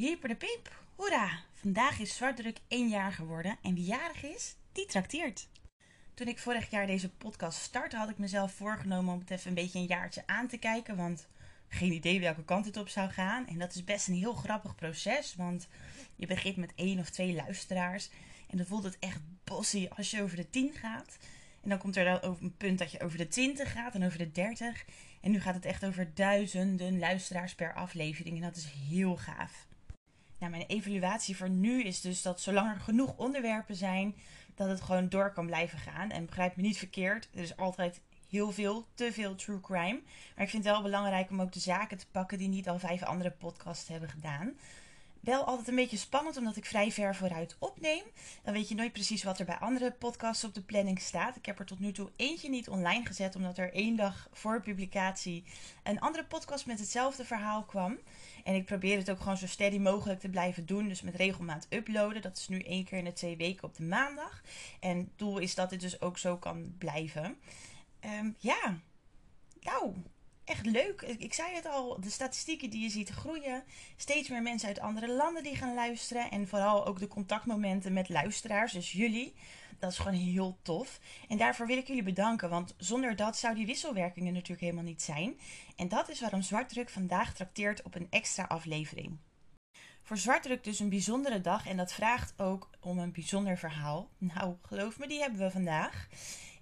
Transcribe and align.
Hyper 0.00 0.28
de 0.28 0.36
piep, 0.36 0.72
hoera! 0.94 1.40
Vandaag 1.54 1.98
is 1.98 2.16
Zwartdruk 2.16 2.58
één 2.68 2.88
jaar 2.88 3.12
geworden 3.12 3.58
en 3.62 3.74
wie 3.74 3.84
jarig 3.84 4.22
is, 4.22 4.56
die 4.72 4.86
trakteert. 4.86 5.48
Toen 6.14 6.26
ik 6.26 6.38
vorig 6.38 6.70
jaar 6.70 6.86
deze 6.86 7.10
podcast 7.10 7.58
startte, 7.58 7.96
had 7.96 8.08
ik 8.08 8.18
mezelf 8.18 8.52
voorgenomen 8.52 9.14
om 9.14 9.20
het 9.20 9.30
even 9.30 9.48
een 9.48 9.54
beetje 9.54 9.78
een 9.78 9.86
jaartje 9.86 10.22
aan 10.26 10.48
te 10.48 10.56
kijken, 10.56 10.96
want 10.96 11.26
geen 11.68 11.92
idee 11.92 12.20
welke 12.20 12.44
kant 12.44 12.64
het 12.64 12.76
op 12.76 12.88
zou 12.88 13.10
gaan. 13.10 13.46
En 13.46 13.58
dat 13.58 13.74
is 13.74 13.84
best 13.84 14.08
een 14.08 14.14
heel 14.14 14.32
grappig 14.32 14.74
proces, 14.74 15.34
want 15.34 15.68
je 16.16 16.26
begint 16.26 16.56
met 16.56 16.72
één 16.74 16.98
of 16.98 17.10
twee 17.10 17.34
luisteraars 17.34 18.10
en 18.48 18.56
dan 18.56 18.66
voelt 18.66 18.84
het 18.84 18.98
echt 18.98 19.20
bossy 19.44 19.88
als 19.96 20.10
je 20.10 20.22
over 20.22 20.36
de 20.36 20.50
tien 20.50 20.72
gaat. 20.72 21.18
En 21.62 21.68
dan 21.68 21.78
komt 21.78 21.96
er 21.96 22.04
dan 22.04 22.36
een 22.40 22.56
punt 22.56 22.78
dat 22.78 22.92
je 22.92 23.00
over 23.00 23.18
de 23.18 23.28
20 23.28 23.72
gaat 23.72 23.94
en 23.94 24.04
over 24.04 24.18
de 24.18 24.32
30. 24.32 24.84
En 25.20 25.30
nu 25.30 25.40
gaat 25.40 25.54
het 25.54 25.64
echt 25.64 25.84
over 25.84 26.14
duizenden 26.14 26.98
luisteraars 26.98 27.54
per 27.54 27.74
aflevering. 27.74 28.36
En 28.36 28.42
dat 28.42 28.56
is 28.56 28.72
heel 28.88 29.16
gaaf. 29.16 29.68
Mijn 30.48 30.66
evaluatie 30.66 31.36
voor 31.36 31.50
nu 31.50 31.82
is 31.82 32.00
dus 32.00 32.22
dat 32.22 32.40
zolang 32.40 32.74
er 32.74 32.80
genoeg 32.80 33.16
onderwerpen 33.16 33.76
zijn, 33.76 34.14
dat 34.54 34.68
het 34.68 34.80
gewoon 34.80 35.08
door 35.08 35.32
kan 35.32 35.46
blijven 35.46 35.78
gaan. 35.78 36.10
En 36.10 36.26
begrijp 36.26 36.56
me 36.56 36.62
niet 36.62 36.78
verkeerd, 36.78 37.28
er 37.34 37.42
is 37.42 37.56
altijd 37.56 38.00
heel 38.28 38.52
veel, 38.52 38.86
te 38.94 39.12
veel 39.12 39.34
true 39.34 39.60
crime. 39.60 40.00
Maar 40.34 40.44
ik 40.44 40.50
vind 40.50 40.64
het 40.64 40.72
wel 40.72 40.82
belangrijk 40.82 41.30
om 41.30 41.40
ook 41.40 41.52
de 41.52 41.60
zaken 41.60 41.98
te 41.98 42.06
pakken 42.10 42.38
die 42.38 42.48
niet 42.48 42.68
al 42.68 42.78
vijf 42.78 43.02
andere 43.02 43.30
podcasts 43.30 43.88
hebben 43.88 44.08
gedaan 44.08 44.54
wel 45.20 45.44
altijd 45.44 45.68
een 45.68 45.74
beetje 45.74 45.96
spannend, 45.96 46.36
omdat 46.36 46.56
ik 46.56 46.64
vrij 46.64 46.92
ver 46.92 47.14
vooruit 47.16 47.56
opneem. 47.58 48.02
Dan 48.42 48.54
weet 48.54 48.68
je 48.68 48.74
nooit 48.74 48.92
precies 48.92 49.22
wat 49.22 49.38
er 49.38 49.44
bij 49.44 49.58
andere 49.58 49.90
podcasts 49.90 50.44
op 50.44 50.54
de 50.54 50.62
planning 50.62 51.00
staat. 51.00 51.36
Ik 51.36 51.46
heb 51.46 51.58
er 51.58 51.66
tot 51.66 51.78
nu 51.78 51.92
toe 51.92 52.10
eentje 52.16 52.48
niet 52.48 52.68
online 52.68 53.06
gezet, 53.06 53.36
omdat 53.36 53.58
er 53.58 53.72
één 53.72 53.96
dag 53.96 54.28
voor 54.32 54.62
publicatie 54.62 55.44
een 55.82 56.00
andere 56.00 56.24
podcast 56.24 56.66
met 56.66 56.78
hetzelfde 56.78 57.24
verhaal 57.24 57.62
kwam. 57.62 57.98
En 58.44 58.54
ik 58.54 58.64
probeer 58.64 58.98
het 58.98 59.10
ook 59.10 59.20
gewoon 59.20 59.36
zo 59.36 59.46
steady 59.46 59.78
mogelijk 59.78 60.20
te 60.20 60.28
blijven 60.28 60.66
doen. 60.66 60.88
Dus 60.88 61.02
met 61.02 61.14
regelmaat 61.14 61.66
uploaden. 61.70 62.22
Dat 62.22 62.36
is 62.36 62.48
nu 62.48 62.60
één 62.60 62.84
keer 62.84 62.98
in 62.98 63.04
de 63.04 63.12
twee 63.12 63.36
weken 63.36 63.64
op 63.64 63.76
de 63.76 63.82
maandag. 63.82 64.42
En 64.80 64.96
het 64.96 65.18
doel 65.18 65.38
is 65.38 65.54
dat 65.54 65.70
dit 65.70 65.80
dus 65.80 66.00
ook 66.00 66.18
zo 66.18 66.36
kan 66.36 66.74
blijven. 66.78 67.36
Um, 68.04 68.36
ja, 68.38 68.78
nou, 69.60 69.94
echt 70.44 70.66
leuk. 70.66 71.02
Ik 71.02 71.34
zei 71.34 71.54
het 71.54 71.66
al, 71.66 72.00
de 72.00 72.10
statistieken 72.10 72.70
die 72.70 72.82
je 72.82 72.88
ziet 72.90 73.08
groeien. 73.08 73.64
Steeds 73.96 74.28
meer 74.28 74.42
mensen 74.42 74.68
uit 74.68 74.80
andere 74.80 75.12
landen 75.12 75.42
die 75.42 75.56
gaan 75.56 75.74
luisteren. 75.74 76.30
En 76.30 76.48
vooral 76.48 76.86
ook 76.86 76.98
de 76.98 77.08
contactmomenten 77.08 77.92
met 77.92 78.08
luisteraars, 78.08 78.72
dus 78.72 78.92
jullie. 78.92 79.34
Dat 79.80 79.90
is 79.90 79.98
gewoon 79.98 80.18
heel 80.18 80.58
tof. 80.62 81.00
En 81.28 81.38
daarvoor 81.38 81.66
wil 81.66 81.76
ik 81.76 81.86
jullie 81.86 82.02
bedanken, 82.02 82.50
want 82.50 82.74
zonder 82.76 83.16
dat 83.16 83.36
zou 83.36 83.54
die 83.54 83.66
wisselwerkingen 83.66 84.32
natuurlijk 84.32 84.60
helemaal 84.60 84.84
niet 84.84 85.02
zijn. 85.02 85.38
En 85.76 85.88
dat 85.88 86.08
is 86.08 86.20
waarom 86.20 86.42
Zwartdruk 86.42 86.90
vandaag 86.90 87.34
trakteert 87.34 87.82
op 87.82 87.94
een 87.94 88.06
extra 88.10 88.44
aflevering. 88.44 89.18
Voor 90.02 90.18
Zwartdruk 90.18 90.64
dus 90.64 90.80
een 90.80 90.88
bijzondere 90.88 91.40
dag 91.40 91.66
en 91.66 91.76
dat 91.76 91.92
vraagt 91.92 92.34
ook 92.36 92.70
om 92.80 92.98
een 92.98 93.12
bijzonder 93.12 93.58
verhaal. 93.58 94.08
Nou, 94.18 94.54
geloof 94.62 94.98
me, 94.98 95.08
die 95.08 95.20
hebben 95.20 95.40
we 95.40 95.50
vandaag. 95.50 96.08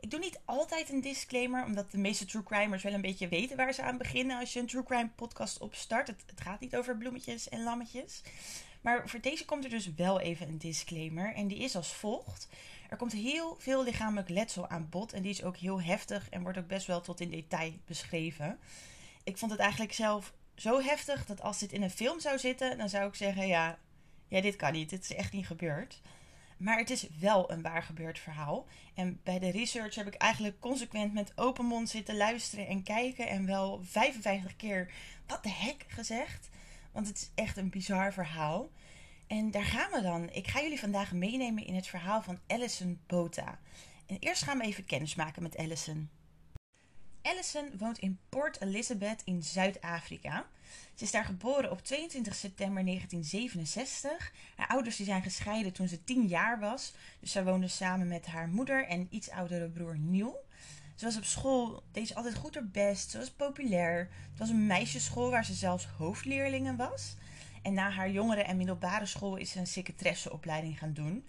Ik 0.00 0.10
doe 0.10 0.20
niet 0.20 0.40
altijd 0.44 0.90
een 0.90 1.00
disclaimer, 1.00 1.64
omdat 1.64 1.90
de 1.90 1.98
meeste 1.98 2.24
true 2.24 2.42
crimers 2.42 2.82
wel 2.82 2.92
een 2.92 3.00
beetje 3.00 3.28
weten 3.28 3.56
waar 3.56 3.72
ze 3.72 3.82
aan 3.82 3.98
beginnen 3.98 4.38
als 4.38 4.52
je 4.52 4.60
een 4.60 4.66
true 4.66 4.82
crime 4.82 5.10
podcast 5.14 5.58
opstart. 5.58 6.06
Het, 6.06 6.22
het 6.26 6.40
gaat 6.40 6.60
niet 6.60 6.76
over 6.76 6.96
bloemetjes 6.96 7.48
en 7.48 7.62
lammetjes. 7.62 8.22
Maar 8.80 9.08
voor 9.08 9.20
deze 9.20 9.44
komt 9.44 9.64
er 9.64 9.70
dus 9.70 9.94
wel 9.94 10.20
even 10.20 10.48
een 10.48 10.58
disclaimer 10.58 11.34
en 11.34 11.48
die 11.48 11.58
is 11.58 11.76
als 11.76 11.92
volgt. 11.92 12.48
Er 12.88 12.96
komt 12.96 13.12
heel 13.12 13.56
veel 13.58 13.84
lichamelijk 13.84 14.28
letsel 14.28 14.68
aan 14.68 14.88
bod 14.88 15.12
en 15.12 15.22
die 15.22 15.30
is 15.30 15.42
ook 15.42 15.56
heel 15.56 15.82
heftig 15.82 16.28
en 16.28 16.42
wordt 16.42 16.58
ook 16.58 16.66
best 16.66 16.86
wel 16.86 17.00
tot 17.00 17.20
in 17.20 17.30
detail 17.30 17.72
beschreven. 17.84 18.58
Ik 19.24 19.38
vond 19.38 19.50
het 19.50 19.60
eigenlijk 19.60 19.92
zelf 19.92 20.32
zo 20.54 20.80
heftig 20.80 21.26
dat 21.26 21.42
als 21.42 21.58
dit 21.58 21.72
in 21.72 21.82
een 21.82 21.90
film 21.90 22.20
zou 22.20 22.38
zitten, 22.38 22.78
dan 22.78 22.88
zou 22.88 23.08
ik 23.08 23.14
zeggen: 23.14 23.46
ja, 23.46 23.78
ja 24.28 24.40
dit 24.40 24.56
kan 24.56 24.72
niet, 24.72 24.90
dit 24.90 25.02
is 25.02 25.14
echt 25.14 25.32
niet 25.32 25.46
gebeurd. 25.46 26.00
Maar 26.58 26.78
het 26.78 26.90
is 26.90 27.08
wel 27.20 27.50
een 27.50 27.62
waar 27.62 27.82
gebeurd 27.82 28.18
verhaal. 28.18 28.66
En 28.94 29.20
bij 29.22 29.38
de 29.38 29.50
research 29.50 29.94
heb 29.94 30.06
ik 30.06 30.14
eigenlijk 30.14 30.60
consequent 30.60 31.12
met 31.12 31.32
open 31.36 31.64
mond 31.64 31.88
zitten 31.88 32.16
luisteren 32.16 32.66
en 32.66 32.82
kijken. 32.82 33.28
En 33.28 33.46
wel 33.46 33.80
55 33.82 34.56
keer 34.56 34.90
wat 35.26 35.42
de 35.42 35.50
hek 35.50 35.84
gezegd. 35.88 36.48
Want 36.92 37.06
het 37.06 37.16
is 37.16 37.30
echt 37.34 37.56
een 37.56 37.70
bizar 37.70 38.12
verhaal. 38.12 38.70
En 39.28 39.50
daar 39.50 39.64
gaan 39.64 39.90
we 39.90 40.02
dan. 40.02 40.30
Ik 40.30 40.46
ga 40.46 40.60
jullie 40.60 40.80
vandaag 40.80 41.12
meenemen 41.12 41.66
in 41.66 41.74
het 41.74 41.86
verhaal 41.86 42.22
van 42.22 42.38
Alison 42.46 43.00
Bota. 43.06 43.58
En 44.06 44.16
eerst 44.20 44.42
gaan 44.42 44.58
we 44.58 44.64
even 44.64 44.84
kennis 44.84 45.14
maken 45.14 45.42
met 45.42 45.56
Alison. 45.56 46.10
Allison 47.22 47.70
woont 47.78 47.98
in 47.98 48.18
Port 48.28 48.60
Elizabeth 48.60 49.22
in 49.24 49.42
Zuid-Afrika. 49.42 50.46
Ze 50.94 51.04
is 51.04 51.10
daar 51.10 51.24
geboren 51.24 51.70
op 51.70 51.82
22 51.82 52.34
september 52.34 52.84
1967. 52.84 54.32
Haar 54.56 54.68
ouders 54.68 54.96
die 54.96 55.06
zijn 55.06 55.22
gescheiden 55.22 55.72
toen 55.72 55.88
ze 55.88 56.04
10 56.04 56.26
jaar 56.26 56.60
was. 56.60 56.92
Dus 57.20 57.32
zij 57.32 57.44
woonde 57.44 57.68
samen 57.68 58.08
met 58.08 58.26
haar 58.26 58.48
moeder 58.48 58.86
en 58.86 59.06
iets 59.10 59.30
oudere 59.30 59.68
broer 59.68 59.98
Neil. 59.98 60.46
Ze 60.94 61.04
was 61.04 61.16
op 61.16 61.24
school, 61.24 61.82
deed 61.92 62.14
altijd 62.14 62.34
goed 62.34 62.54
haar 62.54 62.68
best. 62.68 63.10
Ze 63.10 63.18
was 63.18 63.30
populair. 63.30 63.98
Het 64.30 64.38
was 64.38 64.48
een 64.48 64.66
meisjesschool 64.66 65.30
waar 65.30 65.44
ze 65.44 65.54
zelfs 65.54 65.86
hoofdleerlingen 65.86 66.76
was. 66.76 67.14
En 67.68 67.74
na 67.74 67.90
haar 67.90 68.10
jongere 68.10 68.42
en 68.42 68.56
middelbare 68.56 69.06
school 69.06 69.36
is 69.36 69.50
ze 69.50 69.58
een 69.58 69.66
secretaresseopleiding 69.66 70.78
gaan 70.78 70.92
doen. 70.92 71.24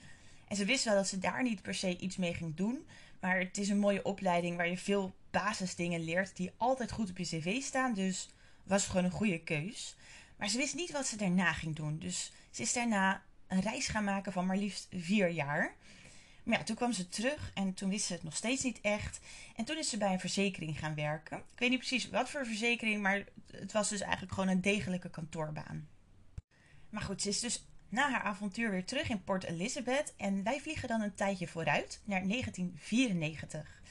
En 0.48 0.56
ze 0.56 0.66
wist 0.66 0.84
wel 0.84 0.96
dat 0.96 1.08
ze 1.08 1.20
daar 1.20 1.44
niet 1.44 1.62
per 1.62 1.76
se 1.76 1.98
iets 1.98 2.18
mee 2.18 2.34
ging 2.34 2.56
doen. 2.56 2.86
Maar 3.20 3.40
het 3.40 3.58
is 3.58 3.70
een 3.70 3.80
mooie 3.80 4.04
opleiding 4.04 4.58
waar 4.58 4.70
je 4.70 4.78
veel 4.78 5.16
basisdingen 5.32 6.04
leert 6.04 6.36
die 6.36 6.52
altijd 6.58 6.92
goed 6.92 7.10
op 7.10 7.18
je 7.18 7.24
cv 7.24 7.62
staan. 7.62 7.94
Dus 7.94 8.30
was 8.64 8.88
gewoon 8.88 9.04
een 9.04 9.12
goede 9.12 9.40
keus. 9.40 9.96
Maar 10.36 10.50
ze 10.50 10.58
wist 10.58 10.76
niet 10.76 10.92
wat 10.92 11.08
ze 11.08 11.16
daarna 11.16 11.54
ging 11.54 11.76
doen. 11.76 12.00
Dus 12.00 12.32
ze 12.52 12.62
is 12.62 12.74
daarna 12.74 13.24
een 13.48 13.62
reis 13.62 13.88
gaan 13.88 14.04
maken 14.04 14.32
van 14.32 14.46
maar 14.46 14.58
liefst 14.58 14.88
vier 14.92 15.30
jaar. 15.30 15.76
Maar 16.44 16.58
ja, 16.58 16.64
toen 16.64 16.76
kwam 16.76 16.94
ze 16.94 17.10
terug 17.10 17.52
en 17.54 17.74
toen 17.74 17.90
wist 17.90 18.06
ze 18.06 18.14
het 18.14 18.24
nog 18.24 18.36
steeds 18.36 18.64
niet 18.64 18.82
echt. 18.82 19.20
En 19.56 19.66
toen 19.66 19.78
is 19.78 19.90
ze 19.90 19.98
bij 19.98 20.14
een 20.14 20.20
verzekering 20.20 20.80
gaan 20.80 20.96
werken. 20.96 21.38
Ik 21.38 21.60
weet 21.60 21.70
niet 21.70 21.80
precies 21.80 22.10
wat 22.10 22.30
voor 22.30 22.46
verzekering, 22.46 23.02
maar 23.02 23.24
het 23.52 23.72
was 23.72 23.90
dus 23.90 24.02
eigenlijk 24.02 24.34
gewoon 24.34 24.50
een 24.50 24.62
degelijke 24.62 25.10
kantoorbaan. 25.10 25.88
Maar 26.90 27.02
goed, 27.02 27.22
ze 27.22 27.30
is 27.30 27.40
dus 27.40 27.66
na 27.90 28.10
haar 28.10 28.22
avontuur 28.22 28.72
weer 28.72 28.86
terug 28.86 29.10
in 29.10 29.24
Port 29.24 29.44
Elizabeth 29.44 30.14
en 30.18 30.44
wij 30.44 30.60
vliegen 30.60 30.88
dan 30.88 31.02
een 31.02 31.16
tijdje 31.16 31.48
vooruit 31.48 32.02
naar 32.04 32.28
1994. 32.28 33.82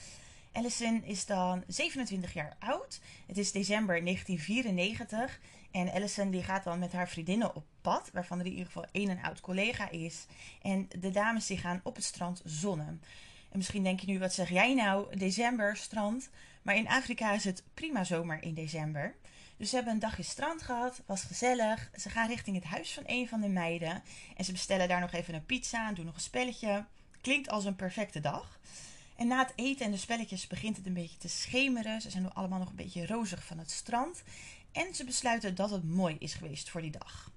Allison 0.53 1.04
is 1.04 1.26
dan 1.26 1.64
27 1.66 2.32
jaar 2.32 2.56
oud. 2.59 3.00
Het 3.26 3.38
is 3.38 3.53
december 3.53 4.04
1994 4.04 5.41
en 5.70 5.91
Allison 5.91 6.31
die 6.31 6.42
gaat 6.42 6.64
dan 6.64 6.78
met 6.78 6.92
haar 6.92 7.09
vriendinnen 7.09 7.54
op 7.54 7.64
pad, 7.81 8.10
waarvan 8.12 8.38
er 8.38 8.44
in 8.44 8.50
ieder 8.50 8.66
geval 8.66 8.86
één 8.92 9.10
een 9.10 9.22
oud 9.22 9.41
collega 9.41 9.91
is. 9.91 10.26
En 10.62 10.88
de 11.00 11.10
dames 11.10 11.47
die 11.47 11.59
gaan 11.59 11.80
op 11.82 11.94
het 11.94 12.04
strand 12.04 12.42
zonnen. 12.44 13.03
En 13.50 13.56
misschien 13.56 13.82
denk 13.82 14.00
je 14.00 14.06
nu, 14.06 14.19
wat 14.19 14.32
zeg 14.32 14.50
jij 14.50 14.75
nou? 14.75 15.16
December, 15.16 15.76
strand. 15.76 16.30
Maar 16.62 16.76
in 16.76 16.88
Afrika 16.88 17.32
is 17.32 17.44
het 17.44 17.62
prima 17.75 18.04
zomer 18.04 18.42
in 18.42 18.54
december. 18.54 19.15
Dus 19.58 19.69
ze 19.69 19.74
hebben 19.74 19.92
een 19.92 20.00
dagje 20.00 20.22
strand 20.22 20.62
gehad, 20.62 21.02
was 21.06 21.22
gezellig. 21.22 21.91
Ze 21.96 22.10
gaan 22.10 22.28
richting 22.28 22.56
het 22.56 22.64
huis 22.64 22.92
van 22.92 23.02
een 23.06 23.28
van 23.28 23.41
de 23.41 23.48
meiden. 23.48 24.02
En 24.36 24.44
ze 24.44 24.52
bestellen 24.52 24.88
daar 24.88 25.00
nog 25.00 25.12
even 25.12 25.34
een 25.34 25.46
pizza 25.46 25.88
en 25.88 25.94
doen 25.94 26.04
nog 26.04 26.14
een 26.14 26.20
spelletje. 26.20 26.84
Klinkt 27.20 27.48
als 27.48 27.64
een 27.64 27.76
perfecte 27.76 28.20
dag. 28.20 28.58
En 29.16 29.26
na 29.26 29.38
het 29.38 29.52
eten 29.56 29.86
en 29.86 29.91
de 29.91 29.97
spelletjes 29.97 30.47
begint 30.47 30.76
het 30.76 30.86
een 30.86 30.92
beetje 30.92 31.18
te 31.18 31.28
schemeren. 31.28 32.00
Ze 32.00 32.10
zijn 32.10 32.32
allemaal 32.32 32.58
nog 32.58 32.68
een 32.68 32.76
beetje 32.76 33.06
rozig 33.06 33.44
van 33.44 33.58
het 33.58 33.70
strand. 33.70 34.22
En 34.72 34.94
ze 34.94 35.04
besluiten 35.04 35.54
dat 35.54 35.70
het 35.70 35.84
mooi 35.84 36.16
is 36.18 36.34
geweest 36.34 36.70
voor 36.70 36.80
die 36.80 36.91
dag. 36.91 37.30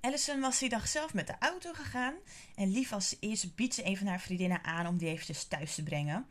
Allison 0.00 0.40
was 0.40 0.58
die 0.58 0.68
dag 0.68 0.88
zelf 0.88 1.14
met 1.14 1.26
de 1.26 1.34
auto 1.38 1.72
gegaan. 1.72 2.14
En 2.54 2.72
lief 2.72 2.92
als 2.92 3.08
ze 3.08 3.16
is, 3.20 3.54
biedt 3.54 3.74
ze 3.74 3.86
een 3.86 3.96
van 3.96 4.06
haar 4.06 4.20
vriendinnen 4.20 4.64
aan 4.64 4.86
om 4.86 4.98
die 4.98 5.08
eventjes 5.08 5.44
thuis 5.44 5.74
te 5.74 5.82
brengen. 5.82 6.26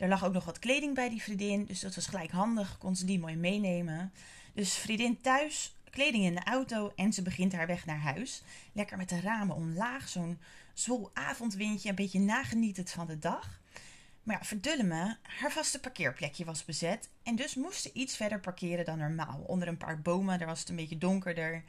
Er 0.00 0.08
lag 0.08 0.24
ook 0.24 0.32
nog 0.32 0.44
wat 0.44 0.58
kleding 0.58 0.94
bij 0.94 1.08
die 1.08 1.22
vriendin, 1.22 1.64
dus 1.64 1.80
dat 1.80 1.94
was 1.94 2.06
gelijk 2.06 2.30
handig. 2.30 2.78
Kon 2.78 2.96
ze 2.96 3.04
die 3.04 3.18
mooi 3.18 3.36
meenemen. 3.36 4.12
Dus 4.54 4.74
vriendin 4.74 5.20
thuis, 5.20 5.74
kleding 5.90 6.24
in 6.24 6.34
de 6.34 6.44
auto 6.44 6.92
en 6.96 7.12
ze 7.12 7.22
begint 7.22 7.52
haar 7.52 7.66
weg 7.66 7.86
naar 7.86 8.00
huis. 8.00 8.42
Lekker 8.72 8.96
met 8.96 9.08
de 9.08 9.20
ramen 9.20 9.56
omlaag, 9.56 10.08
zo'n 10.08 10.38
zwol 10.74 11.10
avondwindje, 11.14 11.88
een 11.88 11.94
beetje 11.94 12.18
nagenietend 12.18 12.90
van 12.90 13.06
de 13.06 13.18
dag. 13.18 13.60
Maar 14.22 14.36
ja, 14.36 14.44
verdulle 14.44 14.82
me, 14.82 15.16
haar 15.22 15.52
vaste 15.52 15.80
parkeerplekje 15.80 16.44
was 16.44 16.64
bezet 16.64 17.08
en 17.22 17.36
dus 17.36 17.54
moest 17.54 17.82
ze 17.82 17.92
iets 17.92 18.16
verder 18.16 18.40
parkeren 18.40 18.84
dan 18.84 18.98
normaal. 18.98 19.44
Onder 19.46 19.68
een 19.68 19.76
paar 19.76 20.00
bomen, 20.00 20.38
daar 20.38 20.48
was 20.48 20.60
het 20.60 20.68
een 20.68 20.76
beetje 20.76 20.98
donkerder. 20.98 21.64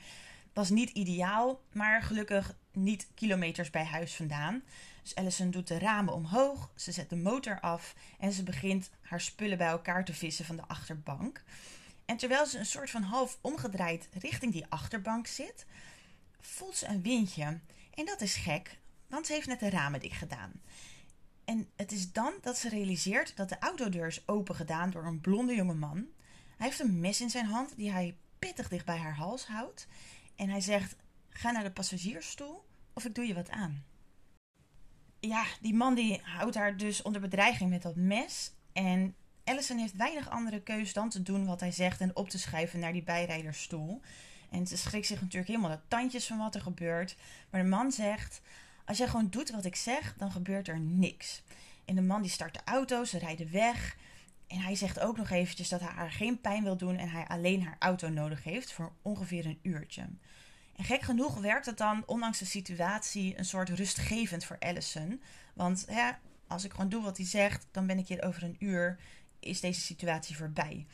Was 0.53 0.69
niet 0.69 0.89
ideaal, 0.89 1.61
maar 1.73 2.01
gelukkig 2.01 2.55
niet 2.73 3.07
kilometers 3.15 3.69
bij 3.69 3.85
huis 3.85 4.15
vandaan. 4.15 4.63
Dus 5.01 5.15
Allison 5.15 5.51
doet 5.51 5.67
de 5.67 5.79
ramen 5.79 6.13
omhoog, 6.13 6.71
ze 6.75 6.91
zet 6.91 7.09
de 7.09 7.15
motor 7.15 7.59
af 7.59 7.95
en 8.19 8.31
ze 8.31 8.43
begint 8.43 8.89
haar 9.01 9.21
spullen 9.21 9.57
bij 9.57 9.67
elkaar 9.67 10.05
te 10.05 10.13
vissen 10.13 10.45
van 10.45 10.55
de 10.55 10.67
achterbank. 10.67 11.43
En 12.05 12.17
terwijl 12.17 12.45
ze 12.45 12.57
een 12.57 12.65
soort 12.65 12.89
van 12.89 13.03
half 13.03 13.37
omgedraaid 13.41 14.09
richting 14.11 14.51
die 14.51 14.65
achterbank 14.69 15.27
zit, 15.27 15.65
voelt 16.39 16.75
ze 16.75 16.87
een 16.87 17.01
windje. 17.01 17.59
En 17.93 18.05
dat 18.05 18.21
is 18.21 18.35
gek, 18.35 18.79
want 19.07 19.25
ze 19.25 19.33
heeft 19.33 19.47
net 19.47 19.59
de 19.59 19.69
ramen 19.69 19.99
dicht 19.99 20.17
gedaan. 20.17 20.51
En 21.45 21.69
het 21.75 21.91
is 21.91 22.11
dan 22.11 22.33
dat 22.41 22.57
ze 22.57 22.69
realiseert 22.69 23.35
dat 23.35 23.49
de 23.49 23.59
autodeur 23.59 24.07
is 24.07 24.27
open 24.27 24.55
gedaan 24.55 24.89
door 24.89 25.05
een 25.05 25.21
blonde 25.21 25.55
jonge 25.55 25.73
man. 25.73 26.07
Hij 26.57 26.67
heeft 26.67 26.79
een 26.79 26.99
mes 26.99 27.21
in 27.21 27.29
zijn 27.29 27.45
hand 27.45 27.75
die 27.75 27.91
hij 27.91 28.15
pittig 28.39 28.67
dicht 28.67 28.85
bij 28.85 28.97
haar 28.97 29.15
hals 29.15 29.45
houdt. 29.45 29.87
En 30.35 30.49
hij 30.49 30.61
zegt: 30.61 30.95
Ga 31.29 31.51
naar 31.51 31.63
de 31.63 31.71
passagiersstoel 31.71 32.65
of 32.93 33.05
ik 33.05 33.15
doe 33.15 33.25
je 33.27 33.33
wat 33.33 33.49
aan. 33.49 33.85
Ja, 35.23 35.45
die 35.59 35.73
man 35.73 35.95
die 35.95 36.21
houdt 36.23 36.55
haar 36.55 36.77
dus 36.77 37.01
onder 37.01 37.21
bedreiging 37.21 37.69
met 37.69 37.81
dat 37.81 37.95
mes. 37.95 38.51
En 38.73 39.15
Allison 39.43 39.77
heeft 39.77 39.95
weinig 39.95 40.29
andere 40.29 40.61
keus 40.61 40.93
dan 40.93 41.09
te 41.09 41.21
doen 41.21 41.45
wat 41.45 41.59
hij 41.59 41.71
zegt 41.71 42.01
en 42.01 42.15
op 42.15 42.29
te 42.29 42.39
schuiven 42.39 42.79
naar 42.79 42.93
die 42.93 43.03
bijrijdersstoel. 43.03 44.01
En 44.49 44.67
ze 44.67 44.77
schrikt 44.77 45.07
zich 45.07 45.21
natuurlijk 45.21 45.47
helemaal 45.47 45.71
de 45.71 45.87
tandjes 45.87 46.27
van 46.27 46.37
wat 46.37 46.55
er 46.55 46.61
gebeurt. 46.61 47.15
Maar 47.49 47.61
de 47.61 47.67
man 47.67 47.91
zegt: 47.91 48.41
Als 48.85 48.97
jij 48.97 49.07
gewoon 49.07 49.29
doet 49.29 49.51
wat 49.51 49.65
ik 49.65 49.75
zeg, 49.75 50.13
dan 50.17 50.31
gebeurt 50.31 50.67
er 50.67 50.79
niks. 50.79 51.43
En 51.85 51.95
de 51.95 52.01
man 52.01 52.21
die 52.21 52.31
start 52.31 52.53
de 52.53 52.61
auto, 52.65 53.03
ze 53.03 53.17
rijden 53.17 53.51
weg. 53.51 53.97
En 54.47 54.57
hij 54.57 54.75
zegt 54.75 54.99
ook 54.99 55.17
nog 55.17 55.29
eventjes 55.29 55.69
dat 55.69 55.79
hij 55.79 55.89
haar 55.89 56.11
geen 56.11 56.41
pijn 56.41 56.63
wil 56.63 56.77
doen 56.77 56.97
en 56.97 57.09
hij 57.09 57.27
alleen 57.27 57.63
haar 57.63 57.75
auto 57.79 58.09
nodig 58.09 58.43
heeft 58.43 58.71
voor 58.71 58.91
ongeveer 59.01 59.45
een 59.45 59.59
uurtje. 59.61 60.09
En 60.81 60.87
gek 60.87 61.01
genoeg 61.01 61.39
werkt 61.39 61.65
het 61.65 61.77
dan, 61.77 62.03
ondanks 62.05 62.39
de 62.39 62.45
situatie, 62.45 63.37
een 63.37 63.45
soort 63.45 63.69
rustgevend 63.69 64.45
voor 64.45 64.59
Allison. 64.59 65.21
Want 65.53 65.85
ja, 65.89 66.19
als 66.47 66.63
ik 66.63 66.71
gewoon 66.71 66.89
doe 66.89 67.03
wat 67.03 67.17
hij 67.17 67.25
zegt, 67.25 67.67
dan 67.71 67.87
ben 67.87 67.97
ik 67.97 68.07
hier 68.07 68.23
over 68.23 68.43
een 68.43 68.55
uur, 68.59 68.99
is 69.39 69.59
deze 69.59 69.81
situatie 69.81 70.37
voorbij. 70.37 70.85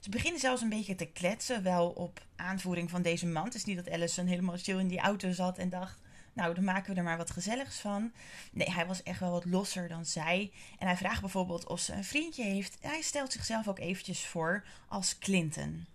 Ze 0.00 0.10
beginnen 0.10 0.40
zelfs 0.40 0.62
een 0.62 0.68
beetje 0.68 0.94
te 0.94 1.06
kletsen, 1.06 1.62
wel 1.62 1.88
op 1.88 2.26
aanvoering 2.36 2.90
van 2.90 3.02
deze 3.02 3.26
man. 3.26 3.44
Het 3.44 3.54
is 3.54 3.64
niet 3.64 3.76
dat 3.76 3.90
Allison 3.90 4.26
helemaal 4.26 4.56
chill 4.56 4.78
in 4.78 4.88
die 4.88 5.00
auto 5.00 5.32
zat 5.32 5.58
en 5.58 5.68
dacht: 5.68 6.00
Nou, 6.32 6.54
dan 6.54 6.64
maken 6.64 6.92
we 6.92 6.98
er 6.98 7.04
maar 7.04 7.16
wat 7.16 7.30
gezelligs 7.30 7.78
van. 7.78 8.12
Nee, 8.52 8.70
hij 8.70 8.86
was 8.86 9.02
echt 9.02 9.20
wel 9.20 9.30
wat 9.30 9.44
losser 9.44 9.88
dan 9.88 10.04
zij. 10.04 10.52
En 10.78 10.86
hij 10.86 10.96
vraagt 10.96 11.20
bijvoorbeeld 11.20 11.66
of 11.66 11.80
ze 11.80 11.92
een 11.92 12.04
vriendje 12.04 12.44
heeft. 12.44 12.76
Hij 12.80 13.00
stelt 13.02 13.32
zichzelf 13.32 13.68
ook 13.68 13.78
eventjes 13.78 14.26
voor 14.26 14.64
als 14.88 15.18
Clinton. 15.18 15.86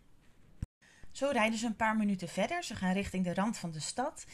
Zo 1.19 1.29
rijden 1.31 1.59
ze 1.59 1.65
een 1.65 1.75
paar 1.75 1.95
minuten 1.95 2.29
verder. 2.29 2.63
Ze 2.63 2.75
gaan 2.75 2.93
richting 2.93 3.23
de 3.23 3.33
rand 3.33 3.57
van 3.57 3.71
de 3.71 3.79
stad. 3.79 4.25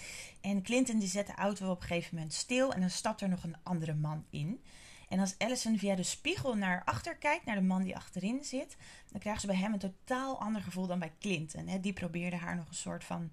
En 0.41 0.61
Clinton 0.61 0.99
die 0.99 1.07
zet 1.07 1.27
de 1.27 1.35
auto 1.35 1.71
op 1.71 1.81
een 1.81 1.87
gegeven 1.87 2.15
moment 2.15 2.33
stil. 2.33 2.73
En 2.73 2.79
dan 2.79 2.89
stapt 2.89 3.21
er 3.21 3.29
nog 3.29 3.43
een 3.43 3.55
andere 3.63 3.93
man 3.93 4.25
in. 4.29 4.63
En 5.09 5.19
als 5.19 5.35
Allison 5.37 5.77
via 5.77 5.95
de 5.95 6.03
spiegel 6.03 6.55
naar 6.55 6.81
achter 6.83 7.15
kijkt, 7.15 7.45
naar 7.45 7.55
de 7.55 7.61
man 7.61 7.83
die 7.83 7.95
achterin 7.95 8.43
zit, 8.43 8.77
dan 9.11 9.19
krijgt 9.19 9.41
ze 9.41 9.47
bij 9.47 9.55
hem 9.55 9.73
een 9.73 9.79
totaal 9.79 10.39
ander 10.39 10.61
gevoel 10.61 10.87
dan 10.87 10.99
bij 10.99 11.11
Clinton. 11.19 11.81
Die 11.81 11.93
probeerde 11.93 12.35
haar 12.35 12.55
nog 12.55 12.67
een 12.67 12.73
soort 12.73 13.03
van 13.03 13.31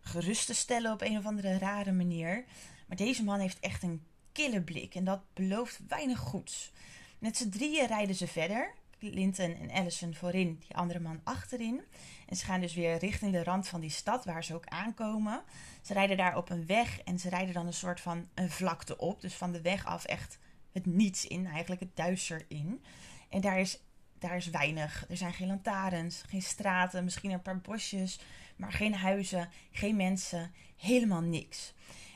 gerust 0.00 0.46
te 0.46 0.54
stellen 0.54 0.92
op 0.92 1.00
een 1.00 1.18
of 1.18 1.26
andere 1.26 1.58
rare 1.58 1.92
manier. 1.92 2.44
Maar 2.86 2.96
deze 2.96 3.24
man 3.24 3.40
heeft 3.40 3.60
echt 3.60 3.82
een 3.82 4.06
kille 4.32 4.62
blik 4.62 4.94
en 4.94 5.04
dat 5.04 5.20
belooft 5.34 5.80
weinig 5.88 6.18
goeds. 6.18 6.72
Met 7.18 7.36
z'n 7.36 7.48
drieën 7.48 7.86
rijden 7.86 8.14
ze 8.14 8.26
verder. 8.26 8.74
Clinton 9.10 9.56
en 9.56 9.70
Allison 9.70 10.14
voorin, 10.14 10.58
die 10.66 10.76
andere 10.76 11.00
man 11.00 11.20
achterin. 11.24 11.80
En 12.28 12.36
ze 12.36 12.44
gaan 12.44 12.60
dus 12.60 12.74
weer 12.74 12.98
richting 12.98 13.32
de 13.32 13.44
rand 13.44 13.68
van 13.68 13.80
die 13.80 13.90
stad 13.90 14.24
waar 14.24 14.44
ze 14.44 14.54
ook 14.54 14.66
aankomen. 14.66 15.42
Ze 15.82 15.92
rijden 15.92 16.16
daar 16.16 16.36
op 16.36 16.50
een 16.50 16.66
weg 16.66 17.00
en 17.00 17.18
ze 17.18 17.28
rijden 17.28 17.54
dan 17.54 17.66
een 17.66 17.72
soort 17.72 18.00
van 18.00 18.28
een 18.34 18.50
vlakte 18.50 18.96
op. 18.96 19.20
Dus 19.20 19.34
van 19.34 19.52
de 19.52 19.60
weg 19.60 19.86
af 19.86 20.04
echt 20.04 20.38
het 20.72 20.86
niets 20.86 21.26
in, 21.26 21.46
eigenlijk 21.46 21.80
het 21.80 21.96
duister 21.96 22.44
in. 22.48 22.84
En 23.28 23.40
daar 23.40 23.60
is, 23.60 23.80
daar 24.18 24.36
is 24.36 24.50
weinig. 24.50 25.04
Er 25.08 25.16
zijn 25.16 25.32
geen 25.32 25.48
lantaarns, 25.48 26.22
geen 26.28 26.42
straten, 26.42 27.04
misschien 27.04 27.30
een 27.30 27.42
paar 27.42 27.60
bosjes, 27.60 28.20
maar 28.56 28.72
geen 28.72 28.94
huizen, 28.94 29.48
geen 29.70 29.96
mensen, 29.96 30.52
helemaal 30.76 31.20
niks. 31.20 31.74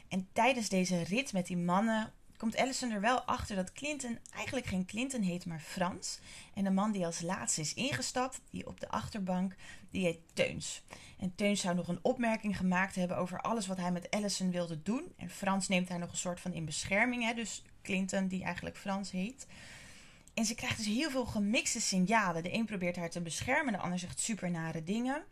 En 0.09 0.29
tijdens 0.33 0.69
deze 0.69 1.03
rit 1.03 1.33
met 1.33 1.47
die 1.47 1.57
mannen 1.57 2.13
komt 2.37 2.57
Allison 2.57 2.91
er 2.91 3.01
wel 3.01 3.21
achter 3.21 3.57
dat 3.57 3.73
Clinton 3.73 4.19
eigenlijk 4.35 4.67
geen 4.67 4.87
Clinton 4.87 5.23
heet, 5.23 5.47
maar 5.47 5.61
Frans. 5.61 6.19
En 6.55 6.65
de 6.65 6.71
man 6.71 6.93
die 6.93 7.07
als 7.07 7.21
laatste 7.21 7.61
is 7.61 7.75
ingestapt, 7.75 8.41
die 8.51 8.67
op 8.67 8.81
de 8.81 8.89
achterbank, 8.89 9.55
die 9.91 10.05
heet 10.05 10.19
Teuns. 10.33 10.83
En 11.19 11.35
Teuns 11.35 11.61
zou 11.61 11.75
nog 11.75 11.89
een 11.89 11.99
opmerking 12.03 12.57
gemaakt 12.57 12.95
hebben 12.95 13.17
over 13.17 13.41
alles 13.41 13.67
wat 13.67 13.77
hij 13.77 13.93
met 13.93 14.11
Allison 14.11 14.51
wilde 14.51 14.83
doen. 14.83 15.13
En 15.17 15.31
Frans 15.31 15.69
neemt 15.69 15.89
haar 15.89 15.99
nog 15.99 16.11
een 16.11 16.17
soort 16.17 16.41
van 16.41 16.53
in 16.53 16.65
bescherming, 16.65 17.23
hè, 17.23 17.35
dus 17.35 17.63
Clinton, 17.83 18.29
die 18.29 18.45
eigenlijk 18.45 18.77
Frans 18.77 19.11
heet. 19.11 19.47
En 20.35 20.45
ze 20.45 20.55
krijgt 20.55 20.77
dus 20.77 20.87
heel 20.87 21.11
veel 21.11 21.25
gemixte 21.25 21.81
signalen. 21.81 22.43
De 22.43 22.53
een 22.53 22.65
probeert 22.65 22.97
haar 22.97 23.11
te 23.11 23.21
beschermen, 23.21 23.73
de 23.73 23.79
ander 23.79 23.99
zegt 23.99 24.21
super 24.21 24.51
nare 24.51 24.83
dingen. 24.83 25.23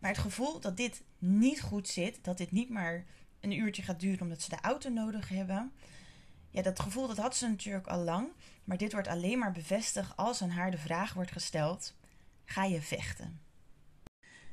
Maar 0.00 0.10
het 0.10 0.20
gevoel 0.20 0.60
dat 0.60 0.76
dit 0.76 1.02
niet 1.18 1.60
goed 1.60 1.88
zit, 1.88 2.18
dat 2.22 2.38
dit 2.38 2.50
niet 2.50 2.68
maar 2.68 3.04
een 3.40 3.52
uurtje 3.52 3.82
gaat 3.82 4.00
duren 4.00 4.20
omdat 4.20 4.42
ze 4.42 4.48
de 4.48 4.60
auto 4.60 4.90
nodig 4.90 5.28
hebben, 5.28 5.72
ja, 6.54 6.62
dat 6.62 6.80
gevoel 6.80 7.06
dat 7.06 7.16
had 7.16 7.36
ze 7.36 7.48
natuurlijk 7.48 7.86
al 7.86 8.00
lang. 8.00 8.28
Maar 8.64 8.76
dit 8.76 8.92
wordt 8.92 9.08
alleen 9.08 9.38
maar 9.38 9.52
bevestigd 9.52 10.16
als 10.16 10.42
aan 10.42 10.50
haar 10.50 10.70
de 10.70 10.78
vraag 10.78 11.12
wordt 11.12 11.32
gesteld: 11.32 11.94
ga 12.44 12.64
je 12.64 12.82
vechten? 12.82 13.40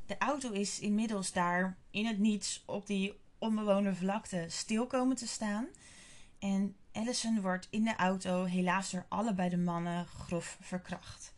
De 0.06 0.18
auto 0.18 0.52
is 0.52 0.80
inmiddels 0.80 1.32
daar 1.32 1.78
in 1.92 2.06
het 2.06 2.20
niets 2.20 2.64
op 2.66 2.88
die 2.88 3.20
onbewoonde 3.38 3.96
vlakte 3.96 4.46
stil 4.48 4.88
komen 4.88 5.16
te 5.16 5.28
staan. 5.28 5.68
En 6.40 6.76
Allison 6.92 7.42
wordt 7.42 7.68
in 7.70 7.84
de 7.84 7.96
auto 7.96 8.44
helaas 8.44 8.92
door 8.92 9.06
allebei 9.10 9.50
de 9.50 9.58
mannen 9.58 10.06
grof 10.06 10.58
verkracht. 10.62 11.34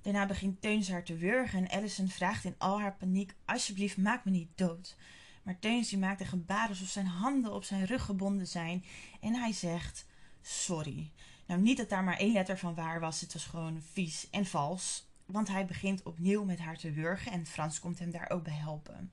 Daarna 0.00 0.26
begint 0.26 0.60
Teuns 0.60 0.90
haar 0.90 1.04
te 1.04 1.16
wurgen 1.16 1.58
en 1.58 1.78
Allison 1.78 2.08
vraagt 2.08 2.44
in 2.44 2.54
al 2.58 2.80
haar 2.80 2.96
paniek: 2.96 3.34
Alsjeblieft, 3.44 3.96
maak 3.96 4.24
me 4.24 4.30
niet 4.30 4.50
dood. 4.54 4.96
Maar 5.42 5.58
Teuns 5.58 5.88
die 5.88 5.98
maakt 5.98 6.20
een 6.20 6.26
gebaar 6.26 6.68
alsof 6.68 6.88
zijn 6.88 7.06
handen 7.06 7.52
op 7.52 7.64
zijn 7.64 7.84
rug 7.84 8.04
gebonden 8.04 8.46
zijn 8.46 8.84
en 9.20 9.34
hij 9.34 9.52
zegt: 9.52 10.06
Sorry. 10.40 11.12
Nou, 11.46 11.60
niet 11.60 11.76
dat 11.76 11.88
daar 11.88 12.04
maar 12.04 12.16
één 12.16 12.32
letter 12.32 12.58
van 12.58 12.74
waar 12.74 13.00
was, 13.00 13.20
het 13.20 13.32
was 13.32 13.44
gewoon 13.44 13.82
vies 13.92 14.30
en 14.30 14.46
vals. 14.46 15.10
Want 15.26 15.48
hij 15.48 15.66
begint 15.66 16.02
opnieuw 16.02 16.44
met 16.44 16.58
haar 16.58 16.76
te 16.76 16.92
wurgen 16.92 17.32
en 17.32 17.46
Frans 17.46 17.80
komt 17.80 17.98
hem 17.98 18.10
daar 18.10 18.30
ook 18.30 18.42
bij 18.42 18.54
helpen. 18.54 19.12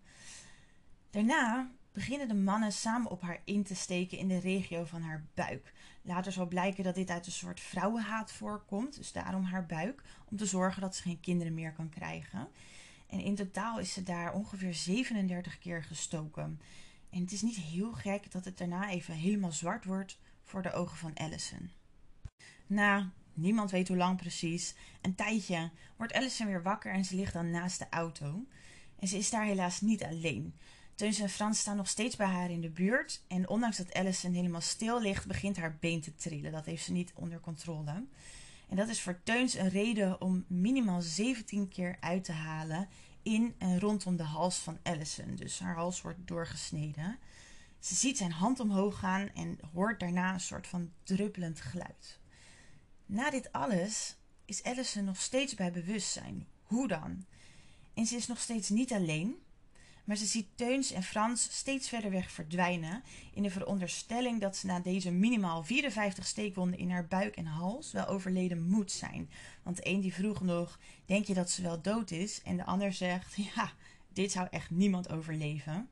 Daarna 1.09 1.71
beginnen 1.91 2.27
de 2.27 2.33
mannen 2.33 2.71
samen 2.71 3.11
op 3.11 3.21
haar 3.21 3.41
in 3.43 3.63
te 3.63 3.75
steken 3.75 4.17
in 4.17 4.27
de 4.27 4.39
regio 4.39 4.85
van 4.85 5.01
haar 5.01 5.25
buik. 5.33 5.73
Later 6.01 6.31
zal 6.31 6.47
blijken 6.47 6.83
dat 6.83 6.95
dit 6.95 7.09
uit 7.09 7.25
een 7.25 7.31
soort 7.31 7.59
vrouwenhaat 7.59 8.31
voorkomt, 8.31 8.95
dus 8.95 9.11
daarom 9.11 9.43
haar 9.43 9.65
buik, 9.65 10.01
om 10.25 10.37
te 10.37 10.45
zorgen 10.45 10.81
dat 10.81 10.95
ze 10.95 11.01
geen 11.01 11.19
kinderen 11.19 11.53
meer 11.53 11.73
kan 11.73 11.89
krijgen. 11.89 12.47
En 13.09 13.19
in 13.19 13.35
totaal 13.35 13.79
is 13.79 13.93
ze 13.93 14.03
daar 14.03 14.33
ongeveer 14.33 14.73
37 14.73 15.59
keer 15.59 15.83
gestoken. 15.83 16.61
En 17.09 17.21
het 17.21 17.31
is 17.31 17.41
niet 17.41 17.55
heel 17.55 17.91
gek 17.91 18.31
dat 18.31 18.45
het 18.45 18.57
daarna 18.57 18.89
even 18.89 19.13
helemaal 19.13 19.51
zwart 19.51 19.85
wordt 19.85 20.19
voor 20.43 20.61
de 20.61 20.71
ogen 20.71 20.97
van 20.97 21.13
Allison. 21.13 21.69
Na 22.67 23.11
niemand 23.33 23.71
weet 23.71 23.87
hoe 23.87 23.97
lang 23.97 24.17
precies, 24.17 24.75
een 25.01 25.15
tijdje 25.15 25.71
wordt 25.97 26.13
Allison 26.13 26.47
weer 26.47 26.63
wakker 26.63 26.93
en 26.93 27.05
ze 27.05 27.15
ligt 27.15 27.33
dan 27.33 27.49
naast 27.49 27.79
de 27.79 27.87
auto. 27.89 28.45
En 28.99 29.07
ze 29.07 29.17
is 29.17 29.29
daar 29.29 29.45
helaas 29.45 29.81
niet 29.81 30.03
alleen. 30.03 30.53
Teuns 30.95 31.19
en 31.19 31.29
Frans 31.29 31.59
staan 31.59 31.77
nog 31.77 31.87
steeds 31.87 32.15
bij 32.15 32.27
haar 32.27 32.51
in 32.51 32.61
de 32.61 32.69
buurt. 32.69 33.21
En 33.27 33.49
ondanks 33.49 33.77
dat 33.77 33.93
Allison 33.93 34.33
helemaal 34.33 34.61
stil 34.61 35.01
ligt, 35.01 35.27
begint 35.27 35.57
haar 35.57 35.77
been 35.79 36.01
te 36.01 36.15
trillen. 36.15 36.51
Dat 36.51 36.65
heeft 36.65 36.83
ze 36.83 36.91
niet 36.91 37.11
onder 37.15 37.39
controle. 37.39 38.03
En 38.69 38.75
dat 38.75 38.87
is 38.87 39.01
voor 39.01 39.19
Teuns 39.23 39.53
een 39.53 39.69
reden 39.69 40.21
om 40.21 40.45
minimaal 40.47 41.01
17 41.01 41.67
keer 41.67 41.97
uit 41.99 42.23
te 42.23 42.31
halen 42.31 42.87
in 43.29 43.55
en 43.57 43.79
rondom 43.79 44.15
de 44.15 44.23
hals 44.23 44.57
van 44.57 44.77
Allison. 44.83 45.35
Dus 45.35 45.59
haar 45.59 45.75
hals 45.75 46.01
wordt 46.01 46.27
doorgesneden. 46.27 47.19
Ze 47.79 47.95
ziet 47.95 48.17
zijn 48.17 48.31
hand 48.31 48.59
omhoog 48.59 48.99
gaan 48.99 49.29
en 49.33 49.59
hoort 49.73 49.99
daarna 49.99 50.33
een 50.33 50.39
soort 50.39 50.67
van 50.67 50.91
druppelend 51.03 51.61
geluid. 51.61 52.19
Na 53.05 53.29
dit 53.29 53.51
alles 53.51 54.17
is 54.45 54.63
Allison 54.63 55.03
nog 55.03 55.21
steeds 55.21 55.55
bij 55.55 55.71
bewustzijn. 55.71 56.47
Hoe 56.63 56.87
dan? 56.87 57.25
En 57.93 58.05
ze 58.05 58.15
is 58.15 58.27
nog 58.27 58.39
steeds 58.39 58.69
niet 58.69 58.93
alleen. 58.93 59.35
Maar 60.09 60.17
ze 60.17 60.25
ziet 60.25 60.47
Teuns 60.55 60.91
en 60.91 61.03
Frans 61.03 61.47
steeds 61.51 61.89
verder 61.89 62.11
weg 62.11 62.31
verdwijnen. 62.31 63.03
In 63.33 63.43
de 63.43 63.49
veronderstelling 63.49 64.41
dat 64.41 64.55
ze 64.57 64.65
na 64.65 64.79
deze 64.79 65.11
minimaal 65.11 65.63
54 65.63 66.25
steekwonden 66.25 66.79
in 66.79 66.91
haar 66.91 67.07
buik 67.07 67.35
en 67.35 67.45
hals 67.45 67.91
wel 67.91 68.07
overleden 68.07 68.69
moet 68.69 68.91
zijn. 68.91 69.29
Want 69.63 69.75
de 69.75 69.87
een 69.87 70.01
die 70.01 70.13
vroeg 70.13 70.41
nog: 70.41 70.79
Denk 71.05 71.25
je 71.25 71.33
dat 71.33 71.49
ze 71.49 71.61
wel 71.61 71.81
dood 71.81 72.11
is? 72.11 72.41
En 72.41 72.57
de 72.57 72.65
ander 72.65 72.93
zegt: 72.93 73.35
Ja, 73.55 73.71
dit 74.13 74.31
zou 74.31 74.47
echt 74.51 74.69
niemand 74.69 75.09
overleven. 75.09 75.89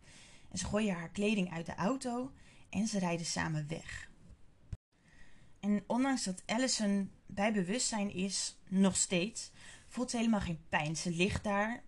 En 0.52 0.58
ze 0.58 0.66
gooien 0.66 0.96
haar 0.96 1.10
kleding 1.10 1.52
uit 1.52 1.66
de 1.66 1.76
auto 1.76 2.32
en 2.70 2.88
ze 2.88 3.00
rijden 3.00 3.26
samen 3.26 3.68
weg. 3.68 4.10
En 5.60 5.84
ondanks 5.88 6.24
dat 6.24 6.44
Allison 6.46 7.12
bij 7.26 7.54
bewustzijn 7.54 8.14
is, 8.14 8.58
nog 8.68 8.96
steeds, 8.96 9.52
voelt 9.88 10.12
ze 10.12 10.18
helemaal 10.18 10.42
geen 10.42 10.62
pijn. 10.70 10.96
Ze 10.96 11.12
ligt 11.12 11.44
daar 11.44 11.84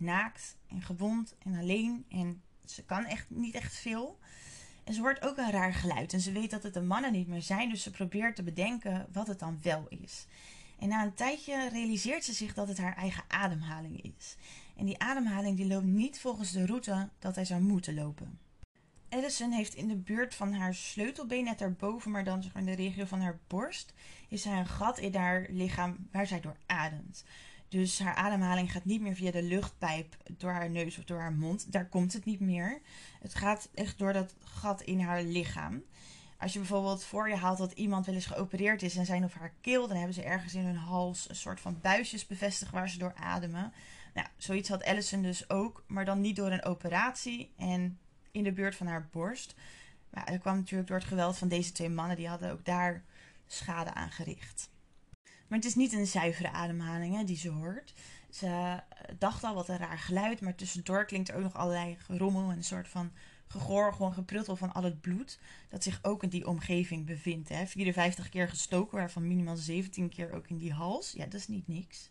naakt 0.00 0.56
en 0.68 0.82
gewond 0.82 1.34
en 1.38 1.58
alleen. 1.58 2.04
En 2.08 2.42
ze 2.64 2.84
kan 2.84 3.04
echt 3.04 3.30
niet 3.30 3.54
echt 3.54 3.74
veel. 3.74 4.18
En 4.84 4.94
ze 4.94 5.00
hoort 5.00 5.22
ook 5.22 5.36
een 5.36 5.50
raar 5.50 5.74
geluid. 5.74 6.12
En 6.12 6.20
ze 6.20 6.32
weet 6.32 6.50
dat 6.50 6.62
het 6.62 6.74
de 6.74 6.82
mannen 6.82 7.12
niet 7.12 7.28
meer 7.28 7.42
zijn. 7.42 7.68
Dus 7.68 7.82
ze 7.82 7.90
probeert 7.90 8.36
te 8.36 8.42
bedenken 8.42 9.06
wat 9.12 9.26
het 9.26 9.38
dan 9.38 9.58
wel 9.62 9.86
is. 9.88 10.26
En 10.78 10.88
na 10.88 11.02
een 11.02 11.14
tijdje 11.14 11.68
realiseert 11.68 12.24
ze 12.24 12.32
zich 12.32 12.54
dat 12.54 12.68
het 12.68 12.78
haar 12.78 12.96
eigen 12.96 13.24
ademhaling 13.28 14.14
is. 14.16 14.36
En 14.76 14.84
die 14.84 14.98
ademhaling 14.98 15.56
die 15.56 15.66
loopt 15.66 15.84
niet 15.84 16.20
volgens 16.20 16.52
de 16.52 16.66
route 16.66 17.08
dat 17.18 17.34
hij 17.34 17.44
zou 17.44 17.60
moeten 17.60 17.94
lopen. 17.94 18.38
Edison 19.08 19.52
heeft 19.52 19.74
in 19.74 19.88
de 19.88 19.96
buurt 19.96 20.34
van 20.34 20.52
haar 20.52 20.74
sleutelbeen, 20.74 21.44
net 21.44 21.58
daarboven, 21.58 22.10
maar 22.10 22.24
dan 22.24 22.44
in 22.54 22.64
de 22.64 22.72
regio 22.72 23.04
van 23.04 23.20
haar 23.20 23.38
borst, 23.46 23.94
is 24.28 24.44
er 24.44 24.52
een 24.52 24.66
gat 24.66 24.98
in 24.98 25.14
haar 25.14 25.46
lichaam 25.50 26.08
waar 26.12 26.26
zij 26.26 26.40
door 26.40 26.56
ademt. 26.66 27.24
Dus 27.68 27.98
haar 27.98 28.14
ademhaling 28.14 28.72
gaat 28.72 28.84
niet 28.84 29.00
meer 29.00 29.14
via 29.14 29.30
de 29.30 29.42
luchtpijp 29.42 30.16
door 30.36 30.50
haar 30.50 30.70
neus 30.70 30.98
of 30.98 31.04
door 31.04 31.18
haar 31.20 31.32
mond. 31.32 31.72
Daar 31.72 31.88
komt 31.88 32.12
het 32.12 32.24
niet 32.24 32.40
meer. 32.40 32.80
Het 33.20 33.34
gaat 33.34 33.68
echt 33.74 33.98
door 33.98 34.12
dat 34.12 34.34
gat 34.44 34.82
in 34.82 35.00
haar 35.00 35.22
lichaam. 35.22 35.82
Als 36.38 36.52
je 36.52 36.58
bijvoorbeeld 36.58 37.04
voor 37.04 37.28
je 37.28 37.36
haalt 37.36 37.58
dat 37.58 37.72
iemand 37.72 38.06
wel 38.06 38.14
eens 38.14 38.26
geopereerd 38.26 38.82
is 38.82 38.96
en 38.96 39.06
zijn 39.06 39.24
of 39.24 39.34
haar 39.34 39.54
keel, 39.60 39.88
dan 39.88 39.96
hebben 39.96 40.14
ze 40.14 40.22
ergens 40.22 40.54
in 40.54 40.64
hun 40.64 40.76
hals 40.76 41.28
een 41.28 41.36
soort 41.36 41.60
van 41.60 41.78
buisjes 41.80 42.26
bevestigd 42.26 42.72
waar 42.72 42.88
ze 42.88 42.98
door 42.98 43.14
ademen. 43.14 43.72
Nou, 44.14 44.26
zoiets 44.36 44.68
had 44.68 44.84
Allison 44.84 45.22
dus 45.22 45.50
ook, 45.50 45.84
maar 45.86 46.04
dan 46.04 46.20
niet 46.20 46.36
door 46.36 46.50
een 46.50 46.64
operatie 46.64 47.52
en 47.56 47.98
in 48.30 48.42
de 48.42 48.52
buurt 48.52 48.76
van 48.76 48.86
haar 48.86 49.08
borst. 49.12 49.54
Maar 50.10 50.26
dat 50.26 50.40
kwam 50.40 50.56
natuurlijk 50.56 50.88
door 50.88 50.98
het 50.98 51.08
geweld 51.08 51.38
van 51.38 51.48
deze 51.48 51.72
twee 51.72 51.88
mannen, 51.88 52.16
die 52.16 52.28
hadden 52.28 52.52
ook 52.52 52.64
daar 52.64 53.04
schade 53.46 53.94
aangericht. 53.94 54.70
Maar 55.48 55.58
het 55.58 55.66
is 55.66 55.74
niet 55.74 55.92
een 55.92 56.06
zuivere 56.06 56.50
ademhaling 56.50 57.16
hè, 57.16 57.24
die 57.24 57.36
ze 57.36 57.48
hoort. 57.48 57.92
Ze 58.30 58.46
eh, 58.46 58.76
dacht 59.18 59.44
al 59.44 59.54
wat 59.54 59.68
een 59.68 59.78
raar 59.78 59.98
geluid, 59.98 60.40
maar 60.40 60.54
tussendoor 60.54 61.04
klinkt 61.04 61.28
er 61.28 61.34
ook 61.34 61.42
nog 61.42 61.56
allerlei 61.56 61.96
gerommel 62.00 62.50
en 62.50 62.56
een 62.56 62.64
soort 62.64 62.88
van 62.88 63.12
gegorgel 63.46 64.06
en 64.06 64.12
gepruttel 64.12 64.56
van 64.56 64.72
al 64.72 64.82
het 64.82 65.00
bloed 65.00 65.38
dat 65.68 65.82
zich 65.82 65.98
ook 66.02 66.22
in 66.22 66.28
die 66.28 66.46
omgeving 66.46 67.06
bevindt. 67.06 67.48
Hè. 67.48 67.66
54 67.66 68.28
keer 68.28 68.48
gestoken, 68.48 68.98
waarvan 68.98 69.26
minimaal 69.26 69.56
17 69.56 70.08
keer 70.08 70.32
ook 70.32 70.48
in 70.48 70.58
die 70.58 70.72
hals. 70.72 71.12
Ja, 71.12 71.24
dat 71.24 71.34
is 71.34 71.48
niet 71.48 71.68
niks. 71.68 72.10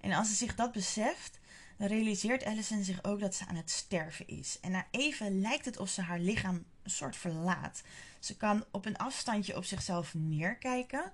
En 0.00 0.12
als 0.12 0.28
ze 0.28 0.34
zich 0.34 0.54
dat 0.54 0.72
beseft, 0.72 1.38
dan 1.76 1.88
realiseert 1.88 2.44
Allison 2.44 2.84
zich 2.84 3.04
ook 3.04 3.20
dat 3.20 3.34
ze 3.34 3.46
aan 3.46 3.56
het 3.56 3.70
sterven 3.70 4.26
is. 4.28 4.58
En 4.60 4.70
na 4.70 4.86
even 4.90 5.40
lijkt 5.40 5.64
het 5.64 5.78
of 5.78 5.88
ze 5.88 6.02
haar 6.02 6.18
lichaam 6.18 6.64
een 6.82 6.90
soort 6.90 7.16
verlaat. 7.16 7.82
Ze 8.18 8.36
kan 8.36 8.64
op 8.70 8.86
een 8.86 8.96
afstandje 8.96 9.56
op 9.56 9.64
zichzelf 9.64 10.14
neerkijken 10.14 11.12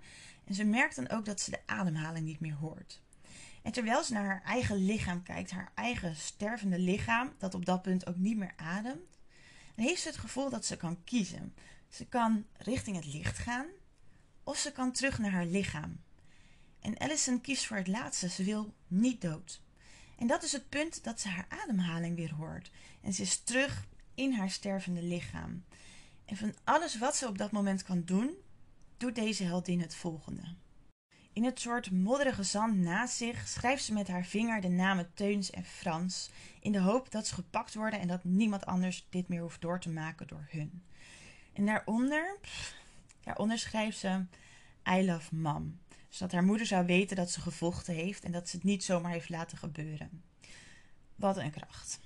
en 0.50 0.56
ze 0.56 0.64
merkt 0.64 0.96
dan 0.96 1.08
ook 1.08 1.24
dat 1.24 1.40
ze 1.40 1.50
de 1.50 1.66
ademhaling 1.66 2.26
niet 2.26 2.40
meer 2.40 2.54
hoort. 2.54 3.00
En 3.62 3.72
terwijl 3.72 4.04
ze 4.04 4.12
naar 4.12 4.24
haar 4.24 4.42
eigen 4.42 4.84
lichaam 4.84 5.22
kijkt, 5.22 5.50
haar 5.50 5.72
eigen 5.74 6.16
stervende 6.16 6.78
lichaam, 6.78 7.32
dat 7.38 7.54
op 7.54 7.64
dat 7.64 7.82
punt 7.82 8.06
ook 8.06 8.16
niet 8.16 8.36
meer 8.36 8.52
ademt, 8.56 9.18
dan 9.74 9.84
heeft 9.84 10.02
ze 10.02 10.08
het 10.08 10.16
gevoel 10.16 10.50
dat 10.50 10.64
ze 10.64 10.76
kan 10.76 11.04
kiezen. 11.04 11.54
Ze 11.88 12.06
kan 12.06 12.46
richting 12.56 12.96
het 12.96 13.12
licht 13.12 13.38
gaan 13.38 13.66
of 14.44 14.58
ze 14.58 14.72
kan 14.72 14.92
terug 14.92 15.18
naar 15.18 15.30
haar 15.30 15.46
lichaam. 15.46 16.00
En 16.80 16.98
Allison 16.98 17.40
kiest 17.40 17.66
voor 17.66 17.76
het 17.76 17.88
laatste. 17.88 18.28
Ze 18.28 18.44
wil 18.44 18.74
niet 18.86 19.20
dood. 19.20 19.60
En 20.18 20.26
dat 20.26 20.42
is 20.42 20.52
het 20.52 20.68
punt 20.68 21.04
dat 21.04 21.20
ze 21.20 21.28
haar 21.28 21.46
ademhaling 21.48 22.16
weer 22.16 22.34
hoort. 22.34 22.70
En 23.00 23.12
ze 23.12 23.22
is 23.22 23.38
terug 23.38 23.86
in 24.14 24.32
haar 24.32 24.50
stervende 24.50 25.02
lichaam. 25.02 25.64
En 26.24 26.36
van 26.36 26.54
alles 26.64 26.98
wat 26.98 27.16
ze 27.16 27.26
op 27.26 27.38
dat 27.38 27.50
moment 27.50 27.82
kan 27.82 28.02
doen, 28.04 28.34
doet 29.00 29.14
deze 29.14 29.44
heldin 29.44 29.80
het 29.80 29.94
volgende. 29.94 30.42
In 31.32 31.44
het 31.44 31.60
soort 31.60 31.90
modderige 31.90 32.42
zand 32.42 32.76
naast 32.76 33.16
zich 33.16 33.48
schrijft 33.48 33.84
ze 33.84 33.92
met 33.92 34.08
haar 34.08 34.24
vinger 34.24 34.60
de 34.60 34.68
namen 34.68 35.10
Teuns 35.14 35.50
en 35.50 35.64
Frans, 35.64 36.30
in 36.60 36.72
de 36.72 36.80
hoop 36.80 37.10
dat 37.10 37.26
ze 37.26 37.34
gepakt 37.34 37.74
worden 37.74 38.00
en 38.00 38.08
dat 38.08 38.24
niemand 38.24 38.66
anders 38.66 39.06
dit 39.10 39.28
meer 39.28 39.40
hoeft 39.40 39.60
door 39.60 39.80
te 39.80 39.90
maken 39.90 40.26
door 40.26 40.46
hun. 40.50 40.82
En 41.52 41.66
daaronder, 41.66 42.36
daaronder 43.20 43.58
schrijft 43.58 43.98
ze 43.98 44.24
I 44.88 45.04
love 45.04 45.34
mom, 45.34 45.78
zodat 46.08 46.32
haar 46.32 46.44
moeder 46.44 46.66
zou 46.66 46.86
weten 46.86 47.16
dat 47.16 47.30
ze 47.30 47.40
gevochten 47.40 47.94
heeft 47.94 48.24
en 48.24 48.32
dat 48.32 48.48
ze 48.48 48.56
het 48.56 48.64
niet 48.64 48.84
zomaar 48.84 49.12
heeft 49.12 49.28
laten 49.28 49.58
gebeuren. 49.58 50.22
Wat 51.14 51.36
een 51.36 51.50
kracht. 51.50 52.00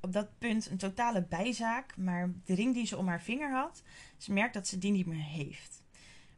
Op 0.00 0.12
dat 0.12 0.38
punt 0.38 0.70
een 0.70 0.78
totale 0.78 1.22
bijzaak, 1.22 1.96
maar 1.96 2.32
de 2.44 2.54
ring 2.54 2.74
die 2.74 2.86
ze 2.86 2.96
om 2.96 3.08
haar 3.08 3.22
vinger 3.22 3.52
had, 3.52 3.82
ze 4.16 4.32
merkt 4.32 4.54
dat 4.54 4.66
ze 4.66 4.78
die 4.78 4.92
niet 4.92 5.06
meer 5.06 5.24
heeft. 5.24 5.82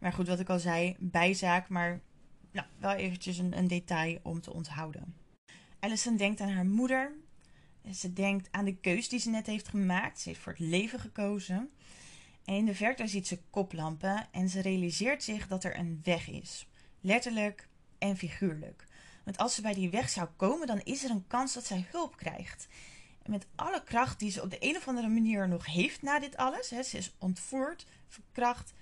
Maar 0.01 0.13
goed, 0.13 0.29
wat 0.29 0.41
ik 0.41 0.49
al 0.49 0.59
zei, 0.59 0.97
bijzaak, 0.99 1.69
maar 1.69 2.01
nou, 2.53 2.67
wel 2.79 2.93
eventjes 2.93 3.39
een, 3.39 3.59
een 3.59 3.69
detail 3.69 4.19
om 4.23 4.41
te 4.41 4.53
onthouden. 4.53 5.15
Alison 5.81 6.17
denkt 6.17 6.41
aan 6.41 6.49
haar 6.49 6.67
moeder. 6.67 7.13
Ze 7.95 8.13
denkt 8.13 8.49
aan 8.51 8.65
de 8.65 8.77
keus 8.77 9.09
die 9.09 9.19
ze 9.19 9.31
net 9.31 9.47
heeft 9.47 9.69
gemaakt. 9.69 10.21
Ze 10.21 10.29
heeft 10.29 10.41
voor 10.41 10.53
het 10.53 10.61
leven 10.61 11.01
gekozen. 11.01 11.71
En 12.45 12.55
in 12.55 12.65
de 12.65 12.75
verte 12.75 13.07
ziet 13.07 13.27
ze 13.27 13.39
koplampen 13.51 14.29
en 14.31 14.49
ze 14.49 14.61
realiseert 14.61 15.23
zich 15.23 15.49
dat 15.49 15.65
er 15.65 15.79
een 15.79 16.01
weg 16.03 16.29
is. 16.29 16.69
Letterlijk 17.01 17.69
en 17.99 18.17
figuurlijk. 18.17 18.87
Want 19.25 19.39
als 19.39 19.55
ze 19.55 19.63
bij 19.63 19.75
die 19.75 19.91
weg 19.91 20.09
zou 20.09 20.29
komen, 20.37 20.67
dan 20.67 20.81
is 20.81 21.05
er 21.05 21.11
een 21.11 21.27
kans 21.27 21.55
dat 21.55 21.67
zij 21.67 21.87
hulp 21.91 22.17
krijgt. 22.17 22.69
Met 23.27 23.47
alle 23.55 23.85
kracht 23.85 24.19
die 24.19 24.31
ze 24.31 24.43
op 24.43 24.51
de 24.51 24.57
een 24.61 24.77
of 24.77 24.89
andere 24.89 25.09
manier 25.09 25.49
nog 25.49 25.67
heeft 25.67 26.03
na 26.03 26.19
dit 26.19 26.37
alles. 26.37 26.71
Hè, 26.71 26.83
ze 26.83 26.99
is 26.99 27.15
ontvoerd, 27.19 27.87
verkracht, 28.09 28.73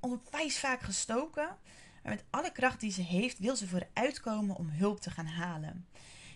onwijs 0.00 0.58
vaak 0.58 0.80
gestoken. 0.80 1.56
Maar 2.02 2.12
met 2.12 2.24
alle 2.30 2.52
kracht 2.52 2.80
die 2.80 2.92
ze 2.92 3.02
heeft, 3.02 3.38
wil 3.38 3.56
ze 3.56 3.68
vooruitkomen 3.68 4.56
om 4.56 4.68
hulp 4.68 5.00
te 5.00 5.10
gaan 5.10 5.26
halen. 5.26 5.86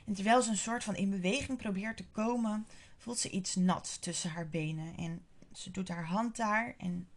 En 0.07 0.15
terwijl 0.15 0.43
ze 0.43 0.51
een 0.51 0.57
soort 0.57 0.85
van 0.85 0.97
in 0.97 1.11
beweging 1.11 1.59
probeert 1.59 1.97
te 1.97 2.07
komen, 2.07 2.67
voelt 2.97 3.19
ze 3.19 3.31
iets 3.31 3.55
nats 3.55 3.99
tussen 3.99 4.31
haar 4.31 4.49
benen. 4.49 4.97
En 4.97 5.25
ze 5.53 5.71
doet 5.71 5.89
haar 5.89 6.07
hand 6.07 6.37
daar 6.37 6.75
en 6.79 7.09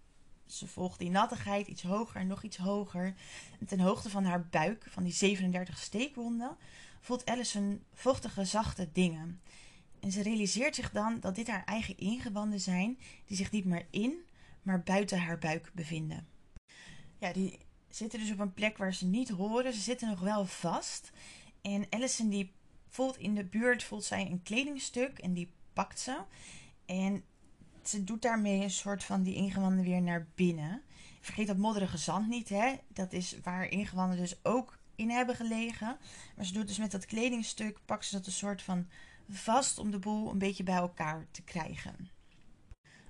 ze 0.46 0.68
volgt 0.68 1.00
die 1.00 1.10
nattigheid 1.10 1.68
iets 1.68 1.84
hoger 1.84 2.22
en 2.22 2.28
nog 2.28 2.44
iets 2.44 2.58
hoger. 2.58 3.14
En 3.60 3.66
ten 3.66 3.80
hoogte 3.80 4.10
van 4.10 4.25
haar 4.25 4.48
buik, 4.48 4.86
van 4.90 5.04
die 5.04 5.14
37 5.14 5.78
steekwonden, 5.78 6.58
voelt 7.00 7.25
Alice 7.25 7.80
vochtige, 7.94 8.46
zachte 8.46 8.90
dingen. 8.92 9.42
En 10.00 10.12
ze 10.12 10.22
realiseert 10.22 10.75
zich 10.75 10.92
dan 10.92 11.20
dat 11.20 11.36
dit 11.36 11.48
haar 11.48 11.64
eigen 11.64 11.98
ingewanden 11.98 12.60
zijn, 12.60 13.00
die 13.25 13.38
zich 13.38 13.52
niet 13.52 13.66
meer 13.66 13.86
in, 13.90 14.25
maar 14.62 14.84
buiten 14.84 15.20
haar 15.20 15.38
buik 15.38 15.72
bevinden. 15.74 16.28
Ja, 17.17 17.34
die 17.34 17.57
zitten 17.89 18.19
dus 18.19 18.31
op 18.31 18.39
een 18.39 18.53
plek 18.53 18.77
waar 18.77 18.93
ze 18.93 19.05
niet 19.05 19.29
horen. 19.29 19.74
Ze 19.74 19.79
zitten 19.79 20.10
nog 20.10 20.19
wel 20.19 20.45
vast. 20.45 21.12
En 21.62 21.88
Allison 21.89 22.29
die 22.29 22.53
voelt 22.88 23.17
in 23.17 23.36
de 23.36 23.43
buurt 23.43 23.84
voelt 23.84 24.03
zij 24.03 24.25
een 24.31 24.43
kledingstuk 24.43 25.19
en 25.19 25.34
die 25.34 25.51
pakt 25.74 26.00
ze. 26.00 26.17
En 26.86 27.24
ze 27.84 28.03
doet 28.03 28.22
daarmee 28.22 28.63
een 28.63 28.72
soort 28.72 29.03
van 29.03 29.24
die 29.24 29.36
ingewanden 29.36 29.84
weer 29.84 30.01
naar 30.01 30.27
binnen. 30.36 30.81
Vergeet 31.22 31.48
dat 31.48 31.57
modderige 31.57 31.98
zand 31.98 32.27
niet, 32.27 32.50
hè. 32.50 32.74
Dat 32.88 33.13
is 33.13 33.39
waar 33.43 33.69
ingewanden 33.69 34.17
dus 34.17 34.36
ook 34.43 34.77
in 34.95 35.10
hebben 35.10 35.36
gelegen. 35.36 35.98
Maar 36.36 36.45
ze 36.45 36.53
doet 36.53 36.67
dus 36.67 36.77
met 36.77 36.91
dat 36.91 37.05
kledingstuk, 37.05 37.79
pakt 37.86 38.05
ze 38.05 38.15
dat 38.15 38.25
een 38.25 38.31
soort 38.31 38.62
van 38.62 38.88
vast 39.29 39.77
om 39.77 39.91
de 39.91 40.00
boel 40.00 40.31
een 40.31 40.38
beetje 40.38 40.63
bij 40.63 40.75
elkaar 40.75 41.27
te 41.31 41.41
krijgen. 41.41 42.10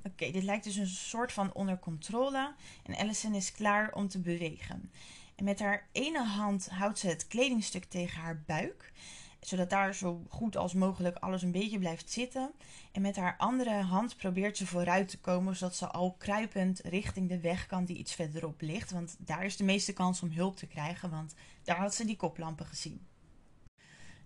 Oké, 0.06 0.32
dit 0.32 0.44
lijkt 0.44 0.64
dus 0.64 0.76
een 0.76 0.88
soort 0.88 1.32
van 1.32 1.54
onder 1.54 1.80
controle 1.80 2.54
en 2.84 2.96
Allison 2.96 3.36
is 3.36 3.52
klaar 3.52 3.94
om 3.94 4.08
te 4.08 4.20
bewegen. 4.20 4.92
En 5.36 5.44
met 5.44 5.60
haar 5.60 5.88
ene 5.92 6.24
hand 6.24 6.70
houdt 6.70 7.00
ze 7.00 7.08
het 7.08 7.28
kledingstuk 7.28 7.86
tegen 7.86 8.22
haar 8.22 8.44
buik, 8.46 8.92
zodat 9.40 9.70
daar 9.70 9.96
zo 9.96 10.26
goed 10.30 10.58
als 10.58 10.74
mogelijk 10.74 11.18
alles 11.18 11.42
een 11.42 11.52
beetje 11.52 11.80
blijft 11.80 12.12
zitten. 12.12 12.52
En 12.92 13.02
met 13.02 13.16
haar 13.16 13.38
andere 13.38 13.82
hand 13.82 14.18
probeert 14.18 14.58
ze 14.58 14.68
vooruit 14.68 15.08
te 15.08 15.20
komen, 15.20 15.56
zodat 15.56 15.76
ze 15.76 15.88
al 15.88 16.16
kruipend 16.18 16.80
richting 16.80 17.30
de 17.30 17.40
weg 17.40 17.66
kan 17.66 17.86
die 17.86 17.98
iets 17.98 18.14
verderop 18.14 18.62
ligt. 18.62 18.92
Want 18.92 19.16
daar 19.20 19.46
is 19.46 19.58
de 19.58 19.64
meeste 19.64 19.94
kans 19.94 20.22
om 20.22 20.32
hulp 20.32 20.58
te 20.58 20.68
krijgen, 20.68 21.10
want 21.10 21.34
daar 21.64 21.78
had 21.78 21.96
ze 21.96 22.06
die 22.06 22.18
koplampen 22.18 22.66
gezien. 22.66 23.08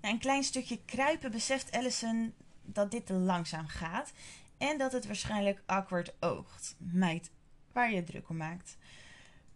Na 0.02 0.10
een 0.10 0.20
klein 0.20 0.44
stukje 0.44 0.80
kruipen 0.86 1.32
beseft 1.32 1.72
Allison 1.72 2.34
dat 2.62 2.92
dit 2.92 3.06
te 3.06 3.14
langzaam 3.14 3.68
gaat 3.68 4.12
en 4.60 4.78
dat 4.78 4.92
het 4.92 5.06
waarschijnlijk 5.06 5.62
awkward 5.66 6.14
oogt. 6.20 6.76
Meid, 6.78 7.32
waar 7.72 7.92
je 7.92 8.04
druk 8.04 8.30
om 8.30 8.38
maakt. 8.38 8.78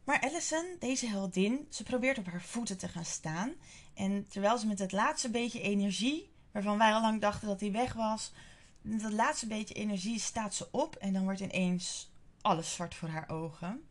Maar 0.03 0.21
Allison, 0.21 0.65
deze 0.79 1.07
heldin, 1.07 1.67
ze 1.69 1.83
probeert 1.83 2.17
op 2.17 2.25
haar 2.25 2.41
voeten 2.41 2.77
te 2.77 2.87
gaan 2.87 3.05
staan. 3.05 3.53
En 3.93 4.27
terwijl 4.27 4.57
ze 4.57 4.67
met 4.67 4.79
het 4.79 4.91
laatste 4.91 5.29
beetje 5.29 5.61
energie, 5.61 6.31
waarvan 6.51 6.77
wij 6.77 6.93
al 6.93 7.01
lang 7.01 7.21
dachten 7.21 7.47
dat 7.47 7.59
hij 7.59 7.71
weg 7.71 7.93
was, 7.93 8.31
met 8.81 9.01
dat 9.01 9.11
laatste 9.11 9.47
beetje 9.47 9.73
energie 9.73 10.19
staat 10.19 10.53
ze 10.53 10.67
op 10.71 10.95
en 10.95 11.13
dan 11.13 11.23
wordt 11.23 11.39
ineens 11.39 12.11
alles 12.41 12.73
zwart 12.73 12.95
voor 12.95 13.09
haar 13.09 13.29
ogen. 13.29 13.83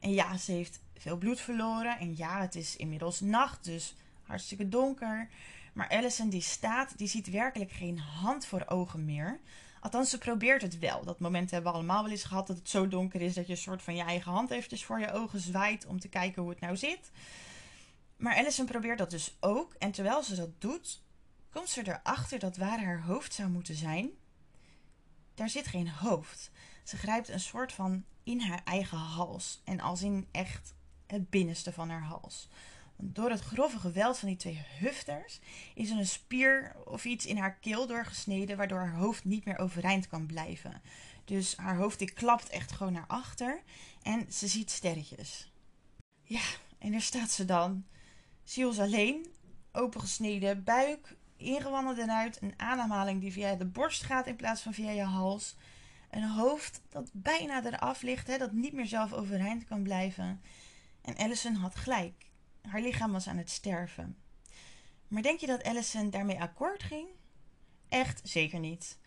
En 0.00 0.12
ja, 0.12 0.36
ze 0.36 0.52
heeft 0.52 0.80
veel 0.96 1.16
bloed 1.16 1.40
verloren. 1.40 1.98
En 1.98 2.16
ja, 2.16 2.40
het 2.40 2.54
is 2.54 2.76
inmiddels 2.76 3.20
nacht, 3.20 3.64
dus 3.64 3.96
hartstikke 4.22 4.68
donker. 4.68 5.28
Maar 5.72 5.88
Allison 5.88 6.28
die 6.28 6.40
staat, 6.40 6.98
die 6.98 7.08
ziet 7.08 7.30
werkelijk 7.30 7.72
geen 7.72 7.98
hand 7.98 8.46
voor 8.46 8.64
ogen 8.66 9.04
meer. 9.04 9.40
Althans, 9.84 10.10
ze 10.10 10.18
probeert 10.18 10.62
het 10.62 10.78
wel. 10.78 11.04
Dat 11.04 11.18
moment 11.18 11.50
hebben 11.50 11.70
we 11.70 11.76
allemaal 11.78 12.02
wel 12.02 12.10
eens 12.10 12.24
gehad 12.24 12.46
dat 12.46 12.56
het 12.56 12.68
zo 12.68 12.88
donker 12.88 13.20
is 13.20 13.34
dat 13.34 13.46
je 13.46 13.52
een 13.52 13.58
soort 13.58 13.82
van 13.82 13.96
je 13.96 14.02
eigen 14.02 14.32
hand 14.32 14.50
eventjes 14.50 14.84
voor 14.84 15.00
je 15.00 15.12
ogen 15.12 15.40
zwaait 15.40 15.86
om 15.86 16.00
te 16.00 16.08
kijken 16.08 16.42
hoe 16.42 16.50
het 16.50 16.60
nou 16.60 16.76
zit. 16.76 17.10
Maar 18.16 18.36
Allison 18.36 18.66
probeert 18.66 18.98
dat 18.98 19.10
dus 19.10 19.36
ook. 19.40 19.74
En 19.78 19.90
terwijl 19.90 20.22
ze 20.22 20.34
dat 20.34 20.60
doet, 20.60 21.02
komt 21.50 21.68
ze 21.68 21.86
erachter 21.86 22.38
dat 22.38 22.56
waar 22.56 22.84
haar 22.84 23.02
hoofd 23.02 23.34
zou 23.34 23.48
moeten 23.48 23.74
zijn, 23.74 24.10
daar 25.34 25.48
zit 25.48 25.66
geen 25.66 25.88
hoofd. 25.88 26.50
Ze 26.84 26.96
grijpt 26.96 27.28
een 27.28 27.40
soort 27.40 27.72
van 27.72 28.04
in 28.22 28.40
haar 28.40 28.60
eigen 28.64 28.98
hals. 28.98 29.60
En 29.64 29.80
als 29.80 30.02
in 30.02 30.28
echt 30.30 30.74
het 31.06 31.30
binnenste 31.30 31.72
van 31.72 31.90
haar 31.90 32.04
hals. 32.04 32.48
Door 32.96 33.30
het 33.30 33.40
grove 33.40 33.78
geweld 33.78 34.18
van 34.18 34.28
die 34.28 34.36
twee 34.36 34.62
hufters 34.78 35.40
is 35.74 35.90
er 35.90 35.98
een 35.98 36.06
spier 36.06 36.76
of 36.84 37.04
iets 37.04 37.26
in 37.26 37.36
haar 37.36 37.54
keel 37.54 37.86
doorgesneden, 37.86 38.56
waardoor 38.56 38.78
haar 38.78 38.94
hoofd 38.94 39.24
niet 39.24 39.44
meer 39.44 39.58
overeind 39.58 40.08
kan 40.08 40.26
blijven. 40.26 40.82
Dus 41.24 41.56
haar 41.56 41.76
hoofd 41.76 41.98
die 41.98 42.12
klapt 42.12 42.48
echt 42.48 42.72
gewoon 42.72 42.92
naar 42.92 43.06
achter 43.06 43.62
en 44.02 44.32
ze 44.32 44.48
ziet 44.48 44.70
sterretjes. 44.70 45.52
Ja, 46.22 46.42
en 46.78 46.92
daar 46.92 47.00
staat 47.00 47.30
ze 47.30 47.44
dan, 47.44 47.84
ziels 48.42 48.78
alleen, 48.78 49.26
opengesneden 49.72 50.64
buik, 50.64 51.16
ingewanden 51.36 51.98
eruit, 51.98 52.42
een 52.42 52.54
ademhaling 52.56 53.20
die 53.20 53.32
via 53.32 53.54
de 53.54 53.64
borst 53.64 54.02
gaat 54.02 54.26
in 54.26 54.36
plaats 54.36 54.60
van 54.60 54.74
via 54.74 54.90
je 54.90 55.02
hals. 55.02 55.56
Een 56.10 56.28
hoofd 56.28 56.80
dat 56.88 57.10
bijna 57.12 57.64
eraf 57.64 58.02
ligt, 58.02 58.26
hè, 58.26 58.38
dat 58.38 58.52
niet 58.52 58.72
meer 58.72 58.86
zelf 58.86 59.12
overeind 59.12 59.64
kan 59.64 59.82
blijven. 59.82 60.40
En 61.02 61.16
Allison 61.16 61.54
had 61.54 61.76
gelijk. 61.76 62.32
Haar 62.68 62.80
lichaam 62.80 63.12
was 63.12 63.28
aan 63.28 63.36
het 63.36 63.50
sterven. 63.50 64.16
Maar 65.08 65.22
denk 65.22 65.40
je 65.40 65.46
dat 65.46 65.62
Allison 65.62 66.10
daarmee 66.10 66.40
akkoord 66.40 66.82
ging? 66.82 67.08
Echt 67.88 68.20
zeker 68.24 68.58
niet. 68.58 68.98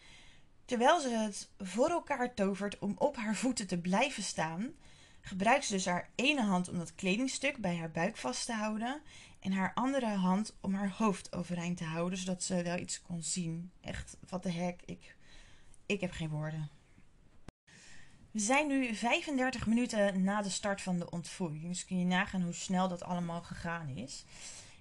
Terwijl 0.66 1.00
ze 1.00 1.10
het 1.10 1.50
voor 1.58 1.90
elkaar 1.90 2.34
tovert 2.34 2.80
om 2.80 2.96
op 2.98 3.16
haar 3.16 3.36
voeten 3.36 3.68
te 3.68 3.78
blijven 3.78 4.24
staan, 4.24 4.74
gebruikt 5.22 5.66
ze 5.66 5.74
dus 5.74 5.86
haar 5.86 6.10
ene 6.16 6.42
hand 6.44 6.70
om 6.70 6.78
dat 6.78 6.96
kledingstuk 6.96 7.58
bij 7.58 7.78
haar 7.78 7.92
buik 7.92 8.18
vast 8.18 8.46
te 8.46 8.54
houden 8.54 9.02
en 9.40 9.52
haar 9.52 9.74
andere 9.74 10.06
hand 10.06 10.58
om 10.62 10.74
haar 10.74 10.94
hoofd 10.98 11.36
overeind 11.36 11.78
te 11.78 11.84
houden, 11.84 12.20
zodat 12.20 12.44
ze 12.44 12.64
wel 12.64 12.78
iets 12.78 13.02
kon 13.02 13.24
zien. 13.24 13.72
Echt, 13.82 14.18
wat 14.30 14.44
de 14.44 14.52
hek, 14.52 14.82
ik, 14.86 15.16
ik 15.86 16.02
heb 16.02 16.12
geen 16.12 16.30
woorden. 16.30 16.76
We 18.38 18.44
zijn 18.44 18.67
nu 18.67 18.96
35 18.96 19.67
minuten 19.67 20.24
na 20.24 20.41
de 20.41 20.50
start 20.50 20.82
van 20.82 21.00
de 21.00 21.10
ontvoering, 21.10 21.67
dus 21.67 21.86
kun 21.86 22.00
je 22.00 22.06
nagaan 22.06 22.41
hoe 22.41 22.53
snel 22.53 22.88
dat 22.88 23.03
allemaal 23.03 23.41
gegaan 23.41 23.89
is. 23.89 24.24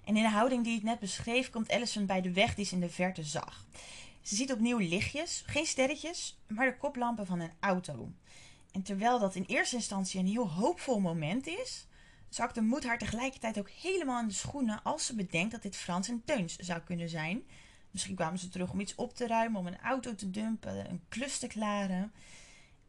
En 0.03 0.17
in 0.17 0.23
de 0.23 0.29
houding 0.29 0.63
die 0.63 0.77
ik 0.77 0.83
net 0.83 0.99
beschreef, 0.99 1.49
komt 1.49 1.69
Allison 1.69 2.05
bij 2.05 2.21
de 2.21 2.31
weg 2.31 2.55
die 2.55 2.65
ze 2.65 2.73
in 2.73 2.79
de 2.79 2.89
verte 2.89 3.23
zag. 3.23 3.65
Ze 4.21 4.35
ziet 4.35 4.51
opnieuw 4.51 4.77
lichtjes, 4.77 5.43
geen 5.45 5.65
sterretjes, 5.65 6.37
maar 6.47 6.65
de 6.65 6.77
koplampen 6.77 7.25
van 7.25 7.39
een 7.39 7.51
auto. 7.59 8.11
En 8.71 8.81
terwijl 8.81 9.19
dat 9.19 9.35
in 9.35 9.45
eerste 9.47 9.75
instantie 9.75 10.19
een 10.19 10.27
heel 10.27 10.49
hoopvol 10.49 10.99
moment 10.99 11.47
is, 11.47 11.87
zakt 12.29 12.55
de 12.55 12.61
moed 12.61 12.85
haar 12.85 12.97
tegelijkertijd 12.97 13.59
ook 13.59 13.69
helemaal 13.69 14.21
in 14.21 14.27
de 14.27 14.33
schoenen 14.33 14.83
als 14.83 15.05
ze 15.05 15.15
bedenkt 15.15 15.51
dat 15.51 15.61
dit 15.61 15.75
Frans 15.75 16.09
en 16.09 16.21
Teuns 16.25 16.55
zou 16.55 16.79
kunnen 16.79 17.09
zijn. 17.09 17.43
Misschien 17.91 18.15
kwamen 18.15 18.39
ze 18.39 18.49
terug 18.49 18.71
om 18.71 18.79
iets 18.79 18.95
op 18.95 19.15
te 19.15 19.27
ruimen, 19.27 19.59
om 19.59 19.67
een 19.67 19.81
auto 19.81 20.15
te 20.15 20.29
dumpen, 20.29 20.89
een 20.89 21.01
klus 21.09 21.37
te 21.37 21.47
klaren. 21.47 22.11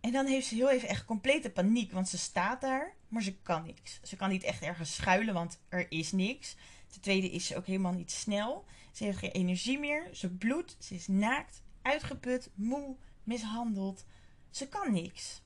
En 0.00 0.12
dan 0.12 0.26
heeft 0.26 0.46
ze 0.46 0.54
heel 0.54 0.70
even 0.70 0.88
echt 0.88 1.04
complete 1.04 1.50
paniek, 1.50 1.92
want 1.92 2.08
ze 2.08 2.18
staat 2.18 2.60
daar, 2.60 2.94
maar 3.08 3.22
ze 3.22 3.36
kan 3.42 3.64
niks. 3.64 4.00
Ze 4.02 4.16
kan 4.16 4.30
niet 4.30 4.42
echt 4.42 4.62
ergens 4.62 4.94
schuilen, 4.94 5.34
want 5.34 5.58
er 5.68 5.86
is 5.90 6.12
niks. 6.12 6.56
Ten 6.92 7.00
tweede 7.00 7.30
is 7.30 7.46
ze 7.46 7.56
ook 7.56 7.66
helemaal 7.66 7.92
niet 7.92 8.10
snel. 8.10 8.64
Ze 8.92 9.04
heeft 9.04 9.18
geen 9.18 9.30
energie 9.30 9.78
meer, 9.78 10.08
ze 10.12 10.28
bloedt, 10.28 10.76
ze 10.78 10.94
is 10.94 11.06
naakt, 11.06 11.62
uitgeput, 11.82 12.50
moe, 12.54 12.96
mishandeld. 13.22 14.04
Ze 14.50 14.68
kan 14.68 14.92
niks. 14.92 15.42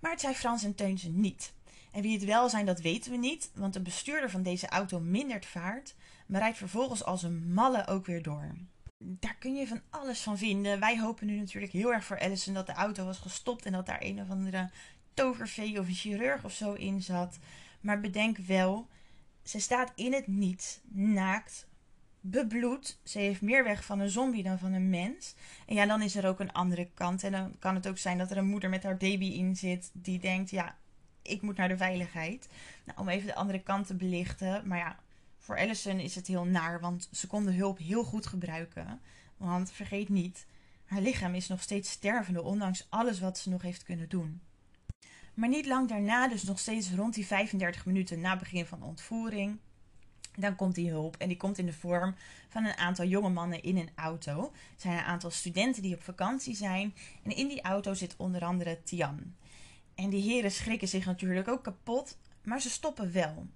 Maar 0.00 0.10
het 0.10 0.20
zijn 0.20 0.34
Frans 0.34 0.64
en 0.64 0.74
Teunse 0.74 1.10
niet. 1.10 1.52
En 1.92 2.02
wie 2.02 2.12
het 2.12 2.24
wel 2.24 2.48
zijn, 2.48 2.66
dat 2.66 2.80
weten 2.80 3.10
we 3.10 3.16
niet, 3.16 3.50
want 3.54 3.72
de 3.72 3.82
bestuurder 3.82 4.30
van 4.30 4.42
deze 4.42 4.68
auto 4.68 5.00
mindert 5.00 5.46
vaart, 5.46 5.94
maar 6.26 6.40
rijdt 6.40 6.58
vervolgens 6.58 7.04
als 7.04 7.22
een 7.22 7.52
malle 7.52 7.86
ook 7.86 8.06
weer 8.06 8.22
door. 8.22 8.54
Daar 8.98 9.36
kun 9.38 9.54
je 9.54 9.66
van 9.66 9.80
alles 9.90 10.20
van 10.20 10.38
vinden. 10.38 10.80
Wij 10.80 11.00
hopen 11.00 11.26
nu 11.26 11.38
natuurlijk 11.38 11.72
heel 11.72 11.92
erg 11.92 12.04
voor 12.04 12.20
Allison 12.20 12.54
dat 12.54 12.66
de 12.66 12.72
auto 12.72 13.04
was 13.04 13.18
gestopt 13.18 13.66
en 13.66 13.72
dat 13.72 13.86
daar 13.86 14.02
een 14.02 14.20
of 14.20 14.30
andere 14.30 14.70
tovervee 15.14 15.78
of 15.78 15.86
een 15.86 15.94
chirurg 15.94 16.44
of 16.44 16.52
zo 16.52 16.72
in 16.72 17.02
zat. 17.02 17.38
Maar 17.80 18.00
bedenk 18.00 18.38
wel, 18.38 18.88
ze 19.42 19.60
staat 19.60 19.92
in 19.94 20.12
het 20.12 20.26
niet, 20.26 20.80
naakt, 20.88 21.66
bebloed. 22.20 22.98
Ze 23.02 23.18
heeft 23.18 23.40
meer 23.40 23.64
weg 23.64 23.84
van 23.84 24.00
een 24.00 24.10
zombie 24.10 24.42
dan 24.42 24.58
van 24.58 24.72
een 24.72 24.90
mens. 24.90 25.34
En 25.66 25.74
ja, 25.74 25.86
dan 25.86 26.02
is 26.02 26.16
er 26.16 26.26
ook 26.26 26.40
een 26.40 26.52
andere 26.52 26.88
kant. 26.94 27.22
En 27.22 27.32
dan 27.32 27.58
kan 27.58 27.74
het 27.74 27.88
ook 27.88 27.98
zijn 27.98 28.18
dat 28.18 28.30
er 28.30 28.36
een 28.36 28.46
moeder 28.46 28.70
met 28.70 28.82
haar 28.82 28.96
baby 28.96 29.26
in 29.26 29.56
zit 29.56 29.90
die 29.92 30.18
denkt, 30.18 30.50
ja, 30.50 30.76
ik 31.22 31.42
moet 31.42 31.56
naar 31.56 31.68
de 31.68 31.76
veiligheid. 31.76 32.48
Nou, 32.84 32.98
om 32.98 33.08
even 33.08 33.26
de 33.26 33.34
andere 33.34 33.62
kant 33.62 33.86
te 33.86 33.94
belichten. 33.94 34.68
Maar 34.68 34.78
ja, 34.78 34.98
voor 35.48 35.58
Allison 35.58 36.00
is 36.00 36.14
het 36.14 36.26
heel 36.26 36.44
naar, 36.44 36.80
want 36.80 37.08
ze 37.12 37.26
kon 37.26 37.44
de 37.44 37.52
hulp 37.52 37.78
heel 37.78 38.04
goed 38.04 38.26
gebruiken. 38.26 39.00
Want 39.36 39.70
vergeet 39.70 40.08
niet, 40.08 40.46
haar 40.84 41.00
lichaam 41.00 41.34
is 41.34 41.48
nog 41.48 41.62
steeds 41.62 41.90
stervende, 41.90 42.42
ondanks 42.42 42.86
alles 42.88 43.20
wat 43.20 43.38
ze 43.38 43.50
nog 43.50 43.62
heeft 43.62 43.82
kunnen 43.82 44.08
doen. 44.08 44.40
Maar 45.34 45.48
niet 45.48 45.66
lang 45.66 45.88
daarna, 45.88 46.28
dus 46.28 46.42
nog 46.42 46.58
steeds 46.58 46.90
rond 46.90 47.14
die 47.14 47.26
35 47.26 47.86
minuten 47.86 48.20
na 48.20 48.36
begin 48.36 48.66
van 48.66 48.78
de 48.78 48.84
ontvoering, 48.84 49.58
dan 50.36 50.56
komt 50.56 50.74
die 50.74 50.90
hulp. 50.90 51.16
En 51.16 51.28
die 51.28 51.36
komt 51.36 51.58
in 51.58 51.66
de 51.66 51.72
vorm 51.72 52.14
van 52.48 52.64
een 52.64 52.76
aantal 52.76 53.04
jonge 53.04 53.30
mannen 53.30 53.62
in 53.62 53.76
een 53.76 53.90
auto. 53.94 54.42
Er 54.42 54.80
zijn 54.80 54.98
een 54.98 55.04
aantal 55.04 55.30
studenten 55.30 55.82
die 55.82 55.94
op 55.94 56.02
vakantie 56.02 56.54
zijn. 56.54 56.94
En 57.22 57.36
in 57.36 57.48
die 57.48 57.62
auto 57.62 57.94
zit 57.94 58.16
onder 58.16 58.44
andere 58.44 58.82
Tian. 58.82 59.34
En 59.94 60.10
die 60.10 60.22
heren 60.22 60.50
schrikken 60.50 60.88
zich 60.88 61.06
natuurlijk 61.06 61.48
ook 61.48 61.64
kapot, 61.64 62.18
maar 62.42 62.60
ze 62.60 62.70
stoppen 62.70 63.12
wel. 63.12 63.46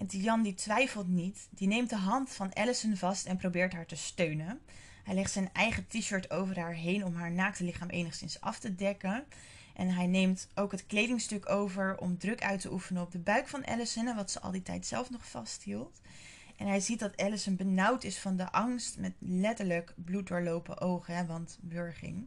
En 0.00 0.06
Tian 0.06 0.42
die 0.42 0.54
twijfelt 0.54 1.08
niet, 1.08 1.48
die 1.50 1.68
neemt 1.68 1.90
de 1.90 1.96
hand 1.96 2.30
van 2.30 2.52
Allison 2.52 2.96
vast 2.96 3.26
en 3.26 3.36
probeert 3.36 3.72
haar 3.72 3.86
te 3.86 3.96
steunen. 3.96 4.60
Hij 5.04 5.14
legt 5.14 5.30
zijn 5.30 5.52
eigen 5.52 5.86
t-shirt 5.86 6.30
over 6.30 6.58
haar 6.58 6.74
heen 6.74 7.04
om 7.04 7.14
haar 7.14 7.30
naakte 7.30 7.64
lichaam 7.64 7.88
enigszins 7.88 8.40
af 8.40 8.58
te 8.58 8.74
dekken. 8.74 9.24
En 9.74 9.88
hij 9.88 10.06
neemt 10.06 10.48
ook 10.54 10.72
het 10.72 10.86
kledingstuk 10.86 11.48
over 11.48 11.98
om 11.98 12.18
druk 12.18 12.42
uit 12.42 12.60
te 12.60 12.72
oefenen 12.72 13.02
op 13.02 13.12
de 13.12 13.18
buik 13.18 13.48
van 13.48 13.64
Allison, 13.64 14.14
wat 14.14 14.30
ze 14.30 14.40
al 14.40 14.50
die 14.50 14.62
tijd 14.62 14.86
zelf 14.86 15.10
nog 15.10 15.28
vasthield. 15.28 16.00
En 16.56 16.66
hij 16.66 16.80
ziet 16.80 16.98
dat 16.98 17.16
Allison 17.16 17.56
benauwd 17.56 18.04
is 18.04 18.18
van 18.18 18.36
de 18.36 18.52
angst, 18.52 18.98
met 18.98 19.12
letterlijk 19.18 19.94
bloeddoorlopen 19.96 20.80
ogen, 20.80 21.16
hè, 21.16 21.26
want 21.26 21.58
burging. 21.60 22.26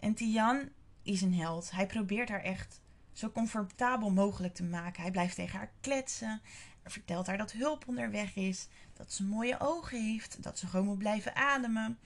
En 0.00 0.14
Tian 0.14 0.68
is 1.02 1.22
een 1.22 1.34
held. 1.34 1.70
Hij 1.70 1.86
probeert 1.86 2.28
haar 2.28 2.42
echt 2.42 2.80
zo 3.12 3.30
comfortabel 3.30 4.10
mogelijk 4.10 4.54
te 4.54 4.64
maken. 4.64 5.02
Hij 5.02 5.10
blijft 5.10 5.34
tegen 5.34 5.58
haar 5.58 5.72
kletsen. 5.80 6.40
Vertelt 6.86 7.26
haar 7.26 7.38
dat 7.38 7.52
hulp 7.52 7.84
onderweg 7.86 8.36
is, 8.36 8.68
dat 8.92 9.12
ze 9.12 9.24
mooie 9.24 9.60
ogen 9.60 10.04
heeft, 10.04 10.42
dat 10.42 10.58
ze 10.58 10.66
gewoon 10.66 10.86
moet 10.86 10.98
blijven 10.98 11.36
ademen. 11.36 11.98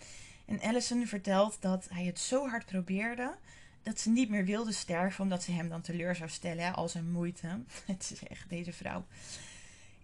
En 0.46 0.60
Allison 0.60 1.06
vertelt 1.06 1.56
dat 1.60 1.88
hij 1.90 2.04
het 2.04 2.18
zo 2.18 2.48
hard 2.48 2.66
probeerde 2.66 3.36
dat 3.82 4.00
ze 4.00 4.10
niet 4.10 4.28
meer 4.28 4.44
wilde 4.44 4.72
sterven 4.72 5.22
omdat 5.22 5.42
ze 5.42 5.52
hem 5.52 5.68
dan 5.68 5.80
teleur 5.80 6.16
zou 6.16 6.30
stellen, 6.30 6.64
hè, 6.64 6.70
al 6.70 6.88
zijn 6.88 7.10
moeite. 7.10 7.46
Het 7.86 8.10
is 8.12 8.28
echt 8.28 8.48
deze 8.48 8.72
vrouw. 8.72 9.04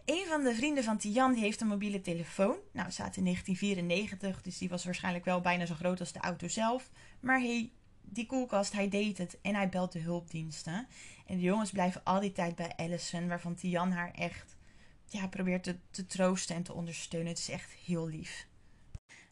Een 0.05 0.25
van 0.27 0.45
de 0.45 0.55
vrienden 0.55 0.85
van 0.85 0.99
Tian 0.99 1.33
die 1.33 1.43
heeft 1.43 1.61
een 1.61 1.67
mobiele 1.67 2.01
telefoon. 2.01 2.57
Nou, 2.73 2.91
zaten 2.91 3.17
in 3.17 3.25
1994, 3.25 4.43
dus 4.43 4.59
die 4.59 4.69
was 4.69 4.85
waarschijnlijk 4.85 5.25
wel 5.25 5.41
bijna 5.41 5.67
zo 5.67 5.75
groot 5.75 6.01
als 6.01 6.13
de 6.13 6.21
auto 6.21 6.49
zelf. 6.49 6.91
Maar 7.21 7.41
hey, 7.41 7.71
die 8.03 8.27
koelkast, 8.27 8.73
hij 8.73 8.89
deed 8.89 9.19
het 9.19 9.39
en 9.43 9.55
hij 9.55 9.69
belt 9.69 9.93
de 9.93 9.99
hulpdiensten. 9.99 10.87
En 11.27 11.37
de 11.37 11.43
jongens 11.43 11.71
blijven 11.71 12.05
al 12.05 12.21
die 12.21 12.33
tijd 12.33 12.55
bij 12.55 12.73
Allison, 12.77 13.29
waarvan 13.29 13.55
Tian 13.55 13.93
haar 13.93 14.11
echt 14.11 14.56
ja, 15.09 15.27
probeert 15.27 15.63
te, 15.63 15.77
te 15.91 16.07
troosten 16.07 16.57
en 16.57 16.63
te 16.63 16.73
ondersteunen. 16.73 17.29
Het 17.29 17.39
is 17.39 17.49
echt 17.49 17.71
heel 17.71 18.09
lief. 18.09 18.47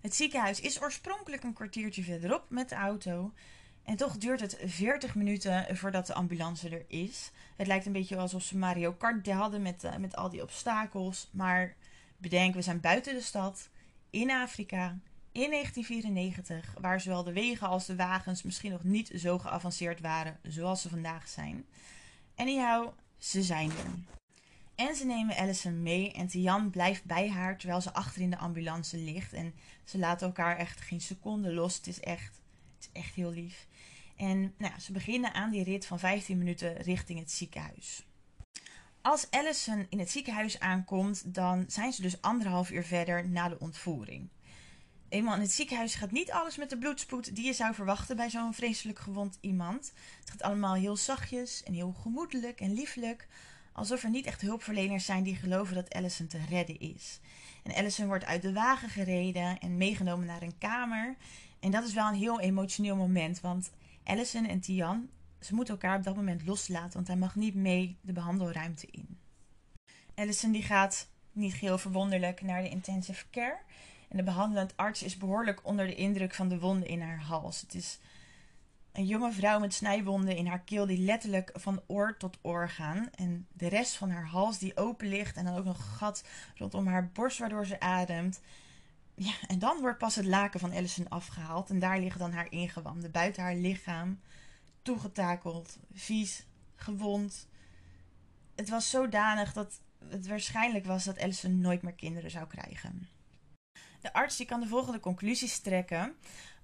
Het 0.00 0.14
ziekenhuis 0.14 0.60
is 0.60 0.82
oorspronkelijk 0.82 1.42
een 1.42 1.52
kwartiertje 1.52 2.02
verderop 2.02 2.44
met 2.48 2.68
de 2.68 2.74
auto. 2.74 3.32
En 3.82 3.96
toch 3.96 4.16
duurt 4.16 4.40
het 4.40 4.58
40 4.64 5.14
minuten 5.14 5.76
voordat 5.76 6.06
de 6.06 6.14
ambulance 6.14 6.68
er 6.68 6.84
is. 6.88 7.30
Het 7.56 7.66
lijkt 7.66 7.86
een 7.86 7.92
beetje 7.92 8.16
alsof 8.16 8.42
ze 8.42 8.56
Mario 8.56 8.92
Kart 8.92 9.30
hadden 9.30 9.62
met, 9.62 9.84
uh, 9.84 9.96
met 9.96 10.16
al 10.16 10.30
die 10.30 10.42
obstakels. 10.42 11.28
Maar 11.32 11.76
bedenk, 12.16 12.54
we 12.54 12.62
zijn 12.62 12.80
buiten 12.80 13.14
de 13.14 13.20
stad, 13.20 13.68
in 14.10 14.30
Afrika, 14.30 14.98
in 15.32 15.50
1994, 15.50 16.74
waar 16.80 17.00
zowel 17.00 17.24
de 17.24 17.32
wegen 17.32 17.68
als 17.68 17.86
de 17.86 17.96
wagens 17.96 18.42
misschien 18.42 18.72
nog 18.72 18.82
niet 18.82 19.10
zo 19.16 19.38
geavanceerd 19.38 20.00
waren 20.00 20.38
zoals 20.42 20.82
ze 20.82 20.88
vandaag 20.88 21.28
zijn. 21.28 21.66
En 22.34 22.54
jou, 22.54 22.90
ze 23.18 23.42
zijn 23.42 23.70
er. 23.70 24.22
En 24.74 24.94
ze 24.94 25.06
nemen 25.06 25.36
Allison 25.36 25.82
mee 25.82 26.12
en 26.12 26.26
Tian 26.26 26.70
blijft 26.70 27.04
bij 27.04 27.30
haar 27.30 27.58
terwijl 27.58 27.80
ze 27.80 27.92
achter 27.92 28.22
in 28.22 28.30
de 28.30 28.38
ambulance 28.38 28.96
ligt. 28.96 29.32
En 29.32 29.54
ze 29.84 29.98
laten 29.98 30.26
elkaar 30.26 30.56
echt 30.56 30.80
geen 30.80 31.00
seconde 31.00 31.52
los. 31.52 31.76
Het 31.76 31.86
is 31.86 32.00
echt, 32.00 32.40
het 32.74 32.88
is 32.94 33.00
echt 33.00 33.14
heel 33.14 33.30
lief. 33.30 33.66
En 34.16 34.54
nou, 34.58 34.80
ze 34.80 34.92
beginnen 34.92 35.34
aan 35.34 35.50
die 35.50 35.64
rit 35.64 35.86
van 35.86 35.98
15 35.98 36.38
minuten 36.38 36.76
richting 36.76 37.18
het 37.18 37.30
ziekenhuis. 37.30 38.06
Als 39.02 39.30
Allison 39.30 39.86
in 39.88 39.98
het 39.98 40.10
ziekenhuis 40.10 40.60
aankomt, 40.60 41.34
dan 41.34 41.64
zijn 41.68 41.92
ze 41.92 42.02
dus 42.02 42.20
anderhalf 42.20 42.70
uur 42.70 42.84
verder 42.84 43.28
na 43.28 43.48
de 43.48 43.58
ontvoering. 43.58 44.28
Eenmaal 45.08 45.34
in 45.34 45.40
het 45.40 45.52
ziekenhuis 45.52 45.94
gaat 45.94 46.10
niet 46.10 46.30
alles 46.30 46.56
met 46.56 46.70
de 46.70 46.78
bloedspoed 46.78 47.36
die 47.36 47.44
je 47.44 47.52
zou 47.52 47.74
verwachten 47.74 48.16
bij 48.16 48.30
zo'n 48.30 48.54
vreselijk 48.54 48.98
gewond 48.98 49.38
iemand. 49.40 49.92
Het 50.20 50.30
gaat 50.30 50.42
allemaal 50.42 50.74
heel 50.74 50.96
zachtjes 50.96 51.62
en 51.62 51.72
heel 51.72 51.92
gemoedelijk 51.92 52.60
en 52.60 52.72
lieflijk. 52.72 53.28
Alsof 53.74 54.02
er 54.02 54.10
niet 54.10 54.26
echt 54.26 54.40
hulpverleners 54.40 55.04
zijn 55.04 55.22
die 55.22 55.36
geloven 55.36 55.74
dat 55.74 55.94
Allison 55.94 56.26
te 56.26 56.38
redden 56.48 56.80
is. 56.80 57.20
En 57.62 57.74
Allison 57.74 58.06
wordt 58.06 58.24
uit 58.24 58.42
de 58.42 58.52
wagen 58.52 58.88
gereden 58.88 59.58
en 59.58 59.76
meegenomen 59.76 60.26
naar 60.26 60.42
een 60.42 60.58
kamer. 60.58 61.16
En 61.60 61.70
dat 61.70 61.84
is 61.84 61.94
wel 61.94 62.08
een 62.08 62.14
heel 62.14 62.40
emotioneel 62.40 62.96
moment, 62.96 63.40
want 63.40 63.70
Allison 64.04 64.46
en 64.46 64.60
Tian, 64.60 65.08
ze 65.40 65.54
moeten 65.54 65.74
elkaar 65.74 65.96
op 65.96 66.04
dat 66.04 66.16
moment 66.16 66.46
loslaten, 66.46 66.92
want 66.92 67.06
hij 67.06 67.16
mag 67.16 67.34
niet 67.34 67.54
mee 67.54 67.96
de 68.00 68.12
behandelruimte 68.12 68.86
in. 68.90 69.18
Allison 70.14 70.52
die 70.52 70.62
gaat, 70.62 71.08
niet 71.32 71.54
geheel 71.54 71.78
verwonderlijk, 71.78 72.42
naar 72.42 72.62
de 72.62 72.68
intensive 72.68 73.24
care. 73.30 73.58
En 74.08 74.16
de 74.16 74.22
behandelend 74.22 74.76
arts 74.76 75.02
is 75.02 75.16
behoorlijk 75.16 75.60
onder 75.62 75.86
de 75.86 75.94
indruk 75.94 76.34
van 76.34 76.48
de 76.48 76.58
wonden 76.58 76.88
in 76.88 77.00
haar 77.00 77.22
hals. 77.22 77.60
Het 77.60 77.74
is 77.74 77.98
Een 78.94 79.06
jonge 79.06 79.32
vrouw 79.32 79.60
met 79.60 79.74
snijwonden 79.74 80.36
in 80.36 80.46
haar 80.46 80.60
keel 80.60 80.86
die 80.86 80.98
letterlijk 80.98 81.50
van 81.54 81.82
oor 81.86 82.16
tot 82.16 82.38
oor 82.42 82.68
gaan. 82.68 83.08
En 83.14 83.46
de 83.52 83.68
rest 83.68 83.96
van 83.96 84.10
haar 84.10 84.26
hals 84.26 84.58
die 84.58 84.76
open 84.76 85.08
ligt. 85.08 85.36
En 85.36 85.44
dan 85.44 85.56
ook 85.56 85.64
nog 85.64 85.78
een 85.78 85.84
gat 85.84 86.24
rondom 86.54 86.86
haar 86.86 87.10
borst 87.12 87.38
waardoor 87.38 87.66
ze 87.66 87.80
ademt. 87.80 88.40
Ja, 89.14 89.32
en 89.46 89.58
dan 89.58 89.80
wordt 89.80 89.98
pas 89.98 90.14
het 90.14 90.24
laken 90.24 90.60
van 90.60 90.72
Allison 90.72 91.08
afgehaald. 91.08 91.70
En 91.70 91.78
daar 91.78 91.98
liggen 91.98 92.20
dan 92.20 92.32
haar 92.32 92.50
ingewanden 92.50 93.10
buiten 93.10 93.42
haar 93.42 93.54
lichaam. 93.54 94.20
Toegetakeld, 94.82 95.78
vies, 95.92 96.46
gewond. 96.76 97.48
Het 98.54 98.68
was 98.68 98.90
zodanig 98.90 99.52
dat 99.52 99.80
het 100.08 100.26
waarschijnlijk 100.26 100.84
was 100.84 101.04
dat 101.04 101.18
Allison 101.18 101.60
nooit 101.60 101.82
meer 101.82 101.94
kinderen 101.94 102.30
zou 102.30 102.46
krijgen. 102.46 103.08
De 104.00 104.12
arts 104.12 104.36
die 104.36 104.46
kan 104.46 104.60
de 104.60 104.66
volgende 104.66 105.00
conclusies 105.00 105.58
trekken. 105.58 106.14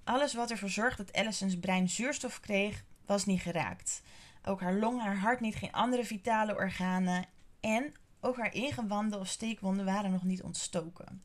Alles 0.05 0.35
wat 0.35 0.51
ervoor 0.51 0.71
zorgt 0.71 0.97
dat 0.97 1.13
Allison's 1.13 1.59
brein 1.59 1.89
zuurstof 1.89 2.41
kreeg, 2.41 2.85
was 3.07 3.27
niet 3.27 3.41
geraakt. 3.41 4.03
Ook 4.45 4.61
haar 4.61 4.75
long, 4.75 5.01
haar 5.01 5.19
hart 5.19 5.41
niet, 5.41 5.55
geen 5.55 5.73
andere 5.73 6.05
vitale 6.05 6.55
organen. 6.55 7.25
En 7.61 7.95
ook 8.21 8.37
haar 8.37 8.55
ingewanden 8.55 9.21
of 9.21 9.29
steekwonden 9.29 9.85
waren 9.85 10.11
nog 10.11 10.23
niet 10.23 10.43
ontstoken. 10.43 11.23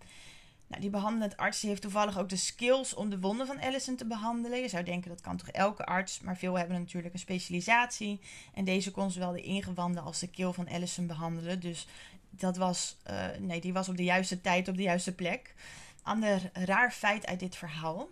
Nou, 0.68 0.82
die 0.82 0.90
behandelend 0.90 1.38
arts 1.38 1.62
heeft 1.62 1.82
toevallig 1.82 2.18
ook 2.18 2.30
de 2.30 2.36
skills 2.36 2.94
om 2.94 3.10
de 3.10 3.20
wonden 3.20 3.48
van 3.48 3.60
Allison 3.60 3.96
te 3.96 4.06
behandelen. 4.06 4.62
Je 4.62 4.68
zou 4.68 4.84
denken 4.84 5.10
dat 5.10 5.22
kan 5.22 5.38
toch 5.38 5.50
elke 5.50 5.86
arts, 5.86 6.20
maar 6.20 6.38
veel 6.38 6.58
hebben 6.58 6.80
natuurlijk 6.80 7.14
een 7.14 7.20
specialisatie. 7.20 8.20
En 8.54 8.66
deze 8.66 8.92
kon 8.92 9.12
zowel 9.12 9.32
de 9.32 9.42
ingewanden 9.42 10.04
als 10.04 10.20
de 10.20 10.28
keel 10.28 10.54
van 10.54 10.68
Allison 10.68 11.08
behandelen. 11.08 11.60
Dus 11.60 11.88
dat 12.30 12.58
was, 12.58 12.98
uh, 13.10 13.26
nee, 13.40 13.62
die 13.62 13.74
was 13.74 13.90
op 13.90 13.98
de 13.98 14.04
juiste 14.04 14.42
tijd 14.42 14.68
op 14.68 14.76
de 14.76 14.84
juiste 14.84 15.16
plek. 15.16 15.54
Ander 16.02 16.50
raar 16.54 16.92
feit 16.92 17.26
uit 17.26 17.40
dit 17.40 17.56
verhaal. 17.56 18.10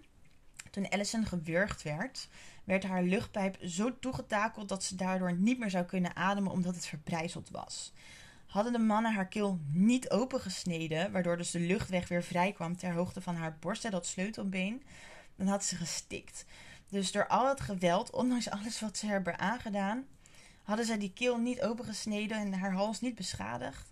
Toen 0.73 0.89
Allison 0.89 1.25
gewurgd 1.25 1.81
werd, 1.81 2.27
werd 2.63 2.83
haar 2.83 3.03
luchtpijp 3.03 3.57
zo 3.61 3.99
toegetakeld 3.99 4.69
dat 4.69 4.83
ze 4.83 4.95
daardoor 4.95 5.33
niet 5.33 5.59
meer 5.59 5.69
zou 5.69 5.85
kunnen 5.85 6.15
ademen 6.15 6.51
omdat 6.51 6.75
het 6.75 6.85
verbrijzeld 6.85 7.49
was. 7.49 7.93
Hadden 8.45 8.73
de 8.73 8.79
mannen 8.79 9.13
haar 9.13 9.27
keel 9.27 9.59
niet 9.71 10.09
opengesneden, 10.09 11.11
waardoor 11.11 11.37
dus 11.37 11.51
de 11.51 11.59
luchtweg 11.59 12.07
weer 12.07 12.23
vrij 12.23 12.51
kwam 12.51 12.77
ter 12.77 12.93
hoogte 12.93 13.21
van 13.21 13.35
haar 13.35 13.57
borst 13.59 13.85
en 13.85 13.91
dat 13.91 14.05
sleutelbeen, 14.05 14.83
dan 15.35 15.47
had 15.47 15.63
ze 15.63 15.75
gestikt. 15.75 16.45
Dus 16.89 17.11
door 17.11 17.27
al 17.27 17.49
het 17.49 17.61
geweld, 17.61 18.11
ondanks 18.11 18.49
alles 18.49 18.79
wat 18.79 18.97
ze 18.97 19.05
hebben 19.05 19.39
aangedaan, 19.39 20.05
hadden 20.63 20.85
zij 20.85 20.97
die 20.97 21.13
keel 21.13 21.37
niet 21.37 21.61
opengesneden 21.61 22.37
en 22.37 22.53
haar 22.53 22.73
hals 22.73 23.01
niet 23.01 23.15
beschadigd, 23.15 23.91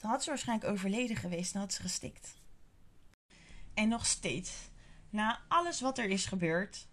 dan 0.00 0.10
had 0.10 0.22
ze 0.22 0.30
waarschijnlijk 0.30 0.70
overleden 0.70 1.16
geweest 1.16 1.54
en 1.54 1.60
had 1.60 1.72
ze 1.72 1.82
gestikt. 1.82 2.36
En 3.74 3.88
nog 3.88 4.06
steeds, 4.06 4.52
na 5.10 5.40
alles 5.48 5.80
wat 5.80 5.98
er 5.98 6.08
is 6.10 6.26
gebeurd, 6.26 6.86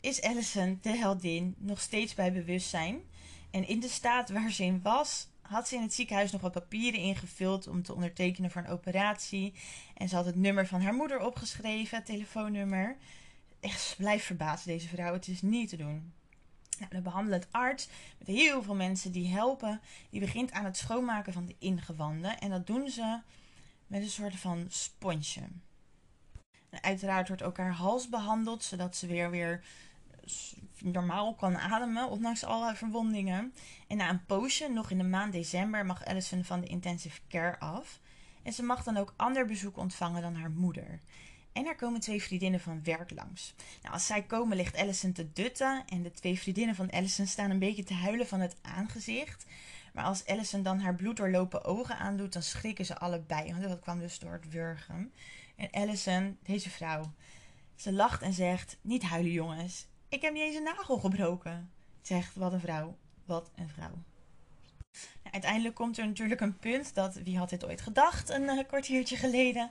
is 0.00 0.22
Allison, 0.22 0.78
de 0.82 0.96
heldin, 0.96 1.54
nog 1.58 1.80
steeds 1.80 2.14
bij 2.14 2.32
bewustzijn. 2.32 3.00
En 3.50 3.68
in 3.68 3.80
de 3.80 3.88
staat 3.88 4.30
waar 4.30 4.50
ze 4.50 4.64
in 4.64 4.82
was, 4.82 5.28
had 5.40 5.68
ze 5.68 5.74
in 5.74 5.82
het 5.82 5.94
ziekenhuis 5.94 6.30
nog 6.32 6.40
wat 6.40 6.52
papieren 6.52 7.00
ingevuld 7.00 7.66
om 7.66 7.82
te 7.82 7.94
ondertekenen 7.94 8.50
voor 8.50 8.62
een 8.62 8.70
operatie. 8.70 9.54
En 9.94 10.08
ze 10.08 10.14
had 10.14 10.24
het 10.24 10.36
nummer 10.36 10.66
van 10.66 10.80
haar 10.80 10.94
moeder 10.94 11.20
opgeschreven, 11.20 11.96
het 11.96 12.06
telefoonnummer. 12.06 12.96
Echt, 13.60 13.94
blijf 13.96 14.24
verbaasd 14.24 14.64
deze 14.64 14.88
vrouw. 14.88 15.12
Het 15.12 15.28
is 15.28 15.42
niet 15.42 15.68
te 15.68 15.76
doen. 15.76 16.12
Nou, 16.78 16.90
de 16.90 17.00
behandelend 17.00 17.46
arts, 17.50 17.88
met 18.18 18.28
heel 18.28 18.62
veel 18.62 18.74
mensen 18.74 19.12
die 19.12 19.28
helpen, 19.28 19.80
die 20.10 20.20
begint 20.20 20.52
aan 20.52 20.64
het 20.64 20.76
schoonmaken 20.76 21.32
van 21.32 21.46
de 21.46 21.56
ingewanden. 21.58 22.38
En 22.38 22.50
dat 22.50 22.66
doen 22.66 22.90
ze 22.90 23.20
met 23.86 24.02
een 24.02 24.10
soort 24.10 24.36
van 24.36 24.66
sponsje. 24.68 25.42
Uiteraard 26.70 27.28
wordt 27.28 27.42
ook 27.42 27.56
haar 27.56 27.72
hals 27.72 28.08
behandeld, 28.08 28.64
zodat 28.64 28.96
ze 28.96 29.06
weer, 29.06 29.30
weer 29.30 29.64
normaal 30.78 31.34
kan 31.34 31.58
ademen, 31.58 32.08
ondanks 32.08 32.44
alle 32.44 32.74
verwondingen. 32.74 33.54
En 33.86 33.96
na 33.96 34.08
een 34.08 34.24
poosje, 34.24 34.68
nog 34.68 34.90
in 34.90 34.98
de 34.98 35.04
maand 35.04 35.32
december, 35.32 35.86
mag 35.86 36.04
Allison 36.04 36.44
van 36.44 36.60
de 36.60 36.66
intensive 36.66 37.20
care 37.28 37.58
af. 37.58 38.00
En 38.42 38.52
ze 38.52 38.62
mag 38.62 38.82
dan 38.84 38.96
ook 38.96 39.14
ander 39.16 39.46
bezoek 39.46 39.76
ontvangen 39.76 40.22
dan 40.22 40.34
haar 40.34 40.50
moeder. 40.50 41.00
En 41.52 41.66
er 41.66 41.76
komen 41.76 42.00
twee 42.00 42.22
vriendinnen 42.22 42.60
van 42.60 42.84
werk 42.84 43.10
langs. 43.10 43.54
Nou, 43.82 43.94
als 43.94 44.06
zij 44.06 44.22
komen 44.22 44.56
ligt 44.56 44.76
Allison 44.76 45.12
te 45.12 45.32
dutten 45.32 45.82
en 45.86 46.02
de 46.02 46.10
twee 46.10 46.38
vriendinnen 46.38 46.74
van 46.74 46.90
Allison 46.90 47.26
staan 47.26 47.50
een 47.50 47.58
beetje 47.58 47.84
te 47.84 47.94
huilen 47.94 48.26
van 48.26 48.40
het 48.40 48.56
aangezicht. 48.62 49.46
Maar 49.92 50.04
als 50.04 50.26
Allison 50.26 50.62
dan 50.62 50.80
haar 50.80 50.94
bloeddoorlopen 50.94 51.64
ogen 51.64 51.98
aandoet, 51.98 52.32
dan 52.32 52.42
schrikken 52.42 52.84
ze 52.84 52.98
allebei. 52.98 53.50
Want 53.50 53.62
dat 53.62 53.80
kwam 53.80 53.98
dus 53.98 54.18
door 54.18 54.32
het 54.32 54.48
wurgen. 54.48 55.12
En 55.56 55.70
Allison, 55.70 56.38
deze 56.42 56.70
vrouw, 56.70 57.12
ze 57.76 57.92
lacht 57.92 58.22
en 58.22 58.32
zegt: 58.32 58.76
Niet 58.80 59.02
huilen, 59.02 59.32
jongens. 59.32 59.86
Ik 60.08 60.22
heb 60.22 60.32
niet 60.32 60.42
eens 60.42 60.56
een 60.56 60.62
nagel 60.62 60.98
gebroken. 60.98 61.70
Zegt, 62.02 62.34
wat 62.34 62.52
een 62.52 62.60
vrouw. 62.60 62.96
Wat 63.24 63.50
een 63.54 63.68
vrouw. 63.68 64.02
Nou, 65.22 65.32
uiteindelijk 65.32 65.74
komt 65.74 65.98
er 65.98 66.06
natuurlijk 66.06 66.40
een 66.40 66.58
punt 66.58 66.94
dat, 66.94 67.14
wie 67.14 67.38
had 67.38 67.48
dit 67.48 67.64
ooit 67.64 67.80
gedacht, 67.80 68.28
een 68.28 68.42
uh, 68.42 68.66
kwartiertje 68.66 69.16
geleden. 69.16 69.70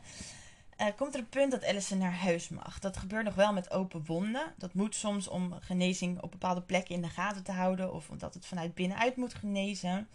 Uh, 0.82 0.88
komt 0.96 1.14
er 1.14 1.20
een 1.20 1.30
punt 1.30 1.52
dat 1.52 1.66
Allison 1.66 1.98
naar 1.98 2.16
huis 2.16 2.50
mag. 2.50 2.80
Dat 2.80 2.98
gebeurt 2.98 3.26
nog 3.26 3.36
wel 3.36 3.54
met 3.54 3.72
open 3.72 4.06
wonden. 4.06 4.54
Dat 4.58 4.74
moet 4.74 4.96
soms 4.96 5.28
om 5.28 5.54
genezing 5.60 6.22
op 6.22 6.32
bepaalde 6.32 6.62
plekken 6.62 6.96
in 6.96 7.02
de 7.02 7.10
gaten 7.10 7.44
te 7.44 7.52
houden. 7.52 7.94
Of 7.94 8.10
omdat 8.10 8.34
het 8.34 8.46
vanuit 8.46 8.74
binnenuit 8.74 9.16
moet 9.16 9.34
genezen. 9.34 10.08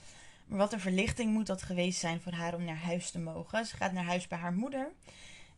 Maar 0.46 0.58
wat 0.58 0.72
een 0.72 0.80
verlichting 0.80 1.32
moet 1.32 1.46
dat 1.46 1.62
geweest 1.62 2.00
zijn 2.00 2.20
voor 2.20 2.32
haar 2.32 2.54
om 2.54 2.64
naar 2.64 2.82
huis 2.82 3.10
te 3.10 3.18
mogen. 3.18 3.66
Ze 3.66 3.76
gaat 3.76 3.92
naar 3.92 4.04
huis 4.04 4.28
bij 4.28 4.38
haar 4.38 4.52
moeder. 4.52 4.92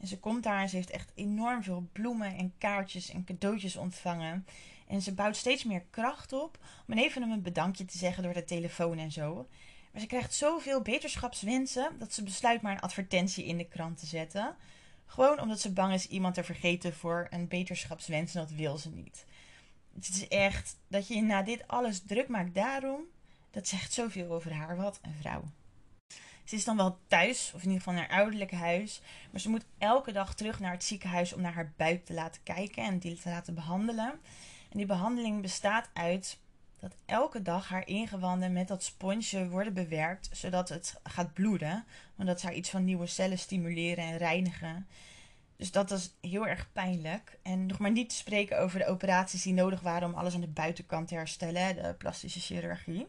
En 0.01 0.07
ze 0.07 0.19
komt 0.19 0.43
daar 0.43 0.61
en 0.61 0.69
ze 0.69 0.77
heeft 0.77 0.91
echt 0.91 1.13
enorm 1.15 1.63
veel 1.63 1.89
bloemen 1.93 2.37
en 2.37 2.53
kaartjes 2.59 3.11
en 3.11 3.25
cadeautjes 3.25 3.77
ontvangen. 3.77 4.47
En 4.87 5.03
ze 5.03 5.15
bouwt 5.15 5.37
steeds 5.37 5.65
meer 5.65 5.83
kracht 5.91 6.33
op 6.33 6.59
om 6.89 6.95
even 6.95 7.23
een 7.23 7.43
bedankje 7.43 7.85
te 7.85 7.99
zeggen 7.99 8.23
door 8.23 8.33
de 8.33 8.45
telefoon 8.45 8.99
en 8.99 9.13
zo. 9.13 9.49
Maar 9.93 10.01
ze 10.01 10.07
krijgt 10.07 10.35
zoveel 10.35 10.81
beterschapswensen 10.81 11.99
dat 11.99 12.15
ze 12.15 12.23
besluit 12.23 12.63
maar 12.63 12.73
een 12.73 12.81
advertentie 12.81 13.45
in 13.45 13.59
de 13.59 13.69
krant 13.69 13.99
te 13.99 14.07
zetten. 14.07 14.57
Gewoon 15.07 15.41
omdat 15.41 15.61
ze 15.61 15.73
bang 15.73 15.93
is 15.93 16.09
iemand 16.09 16.35
te 16.35 16.45
vergeten 16.45 16.95
voor 16.95 17.27
een 17.31 17.49
beterschapswens 17.49 18.35
en 18.35 18.41
dat 18.41 18.51
wil 18.51 18.79
ze 18.79 18.91
niet. 18.91 19.25
Het 19.95 20.09
is 20.09 20.29
echt 20.29 20.77
dat 20.89 21.09
je 21.09 21.23
na 21.23 21.43
dit 21.43 21.69
alles 21.69 22.03
druk 22.07 22.29
maakt 22.29 22.55
daarom. 22.55 23.01
Dat 23.51 23.69
zegt 23.69 23.93
zoveel 23.93 24.31
over 24.31 24.53
haar. 24.53 24.77
Wat 24.77 24.99
een 25.03 25.15
vrouw. 25.21 25.45
Ze 26.45 26.55
is 26.55 26.65
dan 26.65 26.77
wel 26.77 26.99
thuis, 27.07 27.53
of 27.55 27.63
in 27.63 27.69
ieder 27.69 27.83
geval 27.83 27.95
naar 27.95 28.09
haar 28.09 28.19
ouderlijk 28.19 28.53
huis. 28.53 29.01
Maar 29.31 29.41
ze 29.41 29.49
moet 29.49 29.65
elke 29.79 30.13
dag 30.13 30.35
terug 30.35 30.61
naar 30.61 30.73
het 30.73 30.85
ziekenhuis 30.85 31.33
om 31.33 31.41
naar 31.41 31.55
haar 31.55 31.73
buik 31.77 32.05
te 32.05 32.13
laten 32.13 32.43
kijken 32.43 32.85
en 32.85 32.99
die 32.99 33.19
te 33.19 33.29
laten 33.29 33.55
behandelen. 33.55 34.11
En 34.71 34.79
die 34.79 34.87
behandeling 34.87 35.43
bestaat 35.43 35.89
uit 35.93 36.39
dat 36.85 36.97
elke 37.07 37.43
dag 37.43 37.69
haar 37.69 37.87
ingewanden 37.87 38.53
met 38.53 38.69
dat 38.69 38.83
sponsje 38.83 39.49
worden 39.49 39.75
bewerkt, 39.75 40.29
zodat 40.33 40.69
het 40.69 41.01
gaat 41.03 41.33
bloeden. 41.33 41.85
Omdat 42.19 42.41
ze 42.41 42.47
haar 42.47 42.55
iets 42.55 42.71
van 42.71 42.85
nieuwe 42.85 43.07
cellen 43.07 43.39
stimuleren 43.39 44.05
en 44.05 44.17
reinigen. 44.17 44.87
Dus 45.57 45.71
dat 45.71 45.91
is 45.91 46.15
heel 46.21 46.47
erg 46.47 46.73
pijnlijk. 46.73 47.39
En 47.43 47.67
nog 47.67 47.79
maar 47.79 47.91
niet 47.91 48.09
te 48.09 48.15
spreken 48.15 48.61
over 48.61 48.79
de 48.79 48.87
operaties 48.87 49.43
die 49.43 49.53
nodig 49.53 49.81
waren 49.81 50.09
om 50.09 50.15
alles 50.15 50.35
aan 50.35 50.41
de 50.41 50.47
buitenkant 50.47 51.09
te 51.09 51.15
herstellen, 51.15 51.75
de 51.75 51.95
plastische 51.99 52.41
chirurgie. 52.41 53.07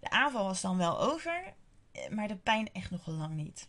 De 0.00 0.10
aanval 0.10 0.44
was 0.44 0.60
dan 0.60 0.76
wel 0.76 1.00
over, 1.00 1.54
maar 2.10 2.28
de 2.28 2.36
pijn 2.36 2.72
echt 2.72 2.90
nog 2.90 3.06
lang 3.06 3.34
niet. 3.34 3.68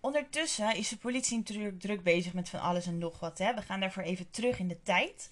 Ondertussen 0.00 0.76
is 0.76 0.88
de 0.88 0.96
politie 0.96 1.36
natuurlijk 1.36 1.80
druk 1.80 2.02
bezig 2.02 2.32
met 2.32 2.48
van 2.48 2.60
alles 2.60 2.86
en 2.86 2.98
nog 2.98 3.20
wat. 3.20 3.38
Hè. 3.38 3.54
We 3.54 3.62
gaan 3.62 3.80
daarvoor 3.80 4.02
even 4.02 4.30
terug 4.30 4.58
in 4.58 4.68
de 4.68 4.82
tijd. 4.82 5.30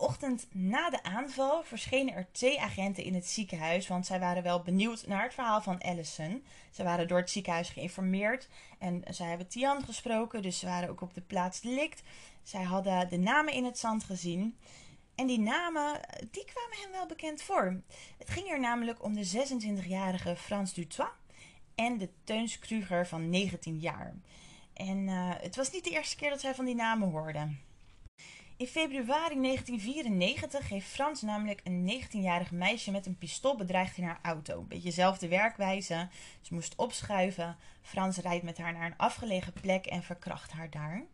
Ochtend 0.00 0.46
na 0.52 0.90
de 0.90 1.02
aanval 1.02 1.62
verschenen 1.62 2.14
er 2.14 2.26
twee 2.32 2.60
agenten 2.60 3.04
in 3.04 3.14
het 3.14 3.26
ziekenhuis, 3.26 3.88
want 3.88 4.06
zij 4.06 4.20
waren 4.20 4.42
wel 4.42 4.62
benieuwd 4.62 5.06
naar 5.06 5.22
het 5.22 5.34
verhaal 5.34 5.62
van 5.62 5.80
Allison. 5.80 6.44
Ze 6.70 6.82
waren 6.82 7.08
door 7.08 7.18
het 7.18 7.30
ziekenhuis 7.30 7.68
geïnformeerd 7.68 8.48
en 8.78 9.02
zij 9.08 9.28
hebben 9.28 9.48
Tian 9.48 9.84
gesproken, 9.84 10.42
dus 10.42 10.58
ze 10.58 10.66
waren 10.66 10.88
ook 10.88 11.00
op 11.00 11.14
de 11.14 11.20
plaats 11.20 11.60
delict. 11.60 12.02
Zij 12.42 12.62
hadden 12.62 13.08
de 13.08 13.16
namen 13.16 13.52
in 13.52 13.64
het 13.64 13.78
zand 13.78 14.04
gezien. 14.04 14.58
En 15.14 15.26
die 15.26 15.40
namen, 15.40 16.00
die 16.30 16.44
kwamen 16.44 16.78
hem 16.82 16.90
wel 16.92 17.06
bekend 17.06 17.42
voor. 17.42 17.80
Het 18.18 18.30
ging 18.30 18.48
er 18.48 18.60
namelijk 18.60 19.02
om 19.02 19.14
de 19.14 19.46
26-jarige 19.48 20.36
Frans 20.36 20.74
Dutois 20.74 21.10
en 21.74 21.98
de 21.98 22.08
Teuns 22.24 22.58
Kruger 22.58 23.06
van 23.06 23.30
19 23.30 23.78
jaar. 23.78 24.14
En 24.72 24.98
uh, 24.98 25.32
het 25.36 25.56
was 25.56 25.70
niet 25.70 25.84
de 25.84 25.90
eerste 25.90 26.16
keer 26.16 26.30
dat 26.30 26.40
zij 26.40 26.54
van 26.54 26.64
die 26.64 26.74
namen 26.74 27.10
hoorden. 27.10 27.66
In 28.58 28.66
februari 28.66 29.40
1994 29.40 30.68
heeft 30.68 30.86
Frans 30.86 31.22
namelijk 31.22 31.60
een 31.64 32.02
19-jarig 32.02 32.50
meisje 32.50 32.90
met 32.90 33.06
een 33.06 33.18
pistool 33.18 33.56
bedreigd 33.56 33.96
in 33.96 34.04
haar 34.04 34.18
auto. 34.22 34.62
Beetje 34.62 34.88
dezelfde 34.88 35.28
werkwijze. 35.28 36.08
Ze 36.40 36.54
moest 36.54 36.74
opschuiven. 36.76 37.56
Frans 37.82 38.16
rijdt 38.16 38.44
met 38.44 38.58
haar 38.58 38.72
naar 38.72 38.86
een 38.86 38.96
afgelegen 38.96 39.52
plek 39.52 39.86
en 39.86 40.02
verkracht 40.02 40.52
haar 40.52 40.70
daar. 40.70 41.04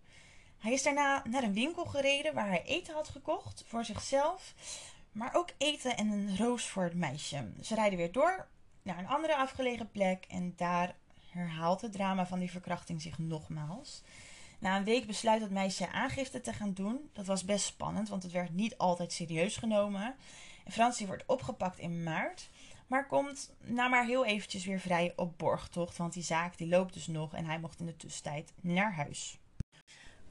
Hij 0.58 0.72
is 0.72 0.82
daarna 0.82 1.22
naar 1.28 1.42
een 1.42 1.52
winkel 1.52 1.84
gereden 1.84 2.34
waar 2.34 2.48
hij 2.48 2.62
eten 2.64 2.94
had 2.94 3.08
gekocht 3.08 3.64
voor 3.66 3.84
zichzelf, 3.84 4.54
maar 5.12 5.34
ook 5.34 5.48
eten 5.58 5.96
en 5.96 6.10
een 6.10 6.36
roos 6.36 6.66
voor 6.66 6.82
het 6.82 6.94
meisje. 6.94 7.50
Ze 7.62 7.74
rijden 7.74 7.98
weer 7.98 8.12
door 8.12 8.48
naar 8.82 8.98
een 8.98 9.08
andere 9.08 9.36
afgelegen 9.36 9.90
plek 9.90 10.24
en 10.28 10.52
daar 10.56 10.94
herhaalt 11.30 11.80
het 11.80 11.92
drama 11.92 12.26
van 12.26 12.38
die 12.38 12.50
verkrachting 12.50 13.02
zich 13.02 13.18
nogmaals. 13.18 14.02
Na 14.64 14.76
een 14.76 14.84
week 14.84 15.06
besluit 15.06 15.40
het 15.40 15.50
meisje 15.50 15.90
aangifte 15.90 16.40
te 16.40 16.52
gaan 16.52 16.72
doen. 16.72 17.10
Dat 17.12 17.26
was 17.26 17.44
best 17.44 17.64
spannend, 17.64 18.08
want 18.08 18.22
het 18.22 18.32
werd 18.32 18.54
niet 18.54 18.78
altijd 18.78 19.12
serieus 19.12 19.56
genomen. 19.56 20.14
En 20.64 20.72
Frans 20.72 21.00
wordt 21.00 21.26
opgepakt 21.26 21.78
in 21.78 22.02
maart, 22.02 22.50
maar 22.86 23.06
komt 23.06 23.52
na 23.60 23.88
maar 23.88 24.04
heel 24.06 24.24
eventjes 24.24 24.64
weer 24.64 24.80
vrij 24.80 25.12
op 25.16 25.38
borgtocht, 25.38 25.96
want 25.96 26.12
die 26.12 26.22
zaak 26.22 26.56
die 26.56 26.68
loopt 26.68 26.94
dus 26.94 27.06
nog 27.06 27.34
en 27.34 27.44
hij 27.44 27.58
mocht 27.58 27.80
in 27.80 27.86
de 27.86 27.96
tussentijd 27.96 28.52
naar 28.60 28.94
huis. 28.94 29.38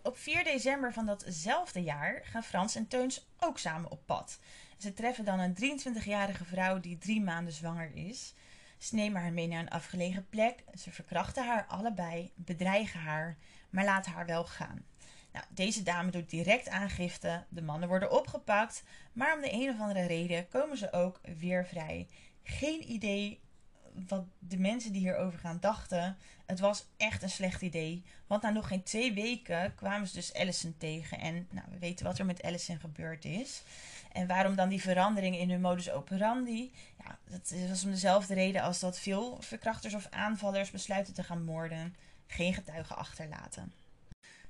Op 0.02 0.18
4 0.18 0.44
december 0.44 0.94
van 0.94 1.06
datzelfde 1.06 1.84
jaar 1.84 2.22
gaan 2.24 2.44
Frans 2.44 2.76
en 2.76 2.88
Teuns 2.88 3.28
ook 3.40 3.60
samen 3.60 3.92
op 3.92 4.06
pad. 4.06 4.40
Ze 4.78 4.94
treffen 4.94 5.26
dan 5.26 5.40
een 5.40 5.56
23-jarige 5.56 6.46
vrouw 6.46 6.80
die 6.80 6.98
drie 6.98 7.22
maanden 7.22 7.54
zwanger 7.54 7.92
is. 7.94 8.34
Ze 8.78 8.96
nemen 8.96 9.22
haar 9.22 9.34
mee 9.34 9.48
naar 9.48 9.60
een 9.60 9.70
afgelegen 9.70 10.30
plek. 10.30 10.64
Ze 10.74 10.92
verkrachten 10.92 11.46
haar 11.48 11.66
allebei, 11.68 12.32
bedreigen 12.36 13.00
haar, 13.00 13.38
maar 13.74 13.86
laten 13.86 14.12
haar 14.12 14.26
wel 14.26 14.46
gaan. 14.46 14.86
Nou, 15.32 15.46
deze 15.50 15.84
dame 15.84 16.12
doet 16.12 16.30
direct 16.30 16.70
aangifte. 16.70 17.44
De 17.50 17.62
mannen 17.62 17.90
worden 17.90 18.12
opgepakt, 18.12 18.84
maar 19.14 19.36
om 19.36 19.42
de 19.42 19.54
een 19.54 19.70
of 19.70 19.80
andere 19.80 20.06
reden 20.06 20.48
komen 20.48 20.78
ze 20.78 20.92
ook 20.92 21.20
weer 21.38 21.66
vrij. 21.66 22.08
Geen 22.44 22.92
idee 22.92 23.40
wat 24.08 24.24
de 24.40 24.58
mensen 24.58 24.92
die 24.92 25.02
hierover 25.02 25.40
gaan 25.40 25.58
dachten. 25.60 26.18
Het 26.46 26.60
was 26.60 26.86
echt 26.98 27.24
een 27.24 27.30
slecht 27.30 27.62
idee. 27.62 28.04
Want 28.28 28.42
na 28.42 28.50
nog 28.50 28.68
geen 28.68 28.84
twee 28.84 29.14
weken 29.14 29.76
kwamen 29.76 30.08
ze 30.08 30.14
dus 30.14 30.34
Allison 30.34 30.76
tegen. 30.78 31.20
En 31.20 31.48
nou, 31.50 31.68
we 31.70 31.78
weten 31.80 32.06
wat 32.06 32.20
er 32.20 32.26
met 32.26 32.42
Allison 32.42 32.80
gebeurd 32.80 33.26
is. 33.26 33.64
En 34.12 34.28
waarom 34.28 34.56
dan 34.56 34.70
die 34.70 34.82
verandering 34.82 35.38
in 35.38 35.50
hun 35.50 35.62
modus 35.62 35.92
operandi? 35.92 36.72
Ja, 37.04 37.18
dat 37.30 37.54
was 37.70 37.84
om 37.84 37.92
dezelfde 37.92 38.34
reden 38.34 38.62
als 38.62 38.80
dat 38.80 39.00
veel 39.00 39.38
verkrachters 39.42 39.94
of 39.94 40.08
aanvallers 40.10 40.72
besluiten 40.72 41.14
te 41.14 41.24
gaan 41.24 41.44
moorden. 41.44 41.96
Geen 42.34 42.54
getuigen 42.54 42.96
achterlaten. 42.96 43.74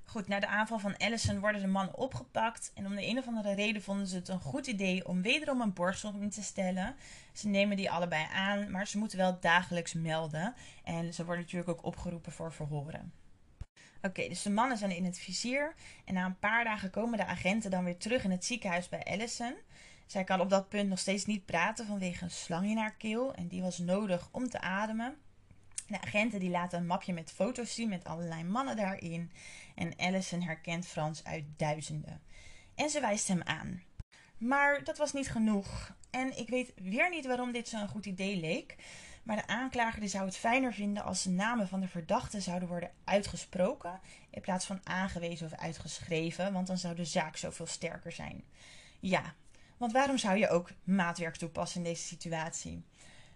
Goed, 0.05 0.27
na 0.27 0.39
de 0.39 0.47
aanval 0.47 0.79
van 0.79 0.97
Allison 0.97 1.39
worden 1.39 1.61
de 1.61 1.67
mannen 1.67 1.95
opgepakt. 1.95 2.71
En 2.73 2.85
om 2.85 2.95
de 2.95 3.05
een 3.05 3.17
of 3.17 3.27
andere 3.27 3.53
reden 3.53 3.81
vonden 3.81 4.07
ze 4.07 4.15
het 4.15 4.27
een 4.27 4.39
goed 4.39 4.67
idee 4.67 5.07
om 5.07 5.21
wederom 5.21 5.61
een 5.61 5.73
borgsom 5.73 6.29
te 6.29 6.43
stellen. 6.43 6.95
Ze 7.33 7.47
nemen 7.47 7.77
die 7.77 7.91
allebei 7.91 8.27
aan, 8.33 8.71
maar 8.71 8.87
ze 8.87 8.97
moeten 8.97 9.17
wel 9.17 9.39
dagelijks 9.39 9.93
melden. 9.93 10.53
En 10.83 11.13
ze 11.13 11.25
worden 11.25 11.43
natuurlijk 11.43 11.69
ook 11.69 11.85
opgeroepen 11.85 12.31
voor 12.31 12.53
verhoren. 12.53 13.13
Oké, 14.01 14.27
dus 14.27 14.41
de 14.41 14.49
mannen 14.49 14.77
zijn 14.77 14.95
in 14.95 15.05
het 15.05 15.19
vizier. 15.19 15.75
En 16.05 16.13
na 16.13 16.25
een 16.25 16.39
paar 16.39 16.63
dagen 16.63 16.89
komen 16.89 17.17
de 17.17 17.25
agenten 17.25 17.71
dan 17.71 17.83
weer 17.83 17.97
terug 17.97 18.23
in 18.23 18.31
het 18.31 18.45
ziekenhuis 18.45 18.89
bij 18.89 19.03
Allison. 19.03 19.53
Zij 20.05 20.23
kan 20.23 20.41
op 20.41 20.49
dat 20.49 20.69
punt 20.69 20.89
nog 20.89 20.99
steeds 20.99 21.25
niet 21.25 21.45
praten 21.45 21.85
vanwege 21.85 22.23
een 22.23 22.31
slang 22.31 22.65
in 22.65 22.77
haar 22.77 22.95
keel. 22.95 23.33
En 23.33 23.47
die 23.47 23.61
was 23.61 23.77
nodig 23.77 24.29
om 24.31 24.49
te 24.49 24.59
ademen. 24.59 25.17
De 25.87 26.01
agenten 26.01 26.39
die 26.39 26.49
laten 26.49 26.79
een 26.79 26.85
mapje 26.85 27.13
met 27.13 27.31
foto's 27.31 27.75
zien 27.75 27.89
met 27.89 28.03
allerlei 28.03 28.43
mannen 28.43 28.75
daarin. 28.75 29.31
En 29.75 29.95
Allison 29.95 30.41
herkent 30.41 30.87
Frans 30.87 31.23
uit 31.23 31.43
duizenden. 31.57 32.21
En 32.75 32.89
ze 32.89 32.99
wijst 32.99 33.27
hem 33.27 33.41
aan. 33.41 33.83
Maar 34.37 34.83
dat 34.83 34.97
was 34.97 35.13
niet 35.13 35.29
genoeg. 35.29 35.95
En 36.09 36.37
ik 36.37 36.49
weet 36.49 36.73
weer 36.75 37.09
niet 37.09 37.25
waarom 37.25 37.51
dit 37.51 37.67
zo'n 37.67 37.87
goed 37.87 38.05
idee 38.05 38.39
leek. 38.39 38.75
Maar 39.23 39.35
de 39.35 39.47
aanklager 39.47 40.09
zou 40.09 40.25
het 40.25 40.37
fijner 40.37 40.73
vinden 40.73 41.03
als 41.03 41.23
de 41.23 41.29
namen 41.29 41.67
van 41.67 41.79
de 41.79 41.87
verdachten 41.87 42.41
zouden 42.41 42.67
worden 42.67 42.91
uitgesproken. 43.03 43.99
In 44.29 44.41
plaats 44.41 44.65
van 44.65 44.79
aangewezen 44.83 45.45
of 45.45 45.59
uitgeschreven. 45.59 46.53
Want 46.53 46.67
dan 46.67 46.77
zou 46.77 46.95
de 46.95 47.05
zaak 47.05 47.37
zoveel 47.37 47.67
sterker 47.67 48.11
zijn. 48.11 48.43
Ja, 48.99 49.33
want 49.77 49.91
waarom 49.91 50.17
zou 50.17 50.37
je 50.37 50.49
ook 50.49 50.69
maatwerk 50.83 51.35
toepassen 51.35 51.77
in 51.77 51.87
deze 51.87 52.03
situatie? 52.03 52.83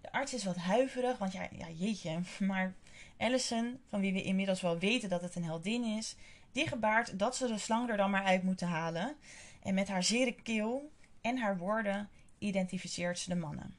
De 0.02 0.12
arts 0.12 0.34
is 0.34 0.44
wat 0.44 0.56
huiverig, 0.56 1.18
want 1.18 1.34
ja, 1.34 1.48
ja 1.58 1.70
jeetje, 1.70 2.20
maar 2.40 2.74
Allison, 3.18 3.80
van 3.90 4.00
wie 4.00 4.14
we 4.14 4.24
inmiddels 4.24 4.62
wel 4.62 4.78
weten 4.78 5.10
dat 5.10 5.22
het 5.22 5.36
een 5.36 5.44
heldin 5.44 5.84
is, 5.84 6.16
die 6.52 6.68
gebaart 6.68 7.20
dat 7.20 7.36
ze 7.36 7.48
de 7.48 7.58
slang 7.58 7.90
er 7.90 7.98
dan 7.98 8.10
maar 8.10 8.24
uit 8.24 8.44
moeten 8.44 8.68
halen. 8.68 9.16
En 9.64 9.74
met 9.74 9.88
haar 9.88 10.04
zere 10.04 10.32
keel 10.42 10.92
en 11.22 11.38
haar 11.38 11.58
woorden 11.58 12.10
identificeert 12.38 13.20
ze 13.20 13.30
de 13.30 13.36
mannen. 13.36 13.76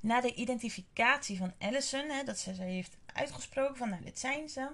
Na 0.00 0.20
de 0.20 0.34
identificatie 0.34 1.38
van 1.38 1.52
Allison, 1.58 2.08
hè, 2.08 2.24
dat 2.24 2.38
ze, 2.38 2.54
ze 2.54 2.62
heeft 2.62 2.96
uitgesproken 3.06 3.76
van 3.76 3.88
nou 3.88 4.02
dit 4.02 4.18
zijn 4.18 4.48
ze, 4.48 4.68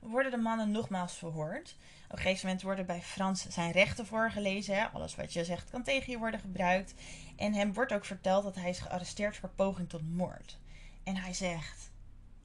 worden 0.00 0.30
de 0.30 0.36
mannen 0.36 0.70
nogmaals 0.70 1.18
verhoord. 1.18 1.76
Op 2.04 2.16
een 2.16 2.18
gegeven 2.18 2.46
moment 2.46 2.64
worden 2.64 2.86
bij 2.86 3.02
Frans 3.02 3.46
zijn 3.48 3.72
rechten 3.72 4.06
voorgelezen. 4.06 4.74
Hè. 4.74 4.88
Alles 4.88 5.14
wat 5.14 5.32
je 5.32 5.44
zegt 5.44 5.70
kan 5.70 5.82
tegen 5.82 6.12
je 6.12 6.18
worden 6.18 6.40
gebruikt. 6.40 6.94
En 7.38 7.54
hem 7.54 7.72
wordt 7.72 7.92
ook 7.92 8.04
verteld 8.04 8.44
dat 8.44 8.54
hij 8.54 8.70
is 8.70 8.78
gearresteerd 8.78 9.36
voor 9.36 9.48
poging 9.48 9.88
tot 9.88 10.14
moord. 10.14 10.58
En 11.04 11.16
hij 11.16 11.34
zegt: 11.34 11.90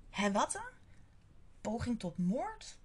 Hé, 0.10 0.32
wat? 0.32 0.62
Poging 1.62 2.00
tot 2.00 2.18
moord? 2.18 2.78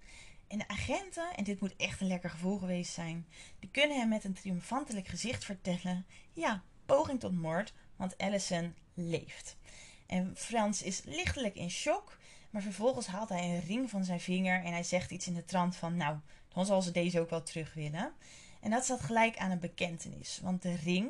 En 0.47 0.57
de 0.57 0.67
agenten, 0.67 1.35
en 1.35 1.43
dit 1.43 1.59
moet 1.59 1.75
echt 1.75 2.01
een 2.01 2.07
lekker 2.07 2.29
gevoel 2.29 2.57
geweest 2.57 2.93
zijn, 2.93 3.27
die 3.59 3.69
kunnen 3.69 3.99
hem 3.99 4.09
met 4.09 4.23
een 4.23 4.33
triomfantelijk 4.33 5.07
gezicht 5.07 5.45
vertellen: 5.45 6.05
Ja, 6.33 6.63
poging 6.85 7.19
tot 7.19 7.33
moord, 7.33 7.73
want 7.95 8.17
Allison 8.17 8.75
leeft. 8.93 9.57
En 10.05 10.33
Frans 10.35 10.81
is 10.81 11.01
lichtelijk 11.05 11.55
in 11.55 11.71
shock, 11.71 12.17
maar 12.49 12.61
vervolgens 12.61 13.07
haalt 13.07 13.29
hij 13.29 13.55
een 13.55 13.65
ring 13.65 13.89
van 13.89 14.03
zijn 14.03 14.19
vinger 14.19 14.63
en 14.63 14.71
hij 14.71 14.83
zegt 14.83 15.11
iets 15.11 15.27
in 15.27 15.33
de 15.33 15.45
trant 15.45 15.75
van: 15.75 15.95
Nou, 15.95 16.17
dan 16.53 16.65
zal 16.65 16.81
ze 16.81 16.91
deze 16.91 17.19
ook 17.19 17.29
wel 17.29 17.43
terug 17.43 17.73
willen. 17.73 18.13
En 18.59 18.69
dat 18.69 18.85
zat 18.85 19.01
gelijk 19.01 19.37
aan 19.37 19.51
een 19.51 19.59
bekentenis, 19.59 20.39
want 20.43 20.61
de 20.61 20.75
ring, 20.75 21.09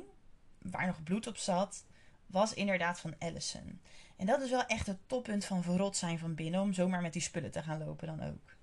waar 0.62 0.88
nog 0.88 1.04
bloed 1.04 1.28
op 1.28 1.38
zat, 1.38 1.86
was 2.26 2.54
inderdaad 2.54 3.00
van 3.00 3.15
Allison. 3.19 3.82
En 4.15 4.26
dat 4.26 4.41
is 4.41 4.50
wel 4.50 4.65
echt 4.65 4.88
het 4.88 4.98
toppunt 5.08 5.45
van 5.45 5.63
verrot 5.63 5.98
zijn 5.98 6.19
van 6.19 6.36
binnen, 6.36 6.62
om 6.62 6.74
zomaar 6.74 7.02
met 7.02 7.13
die 7.13 7.22
spullen 7.22 7.52
te 7.52 7.63
gaan 7.63 7.84
lopen 7.86 8.08
dan 8.08 8.24
ook. 8.24 8.58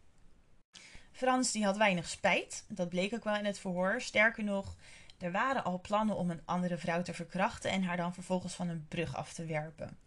Frans 1.12 1.52
die 1.52 1.64
had 1.64 1.76
weinig 1.76 2.08
spijt, 2.08 2.64
dat 2.68 2.88
bleek 2.88 3.14
ook 3.14 3.24
wel 3.24 3.36
in 3.36 3.44
het 3.44 3.58
verhoor. 3.58 4.00
Sterker 4.00 4.44
nog, 4.44 4.76
er 5.18 5.32
waren 5.32 5.64
al 5.64 5.80
plannen 5.80 6.16
om 6.16 6.30
een 6.30 6.42
andere 6.44 6.76
vrouw 6.76 7.02
te 7.02 7.14
verkrachten 7.14 7.70
en 7.70 7.82
haar 7.82 7.96
dan 7.96 8.14
vervolgens 8.14 8.54
van 8.54 8.68
een 8.68 8.86
brug 8.88 9.16
af 9.16 9.32
te 9.32 9.44
werpen. 9.44 9.98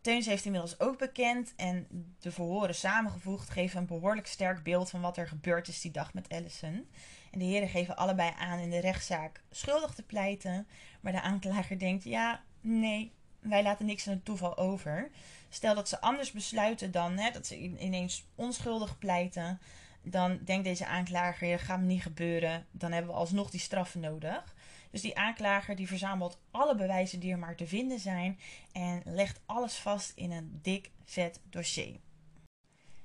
Teuns 0.00 0.26
heeft 0.26 0.44
inmiddels 0.44 0.80
ook 0.80 0.98
bekend 0.98 1.52
en 1.56 1.86
de 2.20 2.32
verhoren 2.32 2.74
samengevoegd 2.74 3.50
geven 3.50 3.78
een 3.78 3.86
behoorlijk 3.86 4.26
sterk 4.26 4.62
beeld 4.62 4.90
van 4.90 5.00
wat 5.00 5.16
er 5.16 5.28
gebeurd 5.28 5.68
is 5.68 5.80
die 5.80 5.90
dag 5.90 6.14
met 6.14 6.28
Allison. 6.28 6.88
En 7.30 7.38
de 7.38 7.44
heren 7.44 7.68
geven 7.68 7.96
allebei 7.96 8.32
aan 8.38 8.58
in 8.58 8.70
de 8.70 8.80
rechtszaak 8.80 9.42
schuldig 9.50 9.94
te 9.94 10.02
pleiten, 10.02 10.66
maar 11.00 11.12
de 11.12 11.20
aanklager 11.20 11.78
denkt: 11.78 12.04
ja, 12.04 12.42
nee, 12.60 13.12
wij 13.40 13.62
laten 13.62 13.86
niks 13.86 14.06
aan 14.06 14.14
het 14.14 14.24
toeval 14.24 14.56
over. 14.56 15.10
Stel 15.48 15.74
dat 15.74 15.88
ze 15.88 16.00
anders 16.00 16.32
besluiten 16.32 16.90
dan 16.90 17.18
hè, 17.18 17.30
dat 17.30 17.46
ze 17.46 17.58
ineens 17.58 18.24
onschuldig 18.34 18.98
pleiten, 18.98 19.60
dan 20.02 20.38
denkt 20.44 20.64
deze 20.64 20.86
aanklager: 20.86 21.50
dat 21.50 21.60
gaat 21.60 21.80
me 21.80 21.86
niet 21.86 22.02
gebeuren, 22.02 22.66
dan 22.70 22.92
hebben 22.92 23.10
we 23.10 23.18
alsnog 23.18 23.50
die 23.50 23.60
straffen 23.60 24.00
nodig. 24.00 24.54
Dus 24.90 25.00
die 25.00 25.18
aanklager 25.18 25.76
die 25.76 25.88
verzamelt 25.88 26.38
alle 26.50 26.74
bewijzen 26.74 27.20
die 27.20 27.32
er 27.32 27.38
maar 27.38 27.56
te 27.56 27.66
vinden 27.66 27.98
zijn 27.98 28.38
en 28.72 29.02
legt 29.04 29.40
alles 29.46 29.74
vast 29.76 30.12
in 30.14 30.30
een 30.30 30.58
dik, 30.62 30.90
vet 31.04 31.40
dossier. 31.50 31.96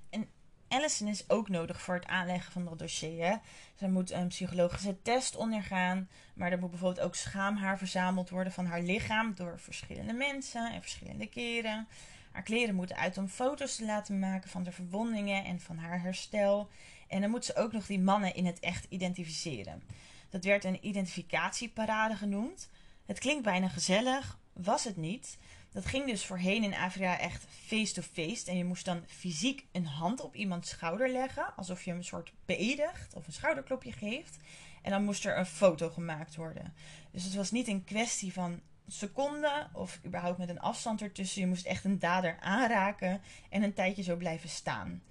En 0.09 0.29
Allison 0.67 1.07
is 1.07 1.29
ook 1.29 1.49
nodig 1.49 1.81
voor 1.81 1.95
het 1.95 2.07
aanleggen 2.07 2.51
van 2.51 2.65
dat 2.65 2.79
dossier. 2.79 3.25
Hè? 3.25 3.35
Zij 3.75 3.89
moet 3.89 4.11
een 4.11 4.27
psychologische 4.27 5.01
test 5.01 5.35
ondergaan, 5.35 6.09
maar 6.33 6.51
er 6.51 6.59
moet 6.59 6.69
bijvoorbeeld 6.69 7.05
ook 7.05 7.15
schaamhaar 7.15 7.77
verzameld 7.77 8.29
worden 8.29 8.53
van 8.53 8.65
haar 8.65 8.81
lichaam 8.81 9.35
door 9.35 9.59
verschillende 9.59 10.13
mensen 10.13 10.71
en 10.71 10.81
verschillende 10.81 11.27
keren. 11.27 11.87
Haar 12.31 12.43
kleren 12.43 12.75
moeten 12.75 12.95
uit 12.95 13.17
om 13.17 13.27
foto's 13.27 13.75
te 13.75 13.85
laten 13.85 14.19
maken 14.19 14.49
van 14.49 14.63
de 14.63 14.71
verwondingen 14.71 15.43
en 15.43 15.59
van 15.59 15.77
haar 15.77 16.01
herstel. 16.01 16.69
En 17.07 17.21
dan 17.21 17.29
moet 17.29 17.45
ze 17.45 17.55
ook 17.55 17.71
nog 17.71 17.85
die 17.85 17.99
mannen 17.99 18.35
in 18.35 18.45
het 18.45 18.59
echt 18.59 18.85
identificeren. 18.89 19.83
Dat 20.29 20.43
werd 20.43 20.63
een 20.63 20.87
identificatieparade 20.87 22.15
genoemd. 22.15 22.69
Het 23.05 23.19
klinkt 23.19 23.43
bijna 23.43 23.67
gezellig, 23.67 24.39
was 24.53 24.83
het 24.83 24.97
niet. 24.97 25.37
Dat 25.71 25.85
ging 25.85 26.05
dus 26.05 26.25
voorheen 26.25 26.63
in 26.63 26.73
Afrika 26.73 27.19
echt 27.19 27.45
face-to-face. 27.65 28.45
En 28.51 28.57
je 28.57 28.65
moest 28.65 28.85
dan 28.85 29.03
fysiek 29.07 29.65
een 29.71 29.85
hand 29.85 30.21
op 30.21 30.35
iemands 30.35 30.69
schouder 30.69 31.09
leggen. 31.09 31.55
Alsof 31.55 31.83
je 31.83 31.89
hem 31.89 31.99
een 31.99 32.05
soort 32.05 32.33
beëdigt 32.45 33.13
of 33.13 33.27
een 33.27 33.33
schouderklopje 33.33 33.91
geeft. 33.91 34.37
En 34.81 34.91
dan 34.91 35.03
moest 35.03 35.25
er 35.25 35.37
een 35.37 35.45
foto 35.45 35.89
gemaakt 35.89 36.35
worden. 36.35 36.73
Dus 37.11 37.23
het 37.23 37.33
was 37.33 37.51
niet 37.51 37.67
een 37.67 37.83
kwestie 37.83 38.33
van 38.33 38.61
seconden 38.87 39.69
of 39.73 39.99
überhaupt 40.05 40.37
met 40.37 40.49
een 40.49 40.59
afstand 40.59 41.01
ertussen. 41.01 41.41
Je 41.41 41.47
moest 41.47 41.65
echt 41.65 41.83
een 41.83 41.99
dader 41.99 42.37
aanraken 42.39 43.21
en 43.49 43.63
een 43.63 43.73
tijdje 43.73 44.03
zo 44.03 44.15
blijven 44.15 44.49
staan. 44.49 45.03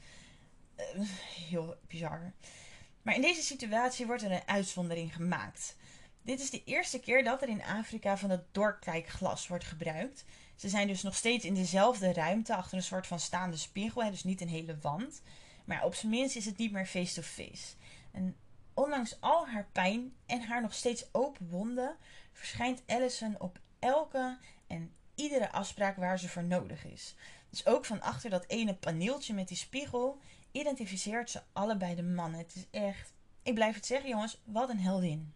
Uh, 0.77 1.09
heel 1.48 1.77
bizar. 1.87 2.33
Maar 3.05 3.14
in 3.14 3.21
deze 3.21 3.43
situatie 3.43 4.07
wordt 4.07 4.23
er 4.23 4.33
een 4.33 4.47
uitzondering 4.49 5.14
gemaakt. 5.14 5.77
Dit 6.23 6.40
is 6.40 6.51
de 6.51 6.64
eerste 6.64 7.01
keer 7.01 7.25
dat 7.25 7.43
er 7.43 7.49
in 7.49 7.62
Afrika 7.62 8.17
van 8.17 8.31
het 8.31 8.45
doorkijkglas 8.53 9.49
wordt 9.49 9.64
gebruikt. 9.64 10.25
Ze 10.57 10.69
zijn 10.69 10.87
dus 10.87 11.03
nog 11.03 11.14
steeds 11.14 11.45
in 11.45 11.55
dezelfde 11.55 12.12
ruimte 12.12 12.57
achter 12.57 12.77
een 12.77 12.83
soort 12.83 13.07
van 13.07 13.21
staande 13.21 13.57
spiegel, 13.57 14.11
dus 14.11 14.25
niet 14.25 14.40
een 14.40 14.49
hele 14.49 14.79
wand. 14.81 15.23
Maar 15.64 15.85
op 15.85 15.95
zijn 15.95 16.11
minst 16.12 16.37
is 16.37 16.45
het 16.45 16.57
niet 16.57 16.73
meer 16.73 16.87
face-to-face. 16.87 17.75
En 18.12 18.37
ondanks 18.75 19.21
al 19.21 19.49
haar 19.49 19.69
pijn 19.73 20.14
en 20.27 20.43
haar 20.43 20.62
nog 20.62 20.75
steeds 20.75 21.05
open 21.12 21.49
wonden, 21.49 21.97
verschijnt 22.33 22.83
Allison 22.87 23.40
op 23.40 23.59
elke 23.79 24.38
en 24.67 24.93
iedere 25.14 25.53
afspraak 25.53 25.97
waar 25.97 26.19
ze 26.19 26.29
voor 26.29 26.45
nodig 26.45 26.85
is. 26.85 27.14
Dus 27.51 27.67
ook 27.67 27.85
van 27.85 28.01
achter 28.01 28.31
dat 28.31 28.45
ene 28.47 28.75
paneeltje 28.75 29.35
met 29.35 29.49
die 29.49 29.57
spiegel 29.57 30.21
identificeert 30.55 31.31
ze 31.31 31.43
allebei 31.53 31.95
de 31.95 32.03
mannen. 32.03 32.40
Het 32.40 32.55
is 32.55 32.81
echt, 32.81 33.12
ik 33.43 33.55
blijf 33.55 33.75
het 33.75 33.87
zeggen 33.87 34.09
jongens, 34.09 34.40
wat 34.45 34.69
een 34.69 34.81
heldin. 34.81 35.33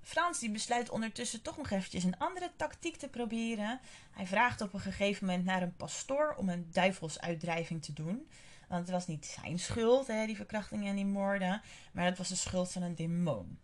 Frans 0.00 0.38
die 0.38 0.50
besluit 0.50 0.90
ondertussen 0.90 1.42
toch 1.42 1.56
nog 1.56 1.70
eventjes 1.70 2.04
een 2.04 2.18
andere 2.18 2.50
tactiek 2.56 2.96
te 2.96 3.08
proberen. 3.08 3.80
Hij 4.10 4.26
vraagt 4.26 4.60
op 4.60 4.72
een 4.72 4.80
gegeven 4.80 5.26
moment 5.26 5.44
naar 5.44 5.62
een 5.62 5.76
pastoor 5.76 6.34
om 6.38 6.48
een 6.48 6.68
duivelsuitdrijving 6.72 7.82
te 7.82 7.92
doen. 7.92 8.28
Want 8.68 8.80
het 8.80 8.90
was 8.90 9.06
niet 9.06 9.26
zijn 9.26 9.58
schuld, 9.58 10.06
hè, 10.06 10.26
die 10.26 10.36
verkrachtingen 10.36 10.88
en 10.88 10.96
die 10.96 11.06
moorden, 11.06 11.62
maar 11.92 12.04
het 12.04 12.18
was 12.18 12.28
de 12.28 12.36
schuld 12.36 12.72
van 12.72 12.82
een 12.82 12.94
demon. 12.94 13.58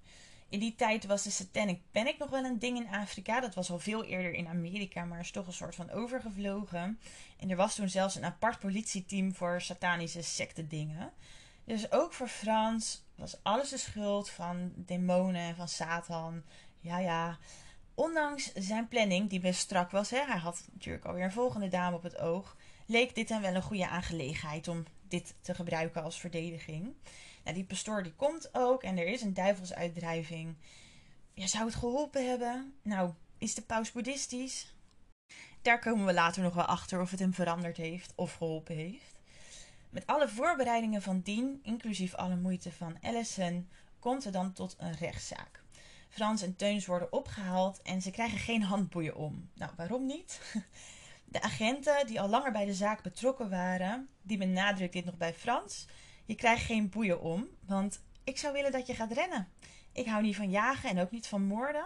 In 0.50 0.58
die 0.58 0.74
tijd 0.74 1.06
was 1.06 1.22
de 1.22 1.30
Satanic 1.30 1.80
Panic 1.90 2.18
nog 2.18 2.30
wel 2.30 2.44
een 2.44 2.58
ding 2.58 2.76
in 2.78 2.94
Afrika. 2.94 3.40
Dat 3.40 3.54
was 3.54 3.70
al 3.70 3.78
veel 3.78 4.04
eerder 4.04 4.32
in 4.32 4.48
Amerika, 4.48 5.04
maar 5.04 5.20
is 5.20 5.30
toch 5.30 5.46
een 5.46 5.52
soort 5.52 5.74
van 5.74 5.90
overgevlogen. 5.90 7.00
En 7.38 7.50
er 7.50 7.56
was 7.56 7.74
toen 7.74 7.88
zelfs 7.88 8.14
een 8.14 8.24
apart 8.24 8.58
politieteam 8.58 9.34
voor 9.34 9.60
satanische 9.60 10.22
secte 10.22 10.66
dingen. 10.66 11.12
Dus 11.64 11.92
ook 11.92 12.12
voor 12.12 12.28
Frans 12.28 13.04
was 13.14 13.36
alles 13.42 13.68
de 13.68 13.76
schuld 13.76 14.30
van 14.30 14.72
demonen 14.76 15.40
en 15.40 15.56
van 15.56 15.68
Satan. 15.68 16.42
Ja, 16.80 16.98
ja. 16.98 17.38
Ondanks 17.94 18.52
zijn 18.54 18.88
planning, 18.88 19.30
die 19.30 19.40
best 19.40 19.60
strak 19.60 19.90
was, 19.90 20.10
hè, 20.10 20.24
hij 20.24 20.38
had 20.38 20.68
natuurlijk 20.72 21.04
alweer 21.04 21.24
een 21.24 21.32
volgende 21.32 21.68
dame 21.68 21.96
op 21.96 22.02
het 22.02 22.18
oog, 22.18 22.56
leek 22.86 23.14
dit 23.14 23.28
dan 23.28 23.40
wel 23.40 23.54
een 23.54 23.62
goede 23.62 23.88
aangelegenheid 23.88 24.68
om 24.68 24.84
dit 25.08 25.34
te 25.40 25.54
gebruiken 25.54 26.02
als 26.02 26.20
verdediging. 26.20 26.94
Nou, 27.42 27.56
die 27.56 27.64
pastoor 27.64 28.02
die 28.02 28.14
komt 28.14 28.48
ook 28.52 28.82
en 28.82 28.98
er 28.98 29.06
is 29.06 29.22
een 29.22 29.34
duivelsuitdrijving. 29.34 30.56
Ja, 31.34 31.46
zou 31.46 31.64
het 31.64 31.74
geholpen 31.74 32.28
hebben? 32.28 32.74
Nou, 32.82 33.12
is 33.38 33.54
de 33.54 33.62
paus 33.62 33.92
boeddhistisch? 33.92 34.74
Daar 35.62 35.78
komen 35.78 36.06
we 36.06 36.12
later 36.12 36.42
nog 36.42 36.54
wel 36.54 36.64
achter 36.64 37.00
of 37.00 37.10
het 37.10 37.20
hem 37.20 37.34
veranderd 37.34 37.76
heeft 37.76 38.12
of 38.14 38.34
geholpen 38.34 38.76
heeft. 38.76 39.18
Met 39.90 40.06
alle 40.06 40.28
voorbereidingen 40.28 41.02
van 41.02 41.20
dien, 41.20 41.60
inclusief 41.62 42.14
alle 42.14 42.36
moeite 42.36 42.72
van 42.72 42.96
Allison, 43.00 43.68
komt 43.98 44.24
er 44.24 44.32
dan 44.32 44.52
tot 44.52 44.74
een 44.78 44.94
rechtszaak. 44.94 45.62
Frans 46.08 46.42
en 46.42 46.56
Teuns 46.56 46.86
worden 46.86 47.12
opgehaald 47.12 47.82
en 47.82 48.02
ze 48.02 48.10
krijgen 48.10 48.38
geen 48.38 48.62
handboeien 48.62 49.16
om. 49.16 49.50
Nou, 49.54 49.72
waarom 49.76 50.06
niet? 50.06 50.40
De 51.24 51.42
agenten 51.42 52.06
die 52.06 52.20
al 52.20 52.28
langer 52.28 52.52
bij 52.52 52.64
de 52.64 52.74
zaak 52.74 53.02
betrokken 53.02 53.50
waren, 53.50 54.08
die 54.22 54.38
benadrukt 54.38 54.92
dit 54.92 55.04
nog 55.04 55.16
bij 55.16 55.34
Frans. 55.34 55.86
Je 56.30 56.36
krijgt 56.36 56.64
geen 56.64 56.88
boeien 56.88 57.20
om, 57.20 57.46
want 57.66 58.00
ik 58.24 58.38
zou 58.38 58.52
willen 58.52 58.72
dat 58.72 58.86
je 58.86 58.94
gaat 58.94 59.12
rennen. 59.12 59.48
Ik 59.92 60.06
hou 60.06 60.22
niet 60.22 60.36
van 60.36 60.50
jagen 60.50 60.90
en 60.90 60.98
ook 60.98 61.10
niet 61.10 61.26
van 61.26 61.42
moorden, 61.42 61.84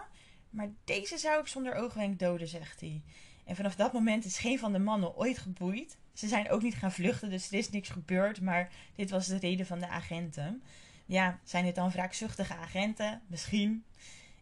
maar 0.49 0.69
deze 0.83 1.17
zou 1.17 1.39
ik 1.39 1.47
zonder 1.47 1.75
oogwenk 1.75 2.19
doden, 2.19 2.47
zegt 2.47 2.79
hij. 2.79 3.01
En 3.45 3.55
vanaf 3.55 3.75
dat 3.75 3.93
moment 3.93 4.25
is 4.25 4.37
geen 4.37 4.59
van 4.59 4.71
de 4.71 4.79
mannen 4.79 5.15
ooit 5.15 5.37
geboeid. 5.37 5.97
Ze 6.13 6.27
zijn 6.27 6.49
ook 6.49 6.61
niet 6.61 6.75
gaan 6.75 6.91
vluchten, 6.91 7.29
dus 7.29 7.47
er 7.47 7.57
is 7.57 7.69
niks 7.69 7.89
gebeurd, 7.89 8.41
maar 8.41 8.71
dit 8.95 9.09
was 9.09 9.27
de 9.27 9.37
reden 9.37 9.65
van 9.65 9.79
de 9.79 9.87
agenten. 9.87 10.63
Ja, 11.05 11.39
zijn 11.43 11.65
het 11.65 11.75
dan 11.75 11.91
wraakzuchtige 11.91 12.55
agenten? 12.55 13.21
Misschien. 13.27 13.83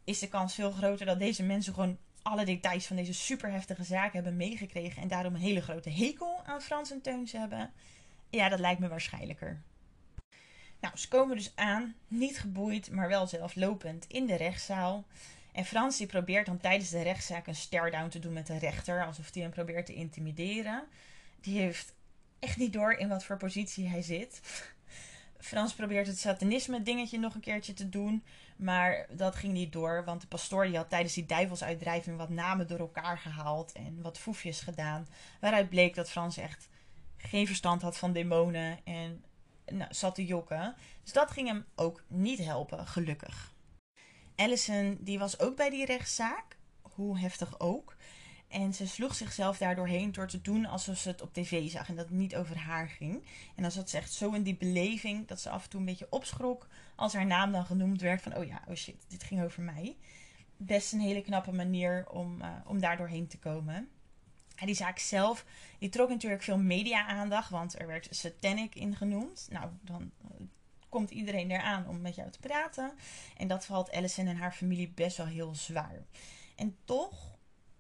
Is 0.04 0.20
de 0.20 0.28
kans 0.28 0.56
veel 0.56 0.72
groter 0.72 1.06
dat 1.06 1.20
deze 1.20 1.44
mensen 1.44 1.74
gewoon 1.74 1.98
alle 2.22 2.46
details 2.46 2.88
van 2.88 2.96
deze 2.96 3.14
superheftige 3.14 3.84
zaak 3.84 4.14
hebben 4.14 4.38
meegekregen 4.38 5.02
en 5.02 5.08
daarom 5.08 5.36
een 5.36 5.42
hele 5.42 5.62
grote 5.62 5.90
hekel 5.90 6.42
aan 6.46 6.62
Frans 6.62 6.92
en 6.92 7.02
Teuns 7.02 7.32
hebben? 7.32 7.72
Ja, 8.30 8.50
dat 8.50 8.60
lijkt 8.60 8.80
me 8.80 8.88
waarschijnlijker. 8.88 9.62
Nou, 10.84 10.98
ze 10.98 11.08
komen 11.08 11.36
dus 11.36 11.52
aan, 11.56 11.96
niet 12.08 12.40
geboeid, 12.40 12.92
maar 12.92 13.08
wel 13.08 13.28
zelf 13.28 13.56
lopend 13.56 14.06
in 14.08 14.26
de 14.26 14.36
rechtszaal. 14.36 15.06
En 15.52 15.66
Frans 15.66 15.98
die 15.98 16.08
probeert 16.08 16.46
dan 16.46 16.58
tijdens 16.58 16.90
de 16.90 17.02
rechtszaak 17.02 17.48
een 17.48 17.56
stare-down 17.56 18.10
te 18.10 18.20
doen 18.20 18.34
met 18.34 18.48
de 18.48 18.58
rechter, 18.58 19.06
alsof 19.06 19.34
hij 19.34 19.42
hem 19.42 19.52
probeert 19.52 19.86
te 19.86 19.94
intimideren. 19.94 20.84
Die 21.42 21.60
heeft 21.60 21.94
echt 22.40 22.58
niet 22.58 22.74
door 22.74 22.94
in 22.94 23.08
wat 23.08 23.24
voor 23.24 23.38
positie 23.38 23.88
hij 23.88 24.02
zit. 24.02 24.42
Frans 25.40 25.74
probeert 25.74 26.08
het 26.08 26.20
satanisme 26.20 26.84
dingetje 26.84 27.20
nog 27.20 27.36
een 27.36 27.42
keertje 27.42 27.74
te 27.74 27.90
doen, 27.90 28.24
maar 28.56 29.06
dat 29.10 29.36
ging 29.36 29.54
niet 29.54 29.72
door, 29.72 30.04
want 30.06 30.22
de 30.22 30.28
pastoor 30.28 30.66
die 30.66 30.78
had 30.78 30.90
tijdens 30.90 31.14
die 31.14 31.26
duivelsuitdrijving 31.26 32.18
wat 32.18 32.30
namen 32.30 32.68
door 32.68 32.80
elkaar 32.80 33.18
gehaald 33.18 33.72
en 33.72 34.02
wat 34.02 34.18
foefjes 34.18 34.62
gedaan, 34.62 35.08
waaruit 35.42 35.70
bleek 35.70 35.96
dat 35.96 36.10
Frans 36.10 36.38
echt 36.38 36.70
geen 37.18 37.48
verstand 37.48 37.82
had 37.82 37.98
van 37.98 38.14
demonen 38.14 38.80
en 38.84 39.24
nou, 39.78 39.94
zat 39.94 40.16
te 40.16 40.26
jokken. 40.26 40.76
Dus 41.04 41.14
dat 41.14 41.32
ging 41.32 41.48
hem 41.48 41.66
ook 41.76 42.04
niet 42.08 42.40
helpen, 42.40 42.88
gelukkig. 42.88 43.54
Allison 44.36 44.98
die 45.00 45.20
was 45.20 45.40
ook 45.40 45.56
bij 45.56 45.70
die 45.70 45.86
rechtszaak, 45.86 46.58
hoe 46.82 47.20
heftig 47.20 47.60
ook. 47.60 47.96
En 48.48 48.74
ze 48.74 48.88
sloeg 48.88 49.16
zichzelf 49.16 49.58
daardoorheen 49.58 50.12
door 50.12 50.28
te 50.28 50.42
doen 50.42 50.66
alsof 50.66 50.98
ze 50.98 51.08
het 51.10 51.22
op 51.22 51.34
tv 51.34 51.70
zag 51.70 51.90
en 51.90 51.96
dat 51.96 52.06
het 52.06 52.18
niet 52.18 52.36
over 52.36 52.58
haar 52.58 52.90
ging. 52.90 53.24
En 53.56 53.62
dan 53.62 53.72
zat 53.72 53.90
ze 53.90 53.98
echt 53.98 54.14
zo 54.14 54.32
in 54.32 54.44
die 54.44 54.58
beleving 54.58 55.28
dat 55.28 55.42
ze 55.42 55.50
af 55.50 55.64
en 55.64 55.70
toe 55.70 55.80
een 55.80 55.86
beetje 55.86 56.08
opschrok 56.10 56.68
als 56.96 57.14
haar 57.14 57.26
naam 57.26 57.52
dan 57.52 57.66
genoemd 57.66 58.02
werd 58.02 58.22
van 58.22 58.36
oh 58.38 58.46
ja, 58.46 58.62
oh 58.68 58.76
shit, 58.76 59.06
dit 59.08 59.24
ging 59.24 59.44
over 59.44 59.62
mij. 59.62 59.98
Best 60.58 60.94
een 60.94 61.00
hele 61.00 61.22
knappe 61.22 61.52
manier 61.52 62.10
om, 62.10 62.42
uh, 62.42 62.48
om 62.66 62.80
daar 62.80 62.98
doorheen 62.98 63.28
te 63.28 63.40
komen. 63.40 63.90
Die 64.56 64.76
zaak 64.76 65.00
zelf, 65.00 65.46
die 65.80 65.90
trok 65.90 66.10
natuurlijk 66.10 66.44
veel 66.44 66.58
media-aandacht, 66.58 67.50
want 67.50 67.80
er 67.80 67.88
werd 67.88 68.08
Satanic 68.10 68.76
in 68.76 68.96
genoemd. 68.96 69.48
Nou, 69.52 69.70
dan 69.82 70.12
eh, 70.22 70.30
komt 70.90 71.10
iedereen 71.10 71.52
eraan 71.52 71.88
om 71.88 72.02
met 72.02 72.16
jou 72.16 72.30
te 72.30 72.40
praten. 72.40 72.92
En 73.38 73.48
dat 73.48 73.66
valt 73.66 73.92
Allison 73.92 74.28
en 74.28 74.38
haar 74.38 74.54
familie 74.54 74.90
best 74.90 75.18
wel 75.18 75.26
heel 75.26 75.56
zwaar. 75.56 76.04
En 76.56 76.76
toch 76.86 77.38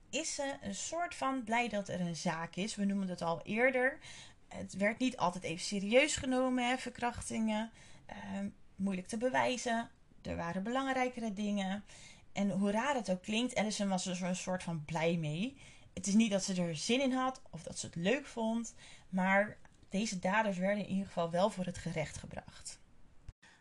is 0.09 0.35
ze 0.35 0.55
een 0.61 0.75
soort 0.75 1.15
van 1.15 1.43
blij 1.43 1.69
dat 1.69 1.87
er 1.87 2.01
een 2.01 2.15
zaak 2.15 2.55
is. 2.55 2.75
We 2.75 2.85
noemen 2.85 3.07
het 3.07 3.21
al 3.21 3.41
eerder. 3.43 3.99
Het 4.47 4.73
werd 4.73 4.99
niet 4.99 5.17
altijd 5.17 5.43
even 5.43 5.65
serieus 5.65 6.15
genomen, 6.15 6.67
hè, 6.67 6.77
verkrachtingen. 6.77 7.71
Ehm, 8.05 8.47
moeilijk 8.75 9.07
te 9.07 9.17
bewijzen. 9.17 9.89
Er 10.21 10.35
waren 10.35 10.63
belangrijkere 10.63 11.33
dingen. 11.33 11.83
En 12.31 12.49
hoe 12.49 12.71
raar 12.71 12.95
het 12.95 13.11
ook 13.11 13.21
klinkt, 13.21 13.55
Allison 13.55 13.87
was 13.87 14.05
er 14.05 14.23
een 14.23 14.35
soort 14.35 14.63
van 14.63 14.85
blij 14.85 15.17
mee. 15.17 15.57
Het 15.93 16.07
is 16.07 16.13
niet 16.13 16.31
dat 16.31 16.43
ze 16.43 16.61
er 16.61 16.75
zin 16.75 17.01
in 17.01 17.11
had 17.11 17.41
of 17.49 17.63
dat 17.63 17.79
ze 17.79 17.85
het 17.85 17.95
leuk 17.95 18.25
vond, 18.25 18.75
maar 19.09 19.57
deze 19.89 20.19
daders 20.19 20.57
werden 20.57 20.83
in 20.83 20.89
ieder 20.89 21.05
geval 21.05 21.31
wel 21.31 21.49
voor 21.49 21.65
het 21.65 21.77
gerecht 21.77 22.17
gebracht. 22.17 22.81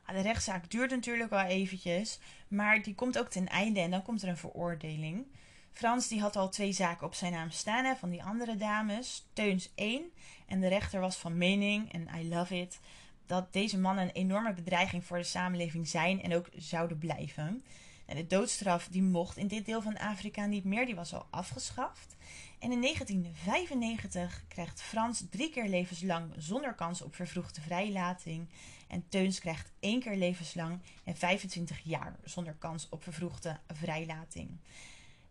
De 0.06 0.20
rechtszaak 0.20 0.70
duurt 0.70 0.90
natuurlijk 0.90 1.30
wel 1.30 1.40
eventjes, 1.40 2.18
maar 2.48 2.82
die 2.82 2.94
komt 2.94 3.18
ook 3.18 3.28
ten 3.28 3.48
einde 3.48 3.80
en 3.80 3.90
dan 3.90 4.02
komt 4.02 4.22
er 4.22 4.28
een 4.28 4.36
veroordeling. 4.36 5.26
Frans 5.72 6.08
die 6.08 6.20
had 6.20 6.36
al 6.36 6.48
twee 6.48 6.72
zaken 6.72 7.06
op 7.06 7.14
zijn 7.14 7.32
naam 7.32 7.50
staan 7.50 7.84
hè, 7.84 7.96
van 7.96 8.10
die 8.10 8.22
andere 8.22 8.56
dames. 8.56 9.26
Teuns 9.32 9.70
één. 9.74 10.02
En 10.46 10.60
de 10.60 10.68
rechter 10.68 11.00
was 11.00 11.16
van 11.16 11.38
mening, 11.38 11.92
en 11.92 12.08
I 12.20 12.28
love 12.28 12.60
it, 12.60 12.80
dat 13.26 13.52
deze 13.52 13.78
mannen 13.78 14.04
een 14.04 14.10
enorme 14.10 14.52
bedreiging 14.52 15.04
voor 15.04 15.16
de 15.16 15.24
samenleving 15.24 15.88
zijn 15.88 16.22
en 16.22 16.34
ook 16.34 16.48
zouden 16.56 16.98
blijven. 16.98 17.64
En 18.12 18.18
de 18.18 18.26
doodstraf 18.26 18.88
die 18.90 19.02
mocht 19.02 19.36
in 19.36 19.46
dit 19.46 19.66
deel 19.66 19.82
van 19.82 19.98
Afrika 19.98 20.46
niet 20.46 20.64
meer, 20.64 20.86
die 20.86 20.94
was 20.94 21.14
al 21.14 21.26
afgeschaft. 21.30 22.16
En 22.58 22.72
in 22.72 22.80
1995 22.80 24.44
krijgt 24.48 24.82
Frans 24.82 25.24
drie 25.30 25.50
keer 25.50 25.68
levenslang 25.68 26.32
zonder 26.36 26.74
kans 26.74 27.02
op 27.02 27.14
vervroegde 27.14 27.60
vrijlating. 27.60 28.48
En 28.88 29.04
Teuns 29.08 29.40
krijgt 29.40 29.72
één 29.80 30.00
keer 30.00 30.16
levenslang 30.16 30.78
en 31.04 31.16
25 31.16 31.80
jaar 31.84 32.16
zonder 32.24 32.54
kans 32.58 32.88
op 32.88 33.02
vervroegde 33.02 33.58
vrijlating. 33.66 34.50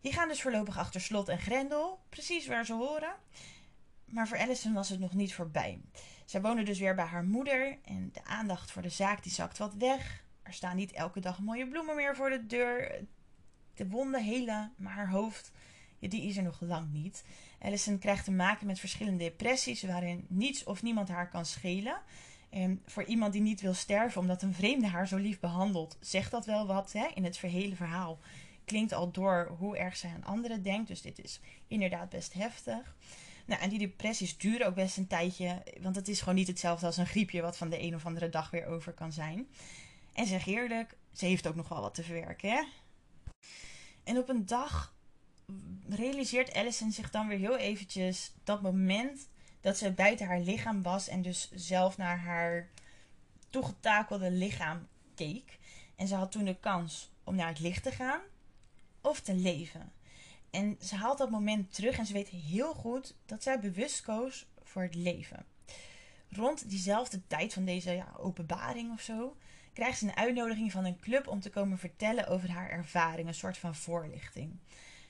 Die 0.01 0.13
gaan 0.13 0.27
dus 0.27 0.41
voorlopig 0.41 0.77
achter 0.77 1.01
slot 1.01 1.29
en 1.29 1.39
grendel, 1.39 1.99
precies 2.09 2.47
waar 2.47 2.65
ze 2.65 2.73
horen. 2.73 3.13
Maar 4.05 4.27
voor 4.27 4.37
Allison 4.37 4.73
was 4.73 4.89
het 4.89 4.99
nog 4.99 5.13
niet 5.13 5.33
voorbij. 5.33 5.81
Zij 6.25 6.41
woonde 6.41 6.63
dus 6.63 6.79
weer 6.79 6.95
bij 6.95 7.05
haar 7.05 7.23
moeder 7.23 7.77
en 7.83 8.09
de 8.13 8.23
aandacht 8.23 8.71
voor 8.71 8.81
de 8.81 8.89
zaak 8.89 9.23
die 9.23 9.31
zakt 9.31 9.57
wat 9.57 9.73
weg. 9.73 10.20
Er 10.51 10.57
staan 10.57 10.75
niet 10.75 10.91
elke 10.91 11.19
dag 11.19 11.39
mooie 11.39 11.67
bloemen 11.67 11.95
meer 11.95 12.15
voor 12.15 12.29
de 12.29 12.45
deur. 12.45 13.05
De 13.73 13.87
wonden 13.87 14.23
helen, 14.23 14.73
maar 14.77 14.93
haar 14.93 15.09
hoofd, 15.09 15.51
die 15.99 16.23
is 16.23 16.37
er 16.37 16.43
nog 16.43 16.61
lang 16.61 16.91
niet. 16.91 17.25
Allison 17.59 17.99
krijgt 17.99 18.25
te 18.25 18.31
maken 18.31 18.67
met 18.67 18.79
verschillende 18.79 19.23
depressies 19.23 19.83
waarin 19.83 20.25
niets 20.29 20.63
of 20.63 20.83
niemand 20.83 21.09
haar 21.09 21.29
kan 21.29 21.45
schelen. 21.45 22.01
En 22.49 22.81
voor 22.85 23.03
iemand 23.03 23.33
die 23.33 23.41
niet 23.41 23.61
wil 23.61 23.73
sterven 23.73 24.21
omdat 24.21 24.41
een 24.41 24.53
vreemde 24.53 24.87
haar 24.87 25.07
zo 25.07 25.17
lief 25.17 25.39
behandelt, 25.39 25.97
zegt 25.99 26.31
dat 26.31 26.45
wel 26.45 26.67
wat 26.67 26.91
hè, 26.91 27.07
in 27.13 27.23
het 27.23 27.37
hele 27.37 27.75
verhaal 27.75 28.19
klinkt 28.65 28.93
al 28.93 29.11
door 29.11 29.55
hoe 29.57 29.77
erg 29.77 29.97
zij 29.97 30.09
aan 30.09 30.23
anderen 30.23 30.63
denkt. 30.63 30.87
Dus 30.87 31.01
dit 31.01 31.23
is 31.23 31.39
inderdaad 31.67 32.09
best 32.09 32.33
heftig. 32.33 32.95
Nou, 33.45 33.61
en 33.61 33.69
die 33.69 33.79
depressies 33.79 34.37
duren 34.37 34.67
ook 34.67 34.75
best 34.75 34.97
een 34.97 35.07
tijdje. 35.07 35.63
Want 35.81 35.95
het 35.95 36.07
is 36.07 36.19
gewoon 36.19 36.35
niet 36.35 36.47
hetzelfde 36.47 36.85
als 36.85 36.97
een 36.97 37.05
griepje 37.05 37.41
wat 37.41 37.57
van 37.57 37.69
de 37.69 37.81
een 37.81 37.95
of 37.95 38.05
andere 38.05 38.29
dag 38.29 38.49
weer 38.49 38.65
over 38.65 38.93
kan 38.93 39.11
zijn. 39.11 39.47
En 40.13 40.25
zeg 40.25 40.45
eerlijk, 40.45 40.97
ze 41.13 41.25
heeft 41.25 41.47
ook 41.47 41.55
nog 41.55 41.69
wel 41.69 41.81
wat 41.81 41.93
te 41.93 42.03
verwerken. 42.03 42.49
Hè? 42.49 42.63
En 44.03 44.17
op 44.17 44.29
een 44.29 44.45
dag 44.45 44.93
realiseert 45.89 46.53
Allison 46.53 46.91
zich 46.91 47.09
dan 47.09 47.27
weer 47.27 47.37
heel 47.37 47.57
eventjes 47.57 48.33
dat 48.43 48.61
moment 48.61 49.29
dat 49.61 49.77
ze 49.77 49.91
buiten 49.91 50.27
haar 50.27 50.39
lichaam 50.39 50.81
was 50.81 51.07
en 51.07 51.21
dus 51.21 51.51
zelf 51.51 51.97
naar 51.97 52.19
haar 52.19 52.69
toegetakelde 53.49 54.31
lichaam 54.31 54.87
keek. 55.15 55.59
En 55.95 56.07
ze 56.07 56.15
had 56.15 56.31
toen 56.31 56.45
de 56.45 56.59
kans 56.59 57.11
om 57.23 57.35
naar 57.35 57.47
het 57.47 57.59
licht 57.59 57.83
te 57.83 57.91
gaan 57.91 58.21
of 59.01 59.19
te 59.19 59.33
leven. 59.35 59.91
En 60.49 60.77
ze 60.81 60.95
haalt 60.95 61.17
dat 61.17 61.29
moment 61.29 61.73
terug 61.73 61.97
en 61.97 62.05
ze 62.05 62.13
weet 62.13 62.29
heel 62.29 62.73
goed 62.73 63.15
dat 63.25 63.43
zij 63.43 63.59
bewust 63.59 64.01
koos 64.01 64.45
voor 64.63 64.81
het 64.81 64.95
leven. 64.95 65.45
rond 66.29 66.69
diezelfde 66.69 67.27
tijd 67.27 67.53
van 67.53 67.65
deze 67.65 67.91
ja, 67.91 68.13
openbaring 68.17 68.91
of 68.91 69.01
zo, 69.01 69.35
krijgt 69.73 69.97
ze 69.97 70.05
een 70.05 70.15
uitnodiging 70.15 70.71
van 70.71 70.85
een 70.85 70.99
club 70.99 71.27
om 71.27 71.39
te 71.39 71.49
komen 71.49 71.77
vertellen 71.77 72.27
over 72.27 72.51
haar 72.51 72.69
ervaring, 72.69 73.27
een 73.27 73.33
soort 73.33 73.57
van 73.57 73.75
voorlichting. 73.75 74.59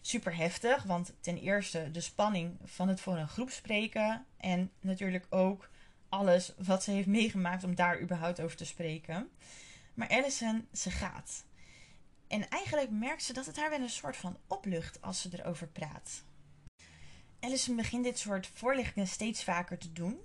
Super 0.02 0.36
heftig, 0.36 0.84
want 0.84 1.14
ten 1.20 1.38
eerste 1.38 1.92
de 1.92 2.02
spanning 2.02 2.58
van 2.64 2.88
het 2.88 3.02
voor 3.02 3.18
een 3.18 3.28
groep 3.28 3.50
spreken 3.50 4.26
en 4.38 4.72
natuurlijk 4.80 5.26
ook 5.30 5.70
alles 6.10 6.54
wat 6.58 6.84
ze 6.84 6.92
heeft 6.92 7.08
meegemaakt 7.08 7.64
om 7.64 7.76
daar 7.76 8.02
überhaupt 8.02 8.42
over 8.42 8.58
te 8.58 8.66
spreken. 8.66 9.30
Maar 9.94 10.08
Allison, 10.08 10.68
ze 10.74 10.92
gaat. 10.92 11.46
En 12.28 12.50
eigenlijk 12.50 12.90
merkt 12.90 13.24
ze 13.24 13.34
dat 13.34 13.46
het 13.46 13.58
haar 13.58 13.70
wel 13.70 13.82
een 13.82 13.90
soort 13.90 14.18
van 14.18 14.38
oplucht 14.48 15.02
als 15.02 15.22
ze 15.22 15.30
erover 15.32 15.68
praat. 15.68 16.24
Allison 17.40 17.76
begint 17.76 18.04
dit 18.04 18.20
soort 18.20 18.48
voorlichtingen 18.54 19.08
steeds 19.08 19.44
vaker 19.44 19.78
te 19.78 19.94
doen. 19.94 20.20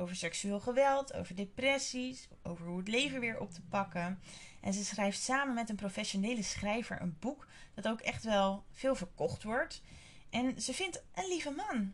Over 0.00 0.16
seksueel 0.16 0.60
geweld, 0.60 1.14
over 1.14 1.34
depressies, 1.34 2.28
over 2.42 2.66
hoe 2.66 2.78
het 2.78 2.88
leven 2.88 3.20
weer 3.20 3.38
op 3.40 3.52
te 3.52 3.62
pakken. 3.62 4.20
En 4.60 4.72
ze 4.72 4.84
schrijft 4.84 5.22
samen 5.22 5.54
met 5.54 5.68
een 5.68 5.76
professionele 5.76 6.42
schrijver 6.42 7.00
een 7.00 7.16
boek 7.18 7.46
dat 7.74 7.88
ook 7.88 8.00
echt 8.00 8.24
wel 8.24 8.64
veel 8.70 8.94
verkocht 8.94 9.42
wordt. 9.42 9.82
En 10.30 10.62
ze 10.62 10.74
vindt 10.74 11.02
een 11.14 11.28
lieve 11.28 11.50
man. 11.50 11.92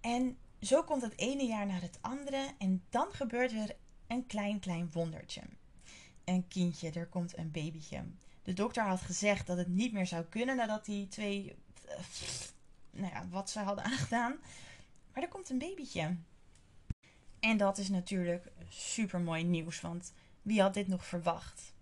En 0.00 0.38
zo 0.60 0.82
komt 0.82 1.02
het 1.02 1.18
ene 1.18 1.46
jaar 1.46 1.66
naar 1.66 1.80
het 1.80 1.98
andere 2.00 2.50
en 2.58 2.84
dan 2.90 3.12
gebeurt 3.12 3.52
er 3.52 3.76
een 4.06 4.26
klein, 4.26 4.60
klein 4.60 4.90
wondertje. 4.92 5.42
Een 6.24 6.48
kindje, 6.48 6.90
er 6.90 7.06
komt 7.06 7.36
een 7.36 7.50
babytje. 7.50 8.04
De 8.42 8.52
dokter 8.52 8.84
had 8.84 9.00
gezegd 9.00 9.46
dat 9.46 9.56
het 9.56 9.68
niet 9.68 9.92
meer 9.92 10.06
zou 10.06 10.24
kunnen 10.24 10.56
nadat 10.56 10.84
die 10.84 11.08
twee, 11.08 11.56
uh, 11.88 11.94
nou 12.90 13.12
ja, 13.12 13.28
wat 13.28 13.50
ze 13.50 13.58
hadden 13.58 13.84
aangedaan. 13.84 14.36
Maar 15.12 15.22
er 15.22 15.28
komt 15.28 15.50
een 15.50 15.58
babytje. 15.58 16.16
En 17.42 17.56
dat 17.56 17.78
is 17.78 17.88
natuurlijk 17.88 18.52
super 18.68 19.20
mooi 19.20 19.44
nieuws, 19.44 19.80
want 19.80 20.12
wie 20.42 20.60
had 20.60 20.74
dit 20.74 20.88
nog 20.88 21.06
verwacht? 21.06 21.72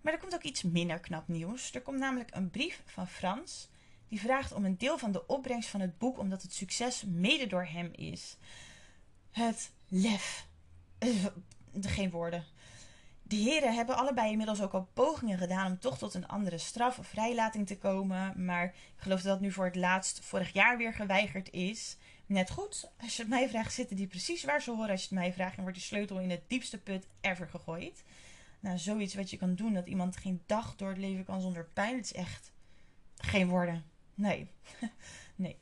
Maar 0.00 0.12
er 0.12 0.18
komt 0.18 0.34
ook 0.34 0.42
iets 0.42 0.62
minder 0.62 1.00
knap 1.00 1.28
nieuws. 1.28 1.74
Er 1.74 1.82
komt 1.82 1.98
namelijk 1.98 2.34
een 2.34 2.50
brief 2.50 2.82
van 2.86 3.08
Frans. 3.08 3.68
Die 4.08 4.20
vraagt 4.20 4.52
om 4.52 4.64
een 4.64 4.78
deel 4.78 4.98
van 4.98 5.12
de 5.12 5.26
opbrengst 5.26 5.68
van 5.68 5.80
het 5.80 5.98
boek, 5.98 6.18
omdat 6.18 6.42
het 6.42 6.52
succes 6.52 7.04
mede 7.06 7.46
door 7.46 7.64
hem 7.64 7.90
is. 7.92 8.36
Het 9.30 9.70
lef. 9.88 10.46
Uh, 10.98 11.26
geen 11.80 12.10
woorden. 12.10 12.44
De 13.22 13.36
heren 13.36 13.74
hebben 13.74 13.96
allebei 13.96 14.30
inmiddels 14.30 14.62
ook 14.62 14.72
al 14.72 14.88
pogingen 14.92 15.38
gedaan 15.38 15.70
om 15.70 15.78
toch 15.78 15.98
tot 15.98 16.14
een 16.14 16.28
andere 16.28 16.58
straf 16.58 16.98
of 16.98 17.06
vrijlating 17.06 17.66
te 17.66 17.78
komen. 17.78 18.44
Maar 18.44 18.64
ik 18.64 18.74
geloof 18.96 19.20
dat 19.20 19.32
dat 19.32 19.40
nu 19.40 19.52
voor 19.52 19.64
het 19.64 19.76
laatst 19.76 20.24
vorig 20.24 20.52
jaar 20.52 20.76
weer 20.76 20.94
geweigerd 20.94 21.50
is. 21.50 21.96
Net 22.26 22.50
goed. 22.50 22.90
Als 23.00 23.16
je 23.16 23.22
het 23.22 23.30
mij 23.30 23.48
vraagt, 23.48 23.74
zitten 23.74 23.96
die 23.96 24.06
precies 24.06 24.44
waar 24.44 24.62
ze 24.62 24.70
horen. 24.70 24.90
Als 24.90 25.00
je 25.00 25.08
het 25.08 25.18
mij 25.18 25.32
vraagt, 25.32 25.56
en 25.56 25.62
wordt 25.62 25.76
die 25.76 25.86
sleutel 25.86 26.20
in 26.20 26.30
het 26.30 26.42
diepste 26.46 26.78
put 26.78 27.06
ever 27.20 27.48
gegooid. 27.48 28.02
Nou, 28.60 28.78
zoiets 28.78 29.14
wat 29.14 29.30
je 29.30 29.36
kan 29.36 29.54
doen, 29.54 29.74
dat 29.74 29.86
iemand 29.86 30.16
geen 30.16 30.42
dag 30.46 30.76
door 30.76 30.88
het 30.88 30.98
leven 30.98 31.24
kan 31.24 31.40
zonder 31.40 31.68
pijn. 31.72 31.96
Het 31.96 32.04
is 32.04 32.12
echt 32.12 32.52
geen 33.16 33.48
woorden. 33.48 33.84
Nee. 34.14 34.48
nee. 35.36 35.56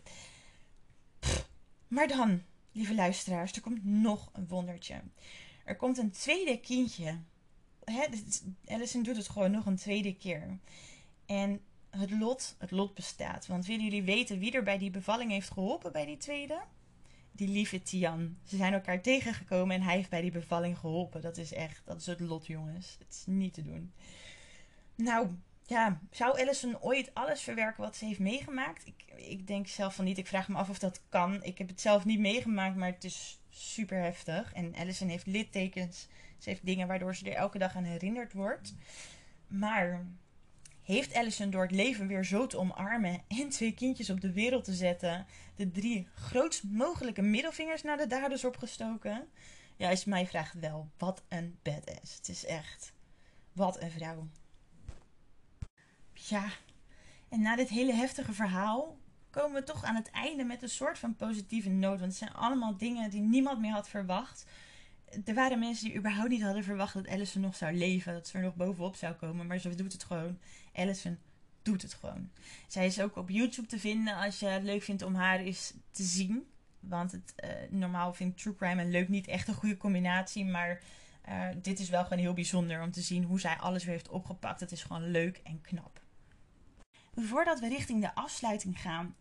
Maar 1.88 2.08
dan, 2.08 2.42
lieve 2.72 2.94
luisteraars, 2.94 3.52
er 3.52 3.60
komt 3.60 3.84
nog 3.84 4.30
een 4.32 4.48
wondertje. 4.48 5.02
Er 5.64 5.76
komt 5.76 5.98
een 5.98 6.10
tweede 6.10 6.60
kindje 6.60 7.18
hè, 7.84 8.04
Allison 8.66 9.02
doet 9.02 9.16
het 9.16 9.28
gewoon 9.28 9.50
nog 9.50 9.66
een 9.66 9.76
tweede 9.76 10.14
keer. 10.16 10.58
En 11.26 11.60
het 11.90 12.10
lot, 12.10 12.54
het 12.58 12.70
lot 12.70 12.94
bestaat. 12.94 13.46
Want 13.46 13.66
willen 13.66 13.84
jullie 13.84 14.02
weten 14.02 14.38
wie 14.38 14.52
er 14.52 14.62
bij 14.62 14.78
die 14.78 14.90
bevalling 14.90 15.30
heeft 15.30 15.50
geholpen 15.50 15.92
bij 15.92 16.06
die 16.06 16.16
tweede? 16.16 16.60
Die 17.32 17.48
lieve 17.48 17.82
Tian. 17.82 18.36
Ze 18.44 18.56
zijn 18.56 18.72
elkaar 18.72 19.00
tegengekomen 19.00 19.76
en 19.76 19.82
hij 19.82 19.96
heeft 19.96 20.10
bij 20.10 20.20
die 20.20 20.30
bevalling 20.30 20.78
geholpen. 20.78 21.20
Dat 21.20 21.36
is 21.36 21.52
echt, 21.52 21.82
dat 21.84 22.00
is 22.00 22.06
het 22.06 22.20
lot, 22.20 22.46
jongens. 22.46 22.96
Het 22.98 23.08
is 23.10 23.22
niet 23.26 23.54
te 23.54 23.62
doen. 23.62 23.92
Nou, 24.94 25.28
ja, 25.66 26.00
zou 26.10 26.40
Allison 26.40 26.80
ooit 26.80 27.14
alles 27.14 27.40
verwerken 27.40 27.82
wat 27.82 27.96
ze 27.96 28.04
heeft 28.04 28.18
meegemaakt? 28.18 28.86
Ik, 28.86 29.04
ik 29.16 29.46
denk 29.46 29.66
zelf 29.66 29.94
van 29.94 30.04
niet. 30.04 30.18
Ik 30.18 30.26
vraag 30.26 30.48
me 30.48 30.56
af 30.56 30.68
of 30.68 30.78
dat 30.78 31.00
kan. 31.08 31.42
Ik 31.42 31.58
heb 31.58 31.68
het 31.68 31.80
zelf 31.80 32.04
niet 32.04 32.20
meegemaakt, 32.20 32.76
maar 32.76 32.92
het 32.92 33.04
is 33.04 33.40
super 33.50 33.98
heftig. 34.02 34.52
En 34.52 34.74
Allison 34.74 35.08
heeft 35.08 35.26
littekens 35.26 36.08
ze 36.40 36.48
heeft 36.48 36.66
dingen 36.66 36.86
waardoor 36.86 37.14
ze 37.14 37.30
er 37.30 37.36
elke 37.36 37.58
dag 37.58 37.76
aan 37.76 37.84
herinnerd 37.84 38.32
wordt. 38.32 38.74
Maar 39.46 40.06
heeft 40.90 41.14
Allison 41.14 41.50
door 41.50 41.62
het 41.62 41.70
leven 41.70 42.06
weer 42.06 42.24
zo 42.24 42.46
te 42.46 42.58
omarmen 42.58 43.22
en 43.28 43.48
twee 43.48 43.74
kindjes 43.74 44.10
op 44.10 44.20
de 44.20 44.32
wereld 44.32 44.64
te 44.64 44.72
zetten, 44.72 45.26
de 45.56 45.70
drie 45.70 46.08
grootst 46.14 46.64
mogelijke 46.64 47.22
middelvingers 47.22 47.82
naar 47.82 47.96
de 47.96 48.06
daders 48.06 48.44
opgestoken? 48.44 49.28
Ja, 49.76 49.90
is 49.90 50.04
mijn 50.04 50.26
vraag 50.26 50.52
wel. 50.52 50.90
Wat 50.98 51.22
een 51.28 51.58
badass. 51.62 52.16
Het 52.16 52.28
is 52.28 52.46
echt. 52.46 52.92
Wat 53.52 53.82
een 53.82 53.90
vrouw. 53.90 54.28
Ja, 56.12 56.46
en 57.28 57.40
na 57.40 57.56
dit 57.56 57.68
hele 57.68 57.92
heftige 57.92 58.32
verhaal 58.32 58.98
komen 59.30 59.60
we 59.60 59.66
toch 59.66 59.84
aan 59.84 59.94
het 59.94 60.10
einde 60.10 60.44
met 60.44 60.62
een 60.62 60.68
soort 60.68 60.98
van 60.98 61.16
positieve 61.16 61.68
noot. 61.68 61.98
Want 61.98 62.10
het 62.10 62.20
zijn 62.20 62.34
allemaal 62.34 62.76
dingen 62.76 63.10
die 63.10 63.20
niemand 63.20 63.60
meer 63.60 63.72
had 63.72 63.88
verwacht 63.88 64.44
er 65.24 65.34
waren 65.34 65.58
mensen 65.58 65.84
die 65.84 65.96
überhaupt 65.96 66.28
niet 66.28 66.42
hadden 66.42 66.64
verwacht 66.64 66.94
dat 66.94 67.08
Allison 67.08 67.42
nog 67.42 67.56
zou 67.56 67.76
leven. 67.76 68.12
Dat 68.12 68.28
ze 68.28 68.36
er 68.36 68.44
nog 68.44 68.56
bovenop 68.56 68.96
zou 68.96 69.14
komen. 69.14 69.46
Maar 69.46 69.58
ze 69.58 69.74
doet 69.74 69.92
het 69.92 70.04
gewoon. 70.04 70.38
Allison 70.72 71.18
doet 71.62 71.82
het 71.82 71.94
gewoon. 71.94 72.30
Zij 72.66 72.86
is 72.86 73.00
ook 73.00 73.16
op 73.16 73.30
YouTube 73.30 73.68
te 73.68 73.78
vinden 73.78 74.16
als 74.16 74.38
je 74.38 74.46
het 74.46 74.62
leuk 74.62 74.82
vindt 74.82 75.02
om 75.02 75.14
haar 75.14 75.38
eens 75.38 75.74
te 75.90 76.02
zien. 76.02 76.48
Want 76.80 77.12
het, 77.12 77.34
uh, 77.44 77.50
normaal 77.70 78.12
vind 78.12 78.30
ik 78.32 78.36
True 78.36 78.54
Crime 78.54 78.82
en 78.82 78.90
leuk 78.90 79.08
niet 79.08 79.26
echt 79.26 79.48
een 79.48 79.54
goede 79.54 79.76
combinatie. 79.76 80.44
Maar 80.44 80.80
uh, 81.28 81.48
dit 81.62 81.78
is 81.78 81.88
wel 81.88 82.02
gewoon 82.02 82.18
heel 82.18 82.32
bijzonder 82.32 82.82
om 82.82 82.90
te 82.90 83.00
zien 83.00 83.24
hoe 83.24 83.40
zij 83.40 83.56
alles 83.56 83.84
weer 83.84 83.94
heeft 83.94 84.08
opgepakt. 84.08 84.60
Het 84.60 84.72
is 84.72 84.82
gewoon 84.82 85.10
leuk 85.10 85.40
en 85.44 85.60
knap. 85.60 86.00
Voordat 87.14 87.60
we 87.60 87.68
richting 87.68 88.00
de 88.00 88.14
afsluiting 88.14 88.80
gaan, 88.80 89.16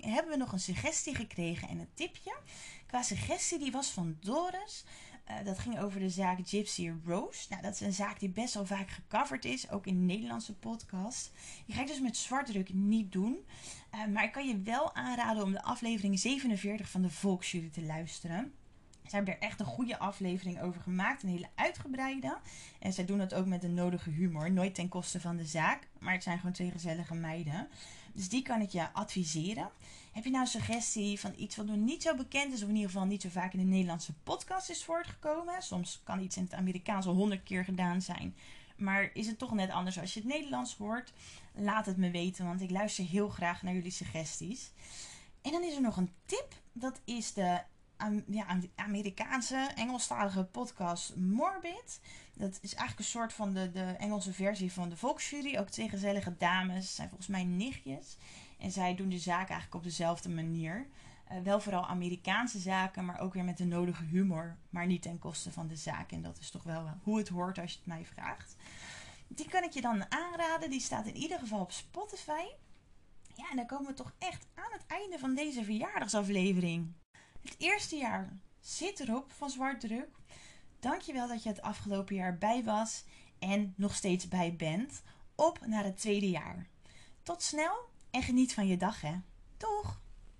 hebben 0.00 0.32
we 0.32 0.38
nog 0.38 0.52
een 0.52 0.60
suggestie 0.60 1.14
gekregen 1.14 1.68
en 1.68 1.78
een 1.78 1.94
tipje. 1.94 2.36
Qua 2.86 3.02
suggestie 3.02 3.58
die 3.58 3.72
was 3.72 3.90
van 3.90 4.16
Doris. 4.20 4.84
Uh, 5.30 5.44
dat 5.44 5.58
ging 5.58 5.80
over 5.80 6.00
de 6.00 6.08
zaak 6.08 6.38
Gypsy 6.44 6.92
Rose. 7.04 7.46
Nou, 7.50 7.62
dat 7.62 7.74
is 7.74 7.80
een 7.80 7.92
zaak 7.92 8.20
die 8.20 8.28
best 8.28 8.54
wel 8.54 8.66
vaak 8.66 8.90
gecoverd 8.90 9.44
is, 9.44 9.70
ook 9.70 9.86
in 9.86 10.06
Nederlandse 10.06 10.54
podcast. 10.54 11.32
Die 11.66 11.74
ga 11.74 11.80
ik 11.80 11.86
dus 11.86 12.00
met 12.00 12.16
zwartdruk 12.16 12.72
niet 12.72 13.12
doen. 13.12 13.38
Uh, 13.94 14.06
maar 14.06 14.24
ik 14.24 14.32
kan 14.32 14.48
je 14.48 14.62
wel 14.62 14.94
aanraden 14.94 15.42
om 15.42 15.52
de 15.52 15.62
aflevering 15.62 16.18
47 16.18 16.90
van 16.90 17.02
de 17.02 17.10
Volksjury 17.10 17.70
te 17.70 17.82
luisteren. 17.82 18.52
Ze 19.06 19.16
hebben 19.16 19.34
er 19.34 19.40
echt 19.40 19.60
een 19.60 19.66
goede 19.66 19.98
aflevering 19.98 20.60
over 20.60 20.80
gemaakt, 20.80 21.22
een 21.22 21.28
hele 21.28 21.48
uitgebreide. 21.54 22.38
En 22.78 22.92
zij 22.92 23.04
doen 23.04 23.20
het 23.20 23.34
ook 23.34 23.46
met 23.46 23.60
de 23.60 23.68
nodige 23.68 24.10
humor, 24.10 24.52
nooit 24.52 24.74
ten 24.74 24.88
koste 24.88 25.20
van 25.20 25.36
de 25.36 25.44
zaak. 25.44 25.88
Maar 25.98 26.12
het 26.12 26.22
zijn 26.22 26.38
gewoon 26.38 26.52
twee 26.52 26.70
gezellige 26.70 27.14
meiden. 27.14 27.68
Dus 28.14 28.28
die 28.28 28.42
kan 28.42 28.60
ik 28.60 28.70
je 28.70 28.92
adviseren. 28.92 29.70
Heb 30.12 30.24
je 30.24 30.30
nou 30.30 30.42
een 30.42 30.50
suggestie 30.50 31.20
van 31.20 31.32
iets 31.36 31.56
wat 31.56 31.66
nog 31.66 31.76
niet 31.76 32.02
zo 32.02 32.14
bekend 32.14 32.52
is, 32.52 32.62
of 32.62 32.68
in 32.68 32.74
ieder 32.74 32.90
geval 32.90 33.06
niet 33.06 33.22
zo 33.22 33.28
vaak 33.28 33.52
in 33.52 33.58
de 33.58 33.64
Nederlandse 33.64 34.12
podcast 34.22 34.70
is 34.70 34.84
voortgekomen? 34.84 35.62
Soms 35.62 36.00
kan 36.04 36.20
iets 36.20 36.36
in 36.36 36.42
het 36.42 36.54
Amerikaans 36.54 37.06
al 37.06 37.14
honderd 37.14 37.42
keer 37.42 37.64
gedaan 37.64 38.02
zijn. 38.02 38.34
Maar 38.76 39.10
is 39.14 39.26
het 39.26 39.38
toch 39.38 39.54
net 39.54 39.70
anders 39.70 39.98
als 39.98 40.14
je 40.14 40.20
het 40.20 40.28
Nederlands 40.28 40.76
hoort? 40.76 41.12
Laat 41.54 41.86
het 41.86 41.96
me 41.96 42.10
weten, 42.10 42.44
want 42.44 42.60
ik 42.60 42.70
luister 42.70 43.04
heel 43.04 43.28
graag 43.28 43.62
naar 43.62 43.74
jullie 43.74 43.90
suggesties. 43.90 44.70
En 45.42 45.52
dan 45.52 45.62
is 45.62 45.74
er 45.74 45.80
nog 45.80 45.96
een 45.96 46.12
tip. 46.26 46.54
Dat 46.72 47.00
is 47.04 47.32
de 47.32 47.60
ja, 48.26 48.58
Amerikaanse 48.74 49.70
Engelstalige 49.74 50.44
podcast 50.44 51.16
Morbid. 51.16 52.00
Dat 52.34 52.58
is 52.60 52.74
eigenlijk 52.74 52.98
een 52.98 53.04
soort 53.04 53.32
van 53.32 53.52
de, 53.52 53.70
de 53.70 53.82
Engelse 53.98 54.32
versie 54.32 54.72
van 54.72 54.88
de 54.88 54.96
Volksjury. 54.96 55.58
Ook 55.58 55.68
twee 55.68 55.88
gezellige 55.88 56.36
dames. 56.38 56.94
zijn 56.94 57.08
volgens 57.08 57.28
mij 57.28 57.44
nichtjes. 57.44 58.16
En 58.58 58.70
zij 58.70 58.94
doen 58.94 59.08
de 59.08 59.18
zaken 59.18 59.48
eigenlijk 59.48 59.74
op 59.74 59.82
dezelfde 59.82 60.28
manier. 60.28 60.86
Uh, 61.32 61.38
wel 61.38 61.60
vooral 61.60 61.86
Amerikaanse 61.86 62.58
zaken, 62.58 63.04
maar 63.04 63.20
ook 63.20 63.34
weer 63.34 63.44
met 63.44 63.56
de 63.56 63.64
nodige 63.64 64.04
humor. 64.04 64.56
Maar 64.70 64.86
niet 64.86 65.02
ten 65.02 65.18
koste 65.18 65.52
van 65.52 65.66
de 65.66 65.76
zaak. 65.76 66.12
En 66.12 66.22
dat 66.22 66.38
is 66.38 66.50
toch 66.50 66.62
wel 66.62 66.90
hoe 67.02 67.18
het 67.18 67.28
hoort 67.28 67.58
als 67.58 67.72
je 67.72 67.78
het 67.78 67.86
mij 67.86 68.04
vraagt. 68.04 68.56
Die 69.28 69.48
kan 69.48 69.62
ik 69.62 69.72
je 69.72 69.80
dan 69.80 70.12
aanraden. 70.12 70.70
Die 70.70 70.80
staat 70.80 71.06
in 71.06 71.16
ieder 71.16 71.38
geval 71.38 71.60
op 71.60 71.72
Spotify. 71.72 72.44
Ja, 73.34 73.50
en 73.50 73.56
dan 73.56 73.66
komen 73.66 73.86
we 73.86 73.94
toch 73.94 74.12
echt 74.18 74.46
aan 74.54 74.72
het 74.72 74.86
einde 74.86 75.18
van 75.18 75.34
deze 75.34 75.64
verjaardagsaflevering. 75.64 76.92
Het 77.44 77.54
eerste 77.58 77.96
jaar 77.96 78.38
zit 78.60 79.00
erop 79.00 79.32
van 79.32 79.50
Zwart 79.50 79.80
Druk. 79.80 80.08
Dankjewel 80.80 81.28
dat 81.28 81.42
je 81.42 81.48
het 81.48 81.62
afgelopen 81.62 82.14
jaar 82.14 82.38
bij 82.38 82.64
was 82.64 83.04
en 83.38 83.74
nog 83.76 83.94
steeds 83.94 84.28
bij 84.28 84.54
bent. 84.56 85.02
Op 85.34 85.66
naar 85.66 85.84
het 85.84 85.96
tweede 85.96 86.30
jaar. 86.30 86.66
Tot 87.22 87.42
snel 87.42 87.88
en 88.10 88.22
geniet 88.22 88.54
van 88.54 88.66
je 88.66 88.76
dag 88.76 89.00
hè. 89.00 89.14
Doeg! 89.56 90.02